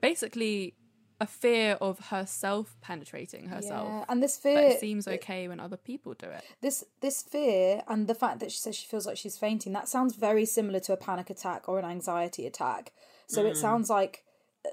basically 0.00 0.74
a 1.20 1.26
fear 1.26 1.76
of 1.80 1.98
herself 2.08 2.76
penetrating 2.80 3.48
herself. 3.48 3.88
Yeah, 3.88 4.04
and 4.08 4.22
this 4.22 4.38
fear, 4.38 4.58
it 4.58 4.80
seems 4.80 5.06
okay 5.06 5.48
when 5.48 5.60
other 5.60 5.76
people 5.76 6.14
do 6.14 6.26
it. 6.26 6.42
this 6.62 6.82
this 7.00 7.22
fear, 7.22 7.82
and 7.86 8.08
the 8.08 8.14
fact 8.14 8.40
that 8.40 8.50
she 8.50 8.58
says 8.58 8.74
she 8.74 8.86
feels 8.86 9.06
like 9.06 9.18
she's 9.18 9.36
fainting, 9.36 9.72
that 9.74 9.88
sounds 9.88 10.16
very 10.16 10.46
similar 10.46 10.80
to 10.80 10.92
a 10.94 10.96
panic 10.96 11.28
attack 11.28 11.68
or 11.68 11.78
an 11.78 11.84
anxiety 11.84 12.46
attack. 12.46 12.92
So 13.26 13.44
it 13.44 13.52
mm. 13.52 13.56
sounds 13.56 13.90
like 13.90 14.24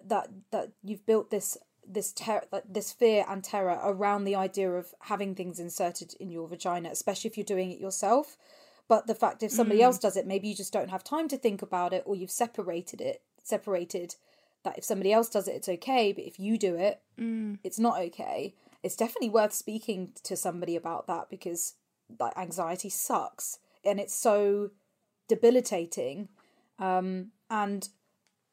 that 0.05 0.29
that 0.51 0.71
you've 0.83 1.05
built 1.05 1.29
this 1.31 1.57
this 1.85 2.13
ter- 2.13 2.47
this 2.67 2.91
fear 2.93 3.25
and 3.27 3.43
terror 3.43 3.79
around 3.83 4.23
the 4.23 4.35
idea 4.35 4.71
of 4.71 4.93
having 5.01 5.35
things 5.35 5.59
inserted 5.59 6.13
in 6.19 6.31
your 6.31 6.47
vagina, 6.47 6.89
especially 6.89 7.29
if 7.29 7.37
you're 7.37 7.43
doing 7.45 7.71
it 7.71 7.79
yourself. 7.79 8.37
But 8.87 9.07
the 9.07 9.15
fact 9.15 9.43
if 9.43 9.51
somebody 9.51 9.81
mm. 9.81 9.83
else 9.83 9.99
does 9.99 10.15
it, 10.15 10.25
maybe 10.25 10.47
you 10.47 10.55
just 10.55 10.71
don't 10.71 10.89
have 10.89 11.03
time 11.03 11.27
to 11.27 11.37
think 11.37 11.61
about 11.61 11.91
it, 11.91 12.03
or 12.05 12.15
you've 12.15 12.31
separated 12.31 13.01
it, 13.01 13.21
separated 13.43 14.15
that 14.67 14.77
if 14.77 14.83
somebody 14.83 15.13
else 15.13 15.29
does 15.29 15.47
it, 15.47 15.55
it's 15.55 15.69
okay, 15.69 16.11
but 16.11 16.25
if 16.25 16.39
you 16.39 16.57
do 16.57 16.75
it, 16.75 17.01
it's 17.63 17.79
not 17.79 17.99
okay. 18.01 18.53
It's 18.83 18.97
definitely 18.97 19.29
worth 19.29 19.53
speaking 19.53 20.11
to 20.23 20.35
somebody 20.35 20.75
about 20.75 21.07
that 21.07 21.29
because 21.29 21.75
like 22.19 22.37
anxiety 22.37 22.89
sucks 22.89 23.59
and 23.85 23.99
it's 23.99 24.13
so 24.13 24.71
debilitating. 25.29 26.27
Um, 26.79 27.31
and 27.49 27.87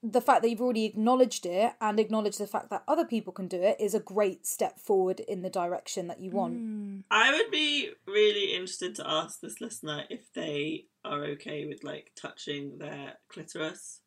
the 0.02 0.20
fact 0.20 0.42
that 0.42 0.50
you've 0.50 0.60
already 0.60 0.84
acknowledged 0.84 1.46
it 1.46 1.72
and 1.80 1.98
acknowledged 1.98 2.38
the 2.38 2.46
fact 2.46 2.70
that 2.70 2.84
other 2.86 3.04
people 3.04 3.32
can 3.32 3.48
do 3.48 3.60
it 3.60 3.76
is 3.80 3.94
a 3.94 4.00
great 4.00 4.46
step 4.46 4.78
forward 4.78 5.18
in 5.20 5.42
the 5.42 5.50
direction 5.50 6.06
that 6.08 6.20
you 6.20 6.30
want. 6.30 7.04
I 7.10 7.32
would 7.32 7.50
be 7.50 7.90
really 8.06 8.52
interested 8.52 8.94
to 8.96 9.10
ask 9.10 9.40
this 9.40 9.60
listener 9.60 10.04
if 10.10 10.32
they 10.32 10.86
are 11.04 11.24
okay 11.24 11.66
with 11.66 11.82
like 11.82 12.12
touching 12.14 12.78
their 12.78 13.14
clitoris 13.28 14.00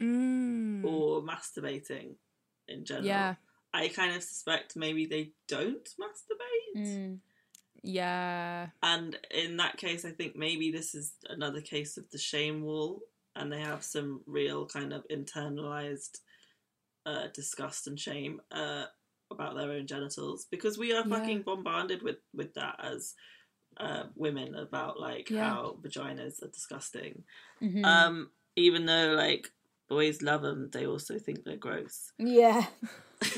Mm. 0.00 0.84
or 0.84 1.22
masturbating 1.22 2.14
in 2.68 2.84
general. 2.84 3.06
Yeah. 3.06 3.34
I 3.74 3.88
kind 3.88 4.14
of 4.14 4.22
suspect 4.22 4.76
maybe 4.76 5.06
they 5.06 5.32
don't 5.48 5.88
masturbate. 6.00 7.18
Yeah. 7.82 8.68
And 8.82 9.18
in 9.30 9.56
that 9.56 9.76
case, 9.76 10.04
I 10.04 10.10
think 10.10 10.36
maybe 10.36 10.70
this 10.70 10.94
is 10.94 11.14
another 11.28 11.60
case 11.60 11.96
of 11.96 12.08
the 12.10 12.18
shame 12.18 12.62
wall, 12.62 13.00
and 13.34 13.52
they 13.52 13.60
have 13.60 13.82
some 13.82 14.20
real 14.26 14.66
kind 14.66 14.92
of 14.92 15.06
internalized 15.08 16.18
uh, 17.06 17.26
disgust 17.34 17.86
and 17.88 17.98
shame 17.98 18.40
uh, 18.52 18.84
about 19.30 19.56
their 19.56 19.72
own 19.72 19.86
genitals 19.86 20.46
because 20.50 20.78
we 20.78 20.92
are 20.92 21.02
Yeah. 21.06 21.16
fucking 21.18 21.42
bombarded 21.42 22.02
with 22.02 22.18
with 22.34 22.54
that 22.54 22.76
as 22.78 23.14
uh, 23.78 24.04
women 24.14 24.54
about 24.54 25.00
like 25.00 25.30
Yeah. 25.30 25.48
how 25.48 25.78
vaginas 25.82 26.42
are 26.42 26.48
disgusting. 26.48 27.24
Mhm. 27.60 27.84
Um, 27.84 28.30
even 28.54 28.84
though 28.86 29.14
like 29.14 29.50
boys 29.92 30.22
love 30.22 30.42
them, 30.42 30.70
they 30.72 30.86
also 30.86 31.18
think 31.18 31.44
they're 31.44 31.56
gross. 31.56 32.12
Yeah. 32.18 32.64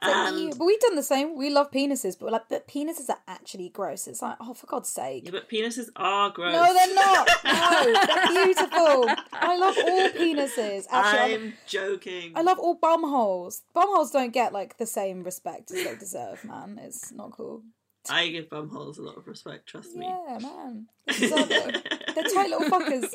But, 0.00 0.34
you- 0.34 0.50
um, 0.50 0.58
but 0.58 0.64
we've 0.64 0.80
done 0.80 0.96
the 0.96 1.02
same. 1.02 1.36
We 1.36 1.50
love 1.50 1.70
penises, 1.70 2.18
but 2.18 2.26
we're 2.26 2.32
like, 2.32 2.48
but 2.50 2.66
penises 2.68 3.08
are 3.08 3.18
actually 3.28 3.68
gross. 3.70 4.06
It's 4.06 4.20
like, 4.22 4.36
oh, 4.40 4.52
for 4.54 4.66
God's 4.66 4.88
sake. 4.88 5.24
yeah, 5.24 5.30
but 5.30 5.48
penises 5.48 5.88
are 5.96 6.30
gross. 6.30 6.52
No, 6.52 6.72
they're 6.74 6.94
not. 6.94 7.28
No, 7.44 7.92
they're 7.92 8.44
beautiful. 8.44 9.06
I 9.32 9.56
love 9.56 9.76
all 9.78 10.08
penises. 10.10 10.86
Actually, 10.90 11.32
I- 11.32 11.34
I'm 11.34 11.54
joking. 11.66 12.32
I 12.34 12.42
love 12.42 12.58
all 12.58 12.74
bum 12.74 13.02
holes. 13.02 13.62
Bum 13.74 13.86
holes 13.88 14.10
don't 14.10 14.32
get 14.32 14.52
like 14.52 14.76
the 14.78 14.86
same 14.86 15.22
respect 15.22 15.70
as 15.70 15.84
they 15.84 15.94
deserve, 15.96 16.44
man. 16.44 16.78
It's 16.82 17.12
not 17.12 17.30
cool. 17.32 17.62
I 18.10 18.28
give 18.28 18.48
bumholes 18.50 18.98
a 18.98 19.02
lot 19.02 19.16
of 19.16 19.26
respect. 19.26 19.66
Trust 19.68 19.94
me. 19.94 20.06
Yeah, 20.06 20.38
man. 20.38 20.86
They 21.06 21.12
deserve 21.14 21.50
it. 21.50 22.02
They're 22.14 22.24
tight 22.24 22.50
little 22.50 22.68
fuckers. 22.68 23.08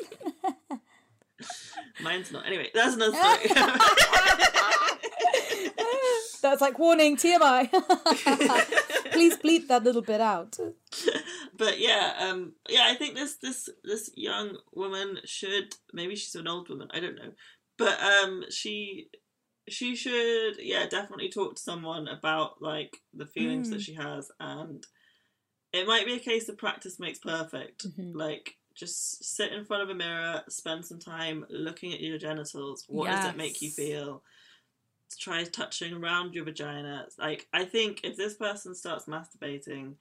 Mine's 2.02 2.30
not. 2.32 2.46
Anyway, 2.46 2.68
that's 2.74 2.94
another 2.96 3.16
story. 3.16 3.50
That's 6.42 6.62
like 6.62 6.78
warning 6.78 7.16
TMI. 7.18 7.70
Please 9.12 9.36
bleep 9.36 9.68
that 9.68 9.82
little 9.84 10.00
bit 10.00 10.20
out. 10.22 10.56
but 11.56 11.78
yeah, 11.78 12.14
um, 12.18 12.54
yeah, 12.68 12.84
I 12.86 12.94
think 12.94 13.14
this 13.14 13.36
this 13.36 13.68
this 13.84 14.10
young 14.16 14.56
woman 14.72 15.18
should 15.26 15.74
maybe 15.92 16.16
she's 16.16 16.34
an 16.34 16.48
old 16.48 16.70
woman, 16.70 16.88
I 16.92 17.00
don't 17.00 17.16
know, 17.16 17.32
but 17.76 18.00
um, 18.02 18.44
she 18.48 19.08
she 19.68 19.94
should 19.96 20.54
yeah 20.60 20.86
definitely 20.86 21.28
talk 21.28 21.56
to 21.56 21.62
someone 21.62 22.08
about 22.08 22.62
like 22.62 22.96
the 23.12 23.26
feelings 23.26 23.68
that 23.70 23.80
Mm. 23.80 23.84
she 23.84 23.94
has, 23.94 24.30
and 24.40 24.86
it 25.74 25.86
might 25.86 26.06
be 26.06 26.14
a 26.14 26.18
case 26.20 26.48
of 26.48 26.56
practice 26.56 26.98
makes 26.98 27.18
perfect. 27.18 27.86
Mhm. 27.86 28.12
Like 28.14 28.56
just 28.80 29.22
sit 29.22 29.52
in 29.52 29.64
front 29.64 29.82
of 29.82 29.90
a 29.90 29.94
mirror, 29.94 30.42
spend 30.48 30.84
some 30.84 30.98
time 30.98 31.44
looking 31.50 31.92
at 31.92 32.00
your 32.00 32.18
genitals. 32.18 32.84
What 32.88 33.08
does 33.10 33.26
it 33.26 33.36
make 33.36 33.60
you 33.60 33.70
feel? 33.70 34.22
Try 35.18 35.44
touching 35.44 35.92
around 35.92 36.34
your 36.34 36.44
vagina. 36.44 37.06
Like 37.18 37.46
I 37.52 37.64
think 37.66 38.00
if 38.04 38.16
this 38.16 38.34
person 38.34 38.74
starts 38.74 39.04
masturbating 39.04 39.94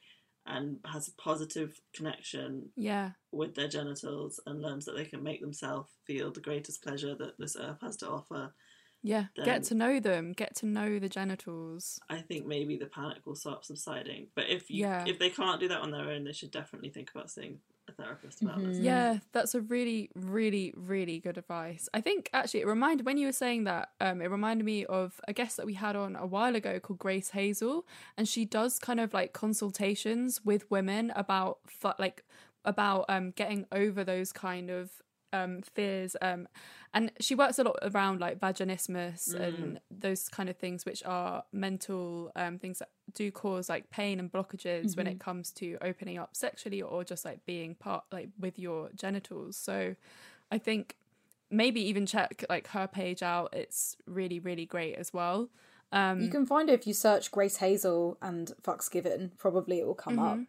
and 0.45 0.77
has 0.85 1.09
a 1.09 1.13
positive 1.21 1.79
connection 1.93 2.69
Yeah. 2.75 3.11
with 3.31 3.53
their 3.53 3.67
genitals 3.67 4.39
and 4.45 4.61
learns 4.61 4.85
that 4.85 4.95
they 4.95 5.05
can 5.05 5.21
make 5.21 5.41
themselves 5.41 5.89
feel 6.05 6.31
the 6.31 6.39
greatest 6.41 6.81
pleasure 6.81 7.13
that 7.15 7.37
this 7.37 7.55
earth 7.59 7.81
has 7.81 7.97
to 7.97 8.09
offer, 8.09 8.53
Yeah. 9.01 9.25
Get 9.45 9.63
to 9.65 9.75
know 9.75 9.99
them. 9.99 10.33
Get 10.33 10.55
to 10.57 10.65
know 10.65 10.99
the 10.99 11.07
genitals. 11.09 11.99
I 12.09 12.19
think 12.21 12.45
maybe 12.45 12.77
the 12.77 12.85
panic 12.87 13.25
will 13.25 13.35
start 13.35 13.65
subsiding. 13.65 14.27
But 14.35 14.49
if 14.49 14.69
you 14.69 14.81
Yeah. 14.85 15.05
if 15.07 15.19
they 15.19 15.29
can't 15.29 15.59
do 15.59 15.67
that 15.69 15.81
on 15.81 15.91
their 15.91 16.09
own, 16.09 16.23
they 16.23 16.33
should 16.33 16.51
definitely 16.51 16.89
think 16.89 17.09
about 17.11 17.31
seeing 17.31 17.61
therapist 17.99 18.41
about 18.41 18.63
this. 18.63 18.77
Yeah, 18.77 19.19
that's 19.31 19.55
a 19.55 19.61
really, 19.61 20.09
really, 20.15 20.73
really 20.75 21.19
good 21.19 21.37
advice. 21.37 21.89
I 21.93 22.01
think 22.01 22.29
actually 22.33 22.61
it 22.61 22.67
reminded 22.67 23.05
when 23.05 23.17
you 23.17 23.27
were 23.27 23.33
saying 23.33 23.65
that, 23.65 23.89
um, 23.99 24.21
it 24.21 24.31
reminded 24.31 24.65
me 24.65 24.85
of 24.85 25.19
a 25.27 25.33
guest 25.33 25.57
that 25.57 25.65
we 25.65 25.73
had 25.73 25.95
on 25.95 26.15
a 26.15 26.25
while 26.25 26.55
ago 26.55 26.79
called 26.79 26.99
Grace 26.99 27.29
Hazel, 27.31 27.85
and 28.17 28.27
she 28.27 28.45
does 28.45 28.79
kind 28.79 28.99
of 28.99 29.13
like 29.13 29.33
consultations 29.33 30.41
with 30.43 30.69
women 30.71 31.11
about 31.15 31.59
like 31.97 32.23
about 32.65 33.05
um 33.09 33.31
getting 33.31 33.65
over 33.71 34.03
those 34.03 34.31
kind 34.33 34.69
of 34.69 34.91
um 35.31 35.61
fears 35.61 36.15
um 36.21 36.47
and 36.93 37.11
she 37.19 37.35
works 37.35 37.59
a 37.59 37.63
lot 37.63 37.77
around 37.83 38.19
like 38.19 38.39
vaginismus 38.39 39.33
and 39.33 39.79
those 39.91 40.27
kind 40.29 40.49
of 40.49 40.57
things 40.57 40.85
which 40.85 41.03
are 41.05 41.43
mental 41.51 42.31
um 42.35 42.57
things 42.57 42.79
that 42.79 42.89
do 43.13 43.31
cause 43.31 43.69
like 43.69 43.89
pain 43.91 44.19
and 44.19 44.31
blockages 44.31 44.97
when 44.97 45.07
it 45.07 45.19
comes 45.19 45.51
to 45.51 45.77
opening 45.81 46.17
up 46.17 46.35
sexually 46.35 46.81
or 46.81 47.03
just 47.03 47.25
like 47.25 47.45
being 47.45 47.75
part 47.75 48.03
like 48.11 48.29
with 48.39 48.57
your 48.57 48.89
genitals. 48.95 49.55
So 49.57 49.95
i 50.51 50.57
think 50.57 50.95
maybe 51.51 51.81
even 51.81 52.05
check 52.05 52.43
like 52.49 52.67
her 52.69 52.87
page 52.87 53.21
out. 53.23 53.53
It's 53.53 53.97
really 54.05 54.39
really 54.39 54.65
great 54.65 54.95
as 54.95 55.13
well. 55.13 55.49
Um 55.91 56.21
You 56.21 56.29
can 56.29 56.45
find 56.45 56.69
it 56.69 56.73
if 56.73 56.85
you 56.87 56.93
search 56.93 57.31
Grace 57.31 57.57
Hazel 57.57 58.17
and 58.21 58.51
Fucks 58.63 58.89
Given. 58.91 59.31
Probably 59.37 59.79
it 59.79 59.85
will 59.87 59.95
come 59.95 60.19
up 60.19 60.39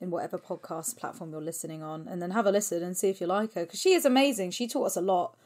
in 0.00 0.10
whatever 0.10 0.38
podcast 0.38 0.96
platform 0.96 1.32
you're 1.32 1.40
listening 1.40 1.82
on, 1.82 2.06
and 2.08 2.22
then 2.22 2.30
have 2.30 2.46
a 2.46 2.52
listen 2.52 2.82
and 2.84 2.96
see 2.96 3.08
if 3.08 3.20
you 3.20 3.26
like 3.26 3.54
her 3.54 3.64
because 3.64 3.80
she 3.80 3.92
is 3.94 4.04
amazing. 4.04 4.52
She 4.52 4.66
taught 4.68 4.86
us 4.86 4.96
a 4.96 5.00
lot. 5.00 5.36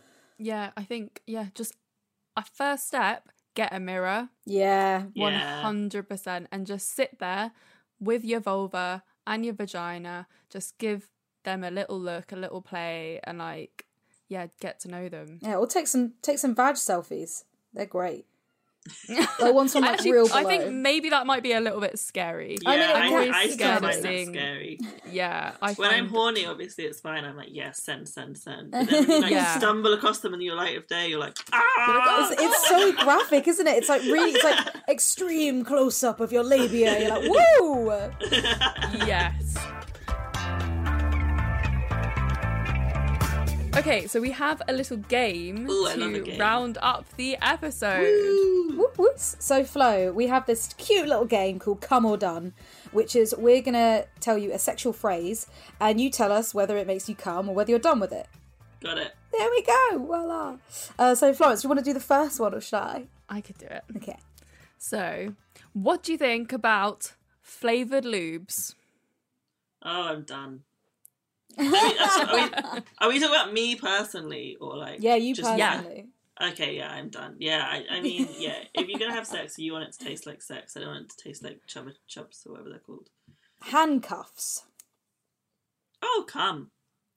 Yeah 0.43 0.71
i 0.77 0.83
think 0.83 1.21
yeah 1.27 1.47
just 1.55 1.75
a 2.37 2.43
first 2.43 2.87
step 2.89 3.29
get 3.55 3.73
a 3.73 3.79
mirror 3.81 4.29
Yeah, 4.47 5.05
hundred 5.63 6.09
percent, 6.09 6.49
and 6.51 6.67
just 6.67 6.95
sit 6.97 7.19
there 7.19 7.53
with 8.01 8.25
your 8.25 8.41
vulva 8.41 9.03
and 9.27 9.45
your 9.45 9.55
vagina. 9.55 10.27
Just 10.51 10.79
give 10.79 11.11
them 11.45 11.63
a 11.63 11.71
little 11.71 12.01
look, 12.01 12.33
a 12.33 12.37
little 12.37 12.63
play, 12.63 13.21
and 13.25 13.39
like, 13.39 13.87
yeah, 14.29 14.47
get 14.61 14.81
to 14.81 14.89
know 14.89 15.09
them. 15.09 15.39
yeah. 15.43 15.57
Or 15.57 15.67
take 15.67 15.87
some 15.87 16.15
take 16.23 16.39
some 16.39 16.55
vag 16.55 16.77
selfies. 16.77 17.45
They're 17.75 17.87
great. 17.87 18.27
Like 19.41 19.55
ones 19.55 19.73
from 19.73 19.83
like 19.83 19.93
Actually, 19.95 20.13
real 20.13 20.29
I 20.33 20.43
think 20.45 20.73
maybe 20.73 21.11
that 21.11 21.25
might 21.27 21.43
be 21.43 21.53
a 21.53 21.61
little 21.61 21.81
bit 21.81 21.99
scary. 21.99 22.59
Yeah, 22.63 22.71
I 22.71 22.77
mean, 22.77 22.83
it 22.83 22.97
I, 22.97 23.09
can- 23.09 23.35
I, 23.35 23.43
it 23.45 23.53
still 23.53 23.59
can 23.69 23.81
find 23.81 23.81
be. 23.83 23.87
that 24.01 24.03
Seeing- 24.03 24.29
scary. 24.35 24.79
Yeah, 25.11 25.53
I 25.63 25.73
When 25.75 25.91
I'm 25.91 26.09
horny, 26.09 26.47
obviously 26.47 26.85
it's 26.85 27.01
fine. 27.01 27.25
I'm 27.25 27.37
like, 27.37 27.51
yes, 27.53 27.83
send, 27.83 28.09
send, 28.09 28.37
send. 28.39 28.73
But 28.73 28.89
then 28.91 29.07
when 29.07 29.17
you 29.17 29.21
like 29.23 29.31
Yeah. 29.31 29.57
stumble 29.59 29.93
across 29.93 30.19
them 30.21 30.35
in 30.35 30.41
your 30.41 30.57
light 30.57 30.77
of 30.77 30.87
day, 30.89 31.09
you're 31.09 31.21
like, 31.21 31.37
ah! 31.53 31.61
oh, 31.61 32.29
it's, 32.33 32.43
it's 32.43 32.69
so 32.69 32.93
graphic, 33.05 33.47
isn't 33.47 33.67
it? 33.67 33.77
It's 33.77 33.89
like 33.89 34.03
really, 34.03 34.33
it's 34.33 34.45
like 34.45 34.67
extreme 34.89 35.65
close 35.65 36.03
up 36.03 36.19
of 36.21 36.33
your 36.33 36.43
labia. 36.45 36.99
You're 36.99 37.09
like, 37.11 37.29
woo! 37.61 37.93
yes. 39.07 39.57
Okay, 43.75 44.07
so 44.07 44.21
we 44.21 44.31
have 44.33 44.61
a 44.69 44.73
little 44.73 44.99
game 44.99 45.69
Ooh, 45.69 45.87
I 45.87 45.95
love 45.95 46.11
a 46.13 46.19
to 46.19 46.25
game. 46.25 46.39
round 46.39 46.77
up 46.83 47.07
the 47.17 47.39
episode. 47.41 48.77
Whoop, 48.77 48.99
whoops. 48.99 49.35
So, 49.39 49.65
Flo, 49.65 50.13
we 50.13 50.27
have 50.27 50.45
this 50.45 50.75
cute 50.77 51.09
little 51.09 51.25
game 51.25 51.59
called 51.59 51.81
Come 51.81 52.05
or 52.05 52.19
Done, 52.19 52.53
which 52.93 53.17
is 53.17 53.35
we're 53.37 53.63
going 53.63 53.73
to 53.75 54.07
tell 54.21 54.37
you 54.37 54.53
a 54.53 54.59
sexual 54.59 54.93
phrase, 54.93 55.47
and 55.81 55.99
you 56.01 56.11
tell 56.11 56.31
us 56.31 56.53
whether 56.53 56.77
it 56.77 56.87
makes 56.87 57.09
you 57.09 57.15
come 57.15 57.49
or 57.49 57.55
whether 57.55 57.71
you're 57.71 57.79
done 57.79 57.99
with 57.99 58.13
it. 58.13 58.29
Got 58.83 58.99
it. 58.99 59.15
There 59.33 59.49
we 59.51 59.63
go. 59.63 59.99
Voila. 59.99 60.57
Uh, 60.99 61.15
so, 61.15 61.33
Florence, 61.33 61.63
do 61.63 61.67
you 61.67 61.71
want 61.71 61.79
to 61.79 61.85
do 61.85 61.95
the 61.95 62.01
first 62.01 62.39
one 62.39 62.55
or 62.55 62.61
should 62.61 62.77
I? 62.77 63.07
I 63.31 63.41
could 63.41 63.57
do 63.57 63.67
it. 63.67 63.85
Okay. 63.97 64.19
So, 64.77 65.35
what 65.73 66.03
do 66.03 66.13
you 66.13 66.19
think 66.19 66.53
about 66.53 67.15
flavored 67.41 68.05
lubes? 68.05 68.75
Oh, 69.83 70.09
I'm 70.09 70.23
done. 70.25 70.61
I 71.59 71.63
mean, 71.63 72.55
are, 72.55 72.75
we, 72.75 72.81
are 73.01 73.09
we 73.09 73.21
talking 73.21 73.35
about 73.35 73.53
me 73.53 73.77
personally 73.77 74.57
or 74.61 74.77
like? 74.77 74.99
Yeah, 75.01 75.17
you 75.17 75.35
just- 75.35 75.49
personally. 75.49 76.09
Okay, 76.41 76.77
yeah, 76.77 76.91
I'm 76.91 77.09
done. 77.11 77.37
Yeah, 77.39 77.65
I, 77.65 77.85
I 77.99 78.01
mean, 78.01 78.27
yeah. 78.39 78.65
If 78.75 78.89
you're 78.89 78.99
gonna 78.99 79.13
have 79.15 79.27
sex, 79.27 79.59
you 79.59 79.73
want 79.73 79.85
it 79.89 79.93
to 79.93 80.05
taste 80.05 80.27
like 80.27 80.43
sex. 80.43 80.77
I 80.77 80.81
don't 80.81 80.89
want 80.89 81.05
it 81.05 81.11
to 81.17 81.23
taste 81.25 81.45
like 81.45 81.61
Chupa 81.69 81.93
Chups 82.11 82.47
or 82.47 82.53
whatever 82.53 82.71
they're 82.71 82.79
called. 82.81 83.11
Handcuffs. 83.61 84.65
Oh, 86.03 86.25
come. 86.27 86.72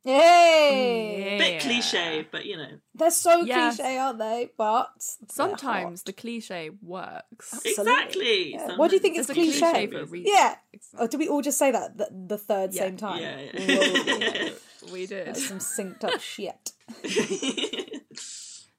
Hey! 0.05 1.35
Bit 1.39 1.61
cliche, 1.61 2.27
but 2.31 2.45
you 2.45 2.57
know. 2.57 2.69
They're 2.93 3.09
so 3.11 3.41
Yes. 3.43 3.75
cliche, 3.77 3.97
aren't 3.97 4.19
they? 4.19 4.49
But 4.57 4.89
they're 5.19 5.27
Sometimes 5.31 6.01
hot. 6.01 6.05
the 6.05 6.13
cliche 6.13 6.69
works. 6.81 7.53
Absolutely. 7.53 7.81
Exactly. 7.91 8.51
Yeah. 8.53 8.75
What 8.77 8.89
do 8.89 8.95
you 8.95 8.99
think 9.01 9.15
There's 9.15 9.25
is 9.25 9.29
a 9.31 9.33
cliche? 9.33 9.59
cliche 9.59 9.87
for 9.87 9.99
a 10.01 10.05
reason. 10.05 10.31
Yeah. 10.35 10.55
Oh, 10.97 11.07
do 11.07 11.17
we 11.17 11.27
all 11.27 11.41
just 11.41 11.57
say 11.57 11.71
that 11.71 11.97
the, 11.97 12.07
the 12.27 12.37
third 12.37 12.73
Yeah. 12.73 12.81
same 12.83 12.97
time? 12.97 13.21
Yeah, 13.21 13.37
Whoa, 13.37 14.03
yeah. 14.17 14.49
We 14.93 15.07
did. 15.07 15.25
That's 15.27 15.47
some 15.47 15.57
synced 15.57 16.03
up 16.03 16.21
shit. 16.21 16.71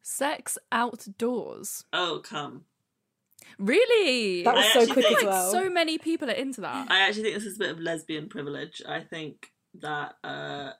Sex 0.02 0.56
outdoors. 0.72 1.84
oh, 1.92 2.20
come. 2.22 2.64
Really? 3.58 4.42
That 4.44 4.54
was 4.54 4.64
I 4.66 4.72
so 4.72 4.80
actually 4.80 4.92
quick 4.92 5.06
think, 5.06 5.18
as 5.18 5.24
like 5.24 5.32
well. 5.32 5.50
so 5.50 5.70
many 5.70 5.98
people 5.98 6.28
are 6.30 6.34
into 6.34 6.60
that. 6.60 6.90
I 6.90 7.00
actually 7.00 7.24
think 7.24 7.34
this 7.36 7.44
is 7.46 7.56
a 7.56 7.58
bit 7.58 7.70
of 7.70 7.80
lesbian 7.80 8.28
privilege. 8.28 8.82
I 8.86 9.00
think 9.00 9.50
that 9.80 10.14
uh, 10.22 10.70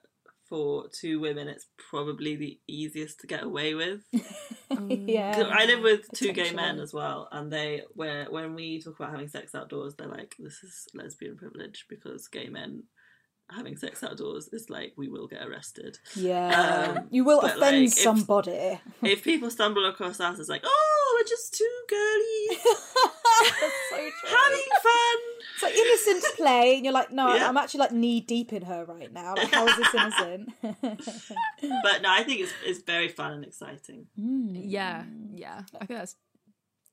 for 0.49 0.87
two 0.89 1.19
women, 1.19 1.47
it's 1.47 1.67
probably 1.89 2.35
the 2.35 2.59
easiest 2.67 3.19
to 3.21 3.27
get 3.27 3.43
away 3.43 3.73
with. 3.73 4.01
yeah. 4.89 5.33
'Cause 5.33 5.51
I 5.51 5.65
live 5.65 5.81
with 5.81 6.09
two 6.13 6.33
gay 6.33 6.51
men 6.51 6.79
as 6.79 6.93
well, 6.93 7.27
and 7.31 7.51
they 7.51 7.83
where 7.93 8.25
when 8.29 8.55
we 8.55 8.81
talk 8.81 8.99
about 8.99 9.11
having 9.11 9.27
sex 9.27 9.53
outdoors, 9.55 9.95
they're 9.95 10.07
like, 10.07 10.35
"This 10.39 10.63
is 10.63 10.87
lesbian 10.93 11.37
privilege 11.37 11.85
because 11.89 12.27
gay 12.27 12.49
men 12.49 12.83
having 13.49 13.77
sex 13.77 14.03
outdoors 14.03 14.49
is 14.51 14.69
like 14.69 14.93
we 14.97 15.07
will 15.07 15.27
get 15.27 15.45
arrested." 15.45 15.97
Yeah. 16.15 16.95
Um, 16.97 17.07
you 17.11 17.23
will 17.23 17.41
offend 17.41 17.85
like, 17.85 17.89
somebody. 17.89 18.79
if 19.03 19.23
people 19.23 19.49
stumble 19.49 19.85
across 19.85 20.19
us, 20.19 20.39
it's 20.39 20.49
like, 20.49 20.63
"Oh, 20.65 21.17
we're 21.19 21.27
just 21.27 21.53
two 21.53 21.79
girlies 21.89 22.63
That's 22.63 23.16
so 23.89 23.95
having 23.95 24.67
fun." 24.83 25.17
It's 25.53 25.63
like 25.63 25.73
innocent 25.75 26.35
play, 26.35 26.75
and 26.75 26.85
you're 26.85 26.93
like, 26.93 27.11
no, 27.11 27.33
Yeah. 27.33 27.49
I'm 27.49 27.57
actually 27.57 27.79
like 27.79 27.91
knee 27.91 28.21
deep 28.21 28.53
in 28.53 28.61
her 28.61 28.85
right 28.85 29.11
now. 29.11 29.33
Like, 29.35 29.51
how 29.51 29.65
is 29.67 29.75
this 29.75 29.93
innocent? 29.95 30.49
But 31.83 32.01
no, 32.03 32.11
I 32.11 32.21
think 32.23 32.41
it's 32.41 32.53
it's 32.63 32.83
very 32.83 33.07
fun 33.07 33.33
and 33.33 33.43
exciting. 33.43 34.05
Hmm. 34.15 34.53
Yeah, 34.53 35.03
yeah. 35.33 35.63
I 35.81 35.85
think 35.85 35.99
that's 35.99 36.15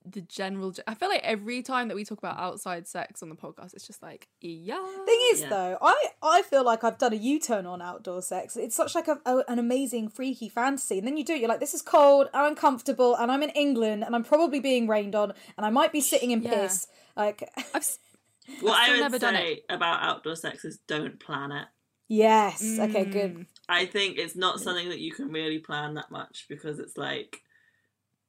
the 0.05 0.21
general. 0.21 0.71
ge- 0.71 0.79
I 0.87 0.93
feel 0.93 1.09
like 1.09 1.23
every 1.23 1.61
time 1.61 1.87
that 1.87 1.95
we 1.95 2.05
talk 2.05 2.17
about 2.19 2.37
outside 2.37 2.87
sex 2.87 3.23
on 3.23 3.29
the 3.29 3.35
podcast, 3.35 3.73
it's 3.73 3.87
just 3.87 4.01
like, 4.03 4.27
yeah. 4.41 4.85
Thing 5.05 5.19
is, 5.33 5.41
Yeah. 5.41 5.49
though, 5.49 5.77
I 5.81 5.95
I 6.21 6.41
feel 6.43 6.63
like 6.63 6.83
I've 6.83 6.97
done 6.97 7.13
a 7.13 7.17
U-turn 7.17 7.65
on 7.65 7.81
outdoor 7.81 8.21
sex. 8.21 8.55
It's 8.55 8.75
such 8.75 8.93
like 8.95 9.07
a, 9.07 9.19
a- 9.25 9.43
an 9.47 9.59
amazing 9.59 10.09
freaky 10.09 10.49
fantasy, 10.49 10.97
and 10.99 11.07
then 11.07 11.17
you 11.17 11.23
do 11.25 11.33
it. 11.33 11.39
You're 11.39 11.49
like, 11.49 11.59
this 11.59 11.73
is 11.73 11.81
cold 11.81 12.27
and 12.33 12.47
uncomfortable, 12.47 13.15
and 13.15 13.31
I'm 13.31 13.43
in 13.43 13.49
England, 13.51 14.03
and 14.03 14.15
I'm 14.15 14.23
probably 14.23 14.59
being 14.59 14.87
rained 14.87 15.15
on, 15.15 15.33
and 15.57 15.65
I 15.65 15.69
might 15.69 15.91
be 15.91 16.01
sitting 16.01 16.31
in 16.31 16.41
Yeah. 16.43 16.51
piss. 16.53 16.87
Like, 17.15 17.49
I've 17.57 17.75
s- 17.75 17.99
What 18.59 18.59
still 18.59 18.73
I 18.73 18.89
would 18.91 18.99
never 18.99 19.17
done 19.19 19.33
say 19.33 19.63
about 19.69 20.03
outdoor 20.03 20.35
sex 20.35 20.63
is 20.65 20.77
don't 20.87 21.19
plan 21.19 21.51
it. 21.51 21.67
yes, 22.07 22.61
okay, 22.79 23.05
Mm. 23.05 23.11
good. 23.11 23.45
I 23.67 23.85
think 23.87 24.17
it's 24.19 24.35
not 24.35 24.59
something 24.59 24.89
that 24.89 24.99
you 24.99 25.11
can 25.11 25.29
really 25.31 25.57
plan 25.57 25.95
that 25.95 26.11
much 26.11 26.45
because 26.47 26.77
it's 26.79 26.95
like, 26.97 27.41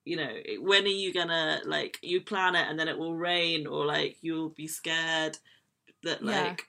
you 0.07 0.17
know, 0.17 0.31
when 0.61 0.85
are 0.85 0.87
you 0.87 1.13
gonna 1.13 1.61
like 1.67 1.99
you 2.01 2.21
plan 2.23 2.55
it 2.55 2.67
and 2.69 2.79
then 2.79 2.89
it 2.89 2.97
will 2.97 3.15
rain 3.17 3.67
or 3.67 3.85
like 3.85 4.17
you'll 4.23 4.51
be 4.51 4.67
scared 4.69 5.37
that 6.05 6.23
Yeah. 6.23 6.43
like, 6.43 6.69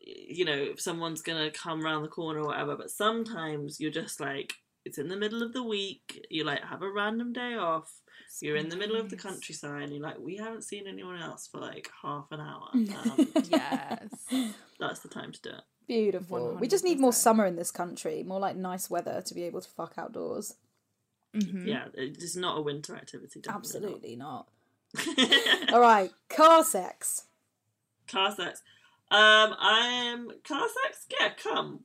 you 0.00 0.44
know, 0.44 0.54
if 0.54 0.80
someone's 0.80 1.20
gonna 1.20 1.50
come 1.50 1.84
around 1.84 2.02
the 2.02 2.08
corner 2.08 2.40
or 2.40 2.46
whatever. 2.46 2.76
But 2.76 2.90
sometimes 2.90 3.80
you're 3.80 3.90
just 3.90 4.20
like 4.20 4.54
it's 4.84 4.96
in 4.98 5.08
the 5.08 5.16
middle 5.16 5.42
of 5.42 5.52
the 5.52 5.62
week. 5.62 6.24
You 6.30 6.44
like 6.44 6.62
have 6.64 6.82
a 6.82 6.90
random 6.90 7.32
day 7.32 7.54
off. 7.54 8.00
You're 8.40 8.56
in 8.56 8.68
the 8.70 8.76
middle 8.76 8.96
of 8.96 9.10
the 9.10 9.16
countryside, 9.16 9.82
and 9.82 9.92
you're 9.92 10.02
like, 10.02 10.18
we 10.18 10.36
haven't 10.36 10.62
seen 10.62 10.86
anyone 10.86 11.20
else 11.20 11.48
for 11.48 11.58
like 11.58 11.90
half 12.02 12.26
an 12.30 12.40
hour. 12.40 12.68
Um, 12.74 13.28
yes. 13.50 14.08
that's 14.80 15.00
the 15.00 15.08
time 15.08 15.32
to 15.32 15.42
do 15.42 15.50
it. 15.50 15.62
Beautiful. 15.88 16.56
We 16.60 16.68
just 16.68 16.84
need 16.84 17.00
more 17.00 17.12
summer 17.12 17.44
in 17.44 17.56
this 17.56 17.72
country, 17.72 18.22
more 18.22 18.38
like 18.38 18.56
nice 18.56 18.88
weather 18.88 19.20
to 19.26 19.34
be 19.34 19.42
able 19.42 19.60
to 19.60 19.68
fuck 19.68 19.94
outdoors. 19.98 20.54
Yeah, 21.32 21.84
it's 21.94 22.36
not 22.36 22.58
a 22.58 22.62
winter 22.62 22.96
activity. 22.96 23.40
Absolutely 23.48 24.16
not. 24.16 24.48
not. 24.94 25.72
All 25.72 25.80
right, 25.80 26.10
car 26.28 26.64
sex. 26.64 27.24
car 28.08 28.34
sex. 28.34 28.62
Um, 29.10 29.54
I'm 29.58 30.28
car 30.46 30.66
sex. 30.84 31.06
Yeah, 31.18 31.30
come. 31.30 31.80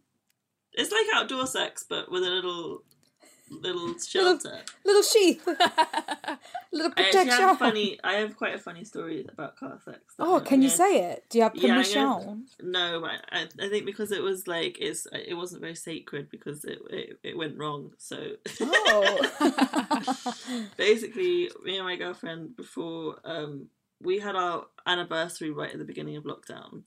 It's 0.73 0.91
like 0.91 1.05
outdoor 1.13 1.47
sex, 1.47 1.85
but 1.87 2.11
with 2.11 2.23
a 2.23 2.29
little, 2.29 2.83
little 3.49 3.97
shelter. 3.99 4.61
Little 4.83 5.03
sheath. 5.03 5.47
Little 6.71 6.91
protection. 6.91 7.29
I 7.29 7.35
have 7.47 7.57
funny. 7.59 7.99
I 8.03 8.13
have 8.15 8.35
quite 8.35 8.53
a 8.55 8.59
funny 8.59 8.83
story 8.83 9.25
about 9.31 9.55
car 9.55 9.79
sex. 9.85 9.99
Oh, 10.19 10.41
can 10.41 10.61
you 10.61 10.67
say 10.69 11.11
it? 11.11 11.23
Do 11.29 11.37
you 11.37 11.43
have 11.45 11.55
Yeah, 11.55 11.69
permission? 11.75 12.03
gonna- 12.03 12.37
No, 12.61 12.99
but 13.01 13.11
I, 13.31 13.47
I 13.65 13.69
think 13.69 13.85
because 13.85 14.11
it 14.11 14.21
was 14.21 14.45
like 14.47 14.77
it's 14.81 15.07
it 15.13 15.35
wasn't 15.35 15.61
very 15.61 15.75
sacred 15.75 16.29
because 16.29 16.65
it 16.65 16.79
it, 16.89 17.19
it 17.23 17.37
went 17.37 17.57
wrong. 17.57 17.93
So 17.97 18.31
Oh. 18.61 20.11
basically, 20.77 21.49
me 21.63 21.77
and 21.77 21.85
my 21.85 21.95
girlfriend 21.95 22.55
before 22.55 23.17
um 23.23 23.67
we 24.01 24.19
had 24.19 24.35
our 24.35 24.65
anniversary 24.85 25.51
right 25.51 25.71
at 25.71 25.79
the 25.79 25.85
beginning 25.85 26.17
of 26.17 26.23
lockdown, 26.25 26.83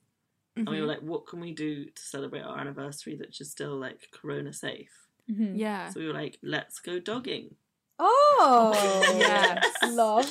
and 0.55 0.65
Mm-hmm. 0.67 0.71
we 0.73 0.81
were 0.81 0.87
like, 0.87 1.01
what 1.01 1.25
can 1.25 1.39
we 1.39 1.53
do 1.53 1.85
to 1.85 2.01
celebrate 2.01 2.41
our 2.41 2.57
anniversary 2.59 3.15
that's 3.15 3.37
just 3.37 3.51
still 3.51 3.75
like 3.77 4.09
Corona 4.11 4.51
safe? 4.53 4.91
Yeah. 5.29 5.89
So 5.89 5.99
we 5.99 6.07
were 6.07 6.13
like, 6.13 6.37
let's 6.43 6.79
go 6.79 6.99
dogging. 6.99 7.55
oh, 7.99 9.13
Yes. 9.17 9.65
love. 9.89 10.29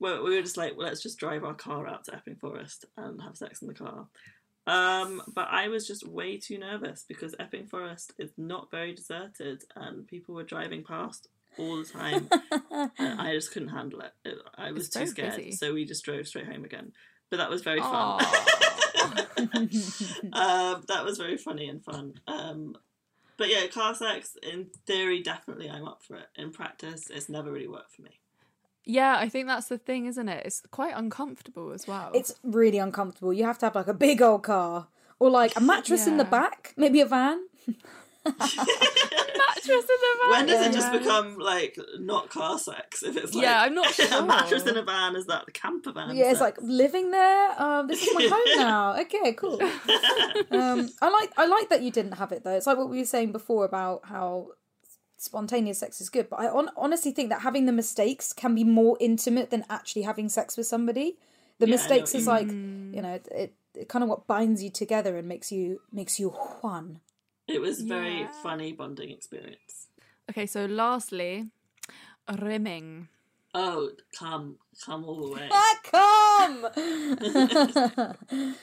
Well, 0.00 0.22
we 0.24 0.34
were 0.36 0.42
just 0.42 0.56
like, 0.56 0.76
well, 0.76 0.86
let's 0.86 1.02
just 1.02 1.18
drive 1.18 1.44
our 1.44 1.54
car 1.54 1.86
out 1.86 2.04
to 2.04 2.14
Epping 2.14 2.36
Forest 2.36 2.84
and 2.96 3.20
have 3.22 3.36
sex 3.36 3.62
in 3.62 3.68
the 3.68 3.74
car. 3.74 4.06
Um, 4.66 5.22
but 5.34 5.48
I 5.50 5.68
was 5.68 5.86
just 5.86 6.06
way 6.06 6.36
too 6.36 6.58
nervous 6.58 7.04
because 7.08 7.34
Epping 7.40 7.66
Forest 7.66 8.12
is 8.18 8.30
not 8.36 8.70
very 8.70 8.94
deserted 8.94 9.62
and 9.74 10.06
people 10.06 10.34
were 10.34 10.44
driving 10.44 10.84
past 10.84 11.28
all 11.58 11.78
the 11.78 11.84
time. 11.84 12.28
and 12.98 13.20
I 13.20 13.32
just 13.34 13.52
couldn't 13.52 13.68
handle 13.70 14.00
it. 14.00 14.12
It- 14.24 14.38
I 14.56 14.72
was 14.72 14.86
It's 14.86 14.94
too 14.94 15.06
so 15.06 15.10
scared. 15.12 15.36
busy. 15.36 15.52
So 15.52 15.72
we 15.74 15.84
just 15.84 16.04
drove 16.04 16.28
straight 16.28 16.46
home 16.46 16.64
again. 16.64 16.92
But 17.30 17.38
that 17.38 17.50
was 17.50 17.62
very 17.62 17.80
fun. 17.80 18.20
Um, 20.32 20.82
that 20.88 21.04
was 21.04 21.18
very 21.18 21.36
funny 21.36 21.68
and 21.68 21.82
fun. 21.84 22.14
Um, 22.26 22.76
but 23.38 23.48
yeah, 23.48 23.66
car 23.68 23.94
sex, 23.94 24.36
in 24.42 24.66
theory, 24.86 25.22
definitely 25.22 25.70
I'm 25.70 25.86
up 25.86 26.02
for 26.02 26.16
it. 26.16 26.26
In 26.36 26.50
practice, 26.50 27.08
it's 27.08 27.28
never 27.28 27.50
really 27.50 27.68
worked 27.68 27.92
for 27.92 28.02
me. 28.02 28.20
yeah, 28.84 29.16
I 29.16 29.28
think 29.28 29.46
that's 29.46 29.68
the 29.68 29.78
thing, 29.78 30.06
isn't 30.06 30.28
it? 30.28 30.44
It's 30.44 30.62
quite 30.70 30.92
uncomfortable 30.94 31.72
as 31.72 31.86
well. 31.86 32.10
It's 32.14 32.34
really 32.42 32.78
uncomfortable. 32.78 33.32
You 33.32 33.44
have 33.44 33.58
to 33.60 33.66
have 33.66 33.74
like 33.74 33.86
a 33.86 33.94
big 33.94 34.20
old 34.20 34.42
car 34.42 34.88
or 35.18 35.30
like 35.30 35.56
a 35.56 35.60
mattress 35.60 36.06
in 36.06 36.16
the 36.16 36.24
back, 36.24 36.74
maybe 36.76 37.00
a 37.00 37.06
van. 37.06 37.46
mattress 38.24 39.68
in 39.68 39.98
the 40.00 40.18
van. 40.20 40.30
When 40.30 40.46
does 40.46 40.66
it 40.66 40.72
just 40.72 40.92
Yeah. 40.92 40.98
become 40.98 41.38
like 41.38 41.78
not 41.98 42.28
car 42.30 42.58
sex? 42.58 43.02
If 43.02 43.16
it's 43.16 43.34
like 43.34 43.42
Yeah, 43.42 43.62
I'm 43.62 43.74
not 43.74 43.86
sure. 43.94 44.06
a 44.18 44.22
mattress 44.24 44.66
in 44.66 44.76
a 44.76 44.82
van, 44.82 45.16
is 45.16 45.26
that 45.26 45.46
the 45.46 45.52
camper 45.52 45.92
van? 45.92 46.14
Yeah, 46.16 46.30
it's 46.30 46.40
like 46.40 46.56
living 46.60 47.10
there. 47.10 47.62
Um, 47.62 47.86
this 47.86 48.02
is 48.06 48.14
my 48.14 48.28
home 48.32 48.58
now. 48.68 49.00
Okay, 49.00 49.32
cool. 49.34 49.60
Um, 50.50 50.88
I 51.02 51.08
like 51.10 51.30
I 51.36 51.46
like 51.46 51.68
that 51.70 51.82
you 51.82 51.90
didn't 51.90 52.12
have 52.12 52.32
it 52.32 52.44
though. 52.44 52.54
It's 52.56 52.66
like 52.66 52.78
what 52.78 52.88
we 52.88 52.98
were 52.98 53.04
saying 53.04 53.32
before 53.32 53.64
about 53.64 54.06
how 54.06 54.48
spontaneous 55.16 55.78
sex 55.78 56.00
is 56.00 56.08
good, 56.08 56.28
but 56.30 56.40
I 56.40 56.48
on- 56.48 56.70
honestly 56.76 57.10
think 57.12 57.28
that 57.30 57.42
having 57.42 57.66
the 57.66 57.72
mistakes 57.72 58.32
can 58.32 58.54
be 58.54 58.64
more 58.64 58.96
intimate 59.00 59.50
than 59.50 59.64
actually 59.68 60.02
having 60.02 60.28
sex 60.28 60.56
with 60.56 60.66
somebody. 60.66 61.18
The 61.58 61.66
Yeah, 61.66 61.74
mistakes 61.74 62.14
is 62.14 62.26
like 62.26 62.48
you 62.48 63.02
know 63.02 63.20
it, 63.30 63.54
it 63.74 63.88
kind 63.88 64.02
of 64.02 64.08
what 64.08 64.26
binds 64.26 64.62
you 64.62 64.70
together 64.70 65.16
and 65.16 65.28
makes 65.28 65.50
you 65.52 65.80
makes 65.92 66.18
you 66.20 66.30
one. 66.60 67.00
It 67.48 67.60
was 67.60 67.80
a 67.80 67.84
very 67.84 68.20
Yeah. 68.20 68.30
funny 68.42 68.72
bonding 68.72 69.10
experience. 69.10 69.88
Okay, 70.30 70.46
so 70.46 70.66
lastly, 70.66 71.48
rimming. 72.40 73.08
Oh, 73.54 73.90
come, 74.16 74.58
come 74.84 75.04
all 75.04 75.28
the 75.28 75.34
way. 75.34 75.48
Ah, 75.52 75.78
come. 75.90 76.66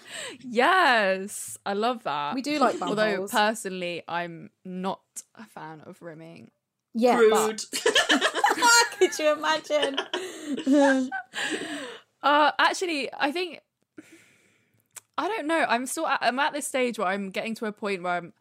Yes, 0.41 1.57
I 1.65 1.73
love 1.73 2.03
that. 2.03 2.35
we 2.35 2.41
do 2.41 2.59
like 2.59 2.79
bum 2.79 2.89
Although 2.89 3.27
personally, 3.27 4.03
I'm 4.07 4.49
not 4.63 5.01
a 5.35 5.45
fan 5.45 5.81
of 5.85 6.01
rimming. 6.01 6.51
yeah, 6.93 7.17
Rude. 7.17 7.61
but 7.73 8.85
could 8.97 9.17
you 9.19 9.33
imagine? 9.33 9.97
Uh, 12.23 12.51
actually, 12.59 13.09
I 13.17 13.31
think 13.31 13.59
I 15.17 15.27
don't 15.27 15.47
know. 15.47 15.65
I'm 15.67 15.85
still 15.85 16.07
at, 16.07 16.19
I'm 16.21 16.39
at 16.39 16.53
this 16.53 16.67
stage 16.67 16.99
where 16.99 17.07
I'm 17.07 17.31
getting 17.31 17.55
to 17.55 17.65
a 17.65 17.71
point 17.71 18.03
where 18.03 18.13
I'm 18.13 18.33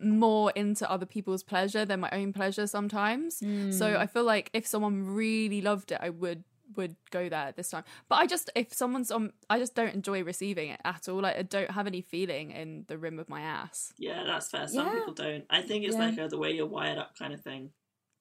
more 0.00 0.50
into 0.52 0.90
other 0.90 1.06
people's 1.06 1.42
pleasure 1.42 1.84
than 1.84 2.00
my 2.00 2.10
own 2.10 2.32
pleasure 2.32 2.66
sometimes. 2.66 3.38
So 3.38 3.44
hmm. 3.92 3.96
I 3.98 4.06
feel 4.06 4.24
like 4.24 4.50
if 4.52 4.66
someone 4.66 5.04
really 5.06 5.60
loved 5.60 5.92
it, 5.92 5.98
I 6.00 6.10
would 6.10 6.44
would 6.76 6.96
go 7.10 7.28
there 7.28 7.52
this 7.56 7.70
time. 7.70 7.84
But 8.08 8.16
I 8.16 8.26
just 8.26 8.50
if 8.54 8.72
someone's 8.72 9.10
on, 9.10 9.32
I 9.50 9.58
just 9.58 9.74
don't 9.74 9.94
enjoy 9.94 10.22
receiving 10.24 10.70
it 10.70 10.80
at 10.84 11.08
all. 11.08 11.20
Like 11.20 11.36
I 11.36 11.42
don't 11.42 11.70
have 11.70 11.86
any 11.86 12.00
feeling 12.00 12.50
in 12.50 12.84
the 12.88 12.98
rim 12.98 13.18
of 13.18 13.28
my 13.28 13.40
ass. 13.40 13.92
yeah, 13.98 14.24
that's 14.24 14.48
fair. 14.48 14.66
Some 14.68 14.86
Yeah. 14.86 14.94
people 14.94 15.14
don't. 15.14 15.44
I 15.50 15.62
think 15.62 15.84
it's 15.84 15.94
Yeah. 15.94 16.06
like 16.06 16.18
a, 16.18 16.28
the 16.28 16.38
way 16.38 16.52
you're 16.52 16.66
wired 16.66 16.98
up 16.98 17.16
kind 17.18 17.32
of 17.34 17.40
thing. 17.42 17.70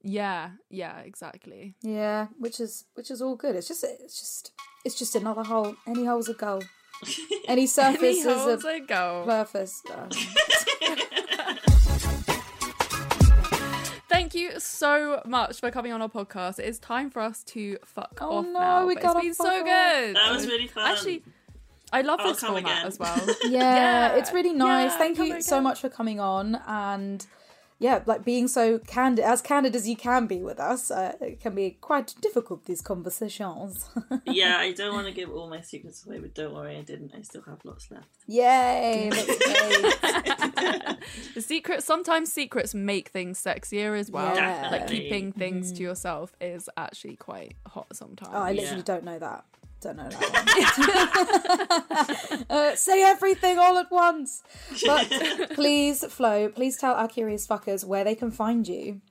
Yeah, 0.05 0.51
yeah, 0.69 0.99
exactly. 0.99 1.75
Yeah, 1.81 2.27
which 2.37 2.59
is 2.59 2.85
which 2.93 3.09
is 3.09 3.21
all 3.21 3.35
good. 3.35 3.55
It's 3.55 3.67
just 3.69 3.83
it's 3.83 4.19
just 4.19 4.51
it's 4.83 4.99
just 4.99 5.15
another 5.15 5.43
hole. 5.43 5.75
Any 5.87 6.05
hole's 6.05 6.27
a 6.27 6.33
goal. 6.33 6.61
Any 7.47 7.67
surface 7.67 8.01
Any 8.01 8.19
is 8.19 8.25
holes 8.25 8.63
a 8.65 8.67
I 8.67 8.79
go. 8.79 9.23
Thank 14.33 14.53
you 14.53 14.59
so 14.59 15.21
much 15.27 15.59
for 15.59 15.69
coming 15.69 15.93
on 15.93 16.01
our 16.01 16.09
podcast. 16.09 16.57
It 16.57 16.65
is 16.65 16.79
time 16.79 17.11
for 17.11 17.19
us 17.21 17.43
to 17.45 17.77
fuck 17.85 18.17
Oh 18.19 18.37
off 18.37 18.45
no, 18.47 18.51
now. 18.53 18.85
we 18.87 18.95
gotta 18.95 19.19
it's 19.19 19.37
been 19.37 19.45
fuck 19.45 19.45
so 19.45 19.59
off. 19.59 19.65
good. 19.65 20.15
That 20.15 20.31
was 20.31 20.47
really 20.47 20.65
fun. 20.65 20.89
Actually, 20.91 21.23
I 21.91 22.01
love 22.01 22.19
I'll 22.19 22.29
this 22.33 22.39
format 22.41 22.63
again. 22.63 22.87
as 22.87 22.97
well. 22.97 23.15
yeah, 23.43 23.49
Yeah, 23.51 24.15
it's 24.15 24.33
really 24.33 24.53
nice. 24.53 24.91
yeah, 24.91 24.97
Thank 24.97 25.17
come 25.17 25.27
you 25.27 25.41
so 25.41 25.61
much 25.61 25.81
for 25.81 25.89
coming 25.89 26.19
on 26.19 26.55
and 26.65 27.23
yeah, 27.79 28.01
like 28.05 28.23
being 28.23 28.47
so 28.47 28.79
candid, 28.79 29.25
as 29.25 29.41
candid 29.41 29.75
as 29.75 29.87
you 29.89 29.95
can 29.95 30.27
be 30.27 30.41
with 30.41 30.59
us. 30.59 30.89
Uh, 30.91 31.13
it 31.21 31.39
can 31.39 31.53
be 31.55 31.71
quite 31.81 32.15
difficult 32.21 32.65
these 32.65 32.81
conversations. 32.81 33.89
yeah, 34.25 34.57
I 34.57 34.71
don't 34.71 34.93
want 34.93 35.07
to 35.07 35.13
give 35.13 35.29
all 35.31 35.49
my 35.49 35.61
secrets 35.61 36.05
away, 36.05 36.19
but 36.19 36.33
don't 36.33 36.53
worry, 36.53 36.77
I 36.77 36.81
didn't. 36.81 37.13
I 37.17 37.21
still 37.21 37.41
have 37.43 37.59
lots 37.65 37.89
left. 37.91 38.07
Yay! 38.27 39.11
The 41.35 41.41
secret 41.41 41.83
sometimes 41.83 42.31
secrets 42.31 42.73
make 42.73 43.09
things 43.09 43.41
sexier 43.41 43.97
as 43.99 44.09
well. 44.09 44.35
Yeah. 44.35 44.69
Like 44.71 44.87
keeping 44.87 45.31
things 45.31 45.71
to 45.73 45.81
yourself 45.83 46.33
is 46.39 46.69
actually 46.77 47.15
quite 47.17 47.55
hot 47.67 47.87
sometimes. 47.95 48.31
Oh, 48.33 48.39
I 48.41 48.51
literally 48.53 48.77
Yeah. 48.77 48.83
don't 48.83 49.03
know 49.03 49.19
that. 49.19 49.45
Don't 49.83 49.97
know 49.97 50.09
that 50.09 50.19
one. 52.27 52.45
uh, 52.49 52.75
say 52.75 53.03
everything 53.03 53.59
all 53.59 53.77
at 53.77 53.91
once. 53.91 54.41
But 54.85 55.09
please, 55.51 56.03
Flo, 56.05 56.49
please 56.49 56.77
tell 56.77 56.93
our 56.93 57.07
curious 57.07 57.45
fuckers 57.45 57.85
where 57.85 58.03
they 58.03 58.15
can 58.15 58.31
find 58.31 58.67
you. 58.67 59.01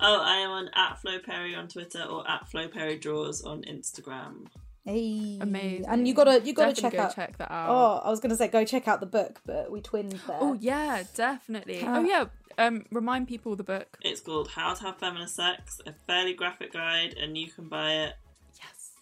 Oh, 0.00 0.20
I 0.22 0.36
am 0.36 0.50
on 0.50 0.70
at 0.74 0.98
Flo 1.00 1.18
Perry 1.24 1.54
on 1.54 1.68
Twitter 1.68 2.02
or 2.02 2.28
at 2.30 2.48
Flo 2.48 2.68
Perry 2.68 2.98
Draws 2.98 3.42
on 3.42 3.62
Instagram. 3.62 4.46
Hey, 4.84 5.38
Amazing. 5.40 5.86
And 5.88 6.06
you 6.06 6.14
gotta, 6.14 6.40
you 6.44 6.52
gotta 6.52 6.72
Definitely 6.72 6.82
check 6.82 6.92
go 6.92 7.02
out. 7.06 7.14
check 7.16 7.38
that 7.38 7.50
out. 7.50 7.68
Oh, 7.70 8.00
I 8.06 8.10
was 8.10 8.20
gonna 8.20 8.36
say 8.36 8.46
go 8.48 8.64
check 8.64 8.86
out 8.86 9.00
the 9.00 9.06
book, 9.06 9.40
but 9.44 9.70
we 9.72 9.80
twinned 9.80 10.12
there. 10.28 10.38
Oh 10.40 10.54
yeah, 10.60 11.02
definitely. 11.16 11.78
Can- 11.78 11.96
Oh 11.96 12.02
yeah. 12.08 12.26
Um, 12.58 12.84
remind 12.90 13.28
people 13.28 13.54
the 13.56 13.64
book. 13.64 13.98
It's 14.00 14.20
called 14.20 14.48
How 14.48 14.72
to 14.74 14.82
Have 14.84 14.98
Feminist 14.98 15.34
Sex, 15.36 15.78
a 15.86 15.92
fairly 16.06 16.32
graphic 16.34 16.72
guide, 16.72 17.14
and 17.20 17.36
you 17.36 17.50
can 17.50 17.68
buy 17.68 17.92
it 17.92 18.12
Yes. 18.14 18.14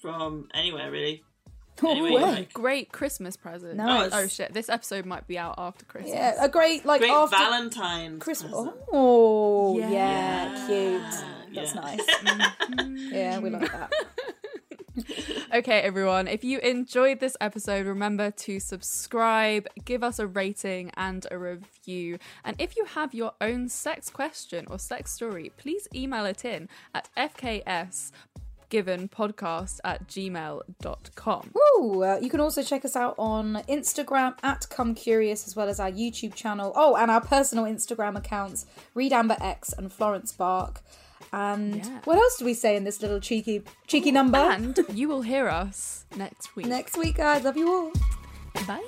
From 0.05 0.48
anywhere 0.55 0.90
really. 0.90 1.22
Oh, 1.82 1.90
Anyway, 1.90 2.11
where? 2.12 2.22
like- 2.22 2.52
Great 2.52 2.92
Christmas 2.92 3.36
present. 3.36 3.74
Nice. 3.76 4.11
Oh, 4.12 4.20
oh 4.20 4.26
shit! 4.28 4.52
This 4.55 4.68
episode 4.68 5.05
might 5.07 5.26
be 5.26 5.36
out 5.38 5.55
after 5.59 5.84
Christmas. 5.86 6.14
yeah, 6.14 6.34
a 6.40 6.48
great 6.48 6.84
like 6.86 7.00
Great 7.00 7.11
after 7.11 7.36
Valentine's 7.36 8.22
Christmas. 8.22 8.52
present. 8.52 8.76
Oh, 8.92 9.76
yeah, 9.78 9.90
Yeah. 9.90 10.66
cute. 10.68 11.55
That's 11.57 11.74
Yeah. 11.74 11.80
nice. 11.80 12.00
Mm-hmm. 12.64 13.14
yeah, 13.14 13.38
we 13.40 13.50
like 13.50 13.72
that. 13.72 13.92
Okay, 15.52 15.80
everyone, 15.80 16.28
if 16.28 16.44
you 16.44 16.59
enjoyed 16.61 17.18
this 17.20 17.36
episode, 17.40 17.86
remember 17.86 18.30
to 18.30 18.61
subscribe, 18.61 19.66
give 19.84 20.02
us 20.05 20.18
a 20.20 20.26
rating 20.26 20.90
and 20.96 21.26
a 21.32 21.38
review. 21.38 22.18
And 22.44 22.55
if 22.61 22.76
you 22.76 22.84
have 22.84 23.12
your 23.14 23.32
own 23.40 23.68
sex 23.68 24.09
question 24.11 24.66
or 24.70 24.78
sex 24.78 25.11
story, 25.12 25.50
please 25.57 25.88
email 25.94 26.24
it 26.26 26.44
in 26.44 26.68
at 26.94 27.09
fks 27.16 28.12
given 28.74 29.08
podcast 29.08 29.78
at 29.84 30.08
gmail.com. 30.08 31.50
Woo! 31.54 32.02
Uh, 32.02 32.18
you 32.20 32.28
can 32.28 32.40
also 32.40 32.60
check 32.60 32.84
us 32.84 32.96
out 32.96 33.14
on 33.18 33.62
Instagram 33.68 34.34
at 34.42 34.68
Come 34.68 34.96
Curious, 34.96 35.46
as 35.46 35.54
well 35.54 35.68
as 35.68 35.78
our 35.78 35.92
YouTube 35.92 36.34
channel. 36.34 36.72
Oh, 36.74 36.96
and 36.96 37.08
our 37.08 37.20
personal 37.20 37.66
Instagram 37.66 38.16
accounts, 38.16 38.66
Reed 38.92 39.12
Amber 39.12 39.36
X 39.40 39.72
and 39.72 39.92
Florence 39.92 40.32
Bark. 40.32 40.82
And 41.32 41.84
Yeah. 41.84 42.00
what 42.02 42.18
else 42.18 42.36
do 42.38 42.44
we 42.44 42.52
say 42.54 42.74
in 42.74 42.82
this 42.82 43.00
little 43.00 43.20
cheeky 43.20 43.62
cheeky 43.86 44.10
number? 44.10 44.38
And 44.38 44.76
you 44.92 45.06
will 45.06 45.22
hear 45.22 45.46
us 45.48 46.04
next 46.16 46.56
week. 46.56 46.66
Next 46.66 46.96
week, 46.98 47.14
guys. 47.18 47.44
Love 47.44 47.56
you 47.56 47.72
all. 47.72 47.92
Bye. 48.66 48.82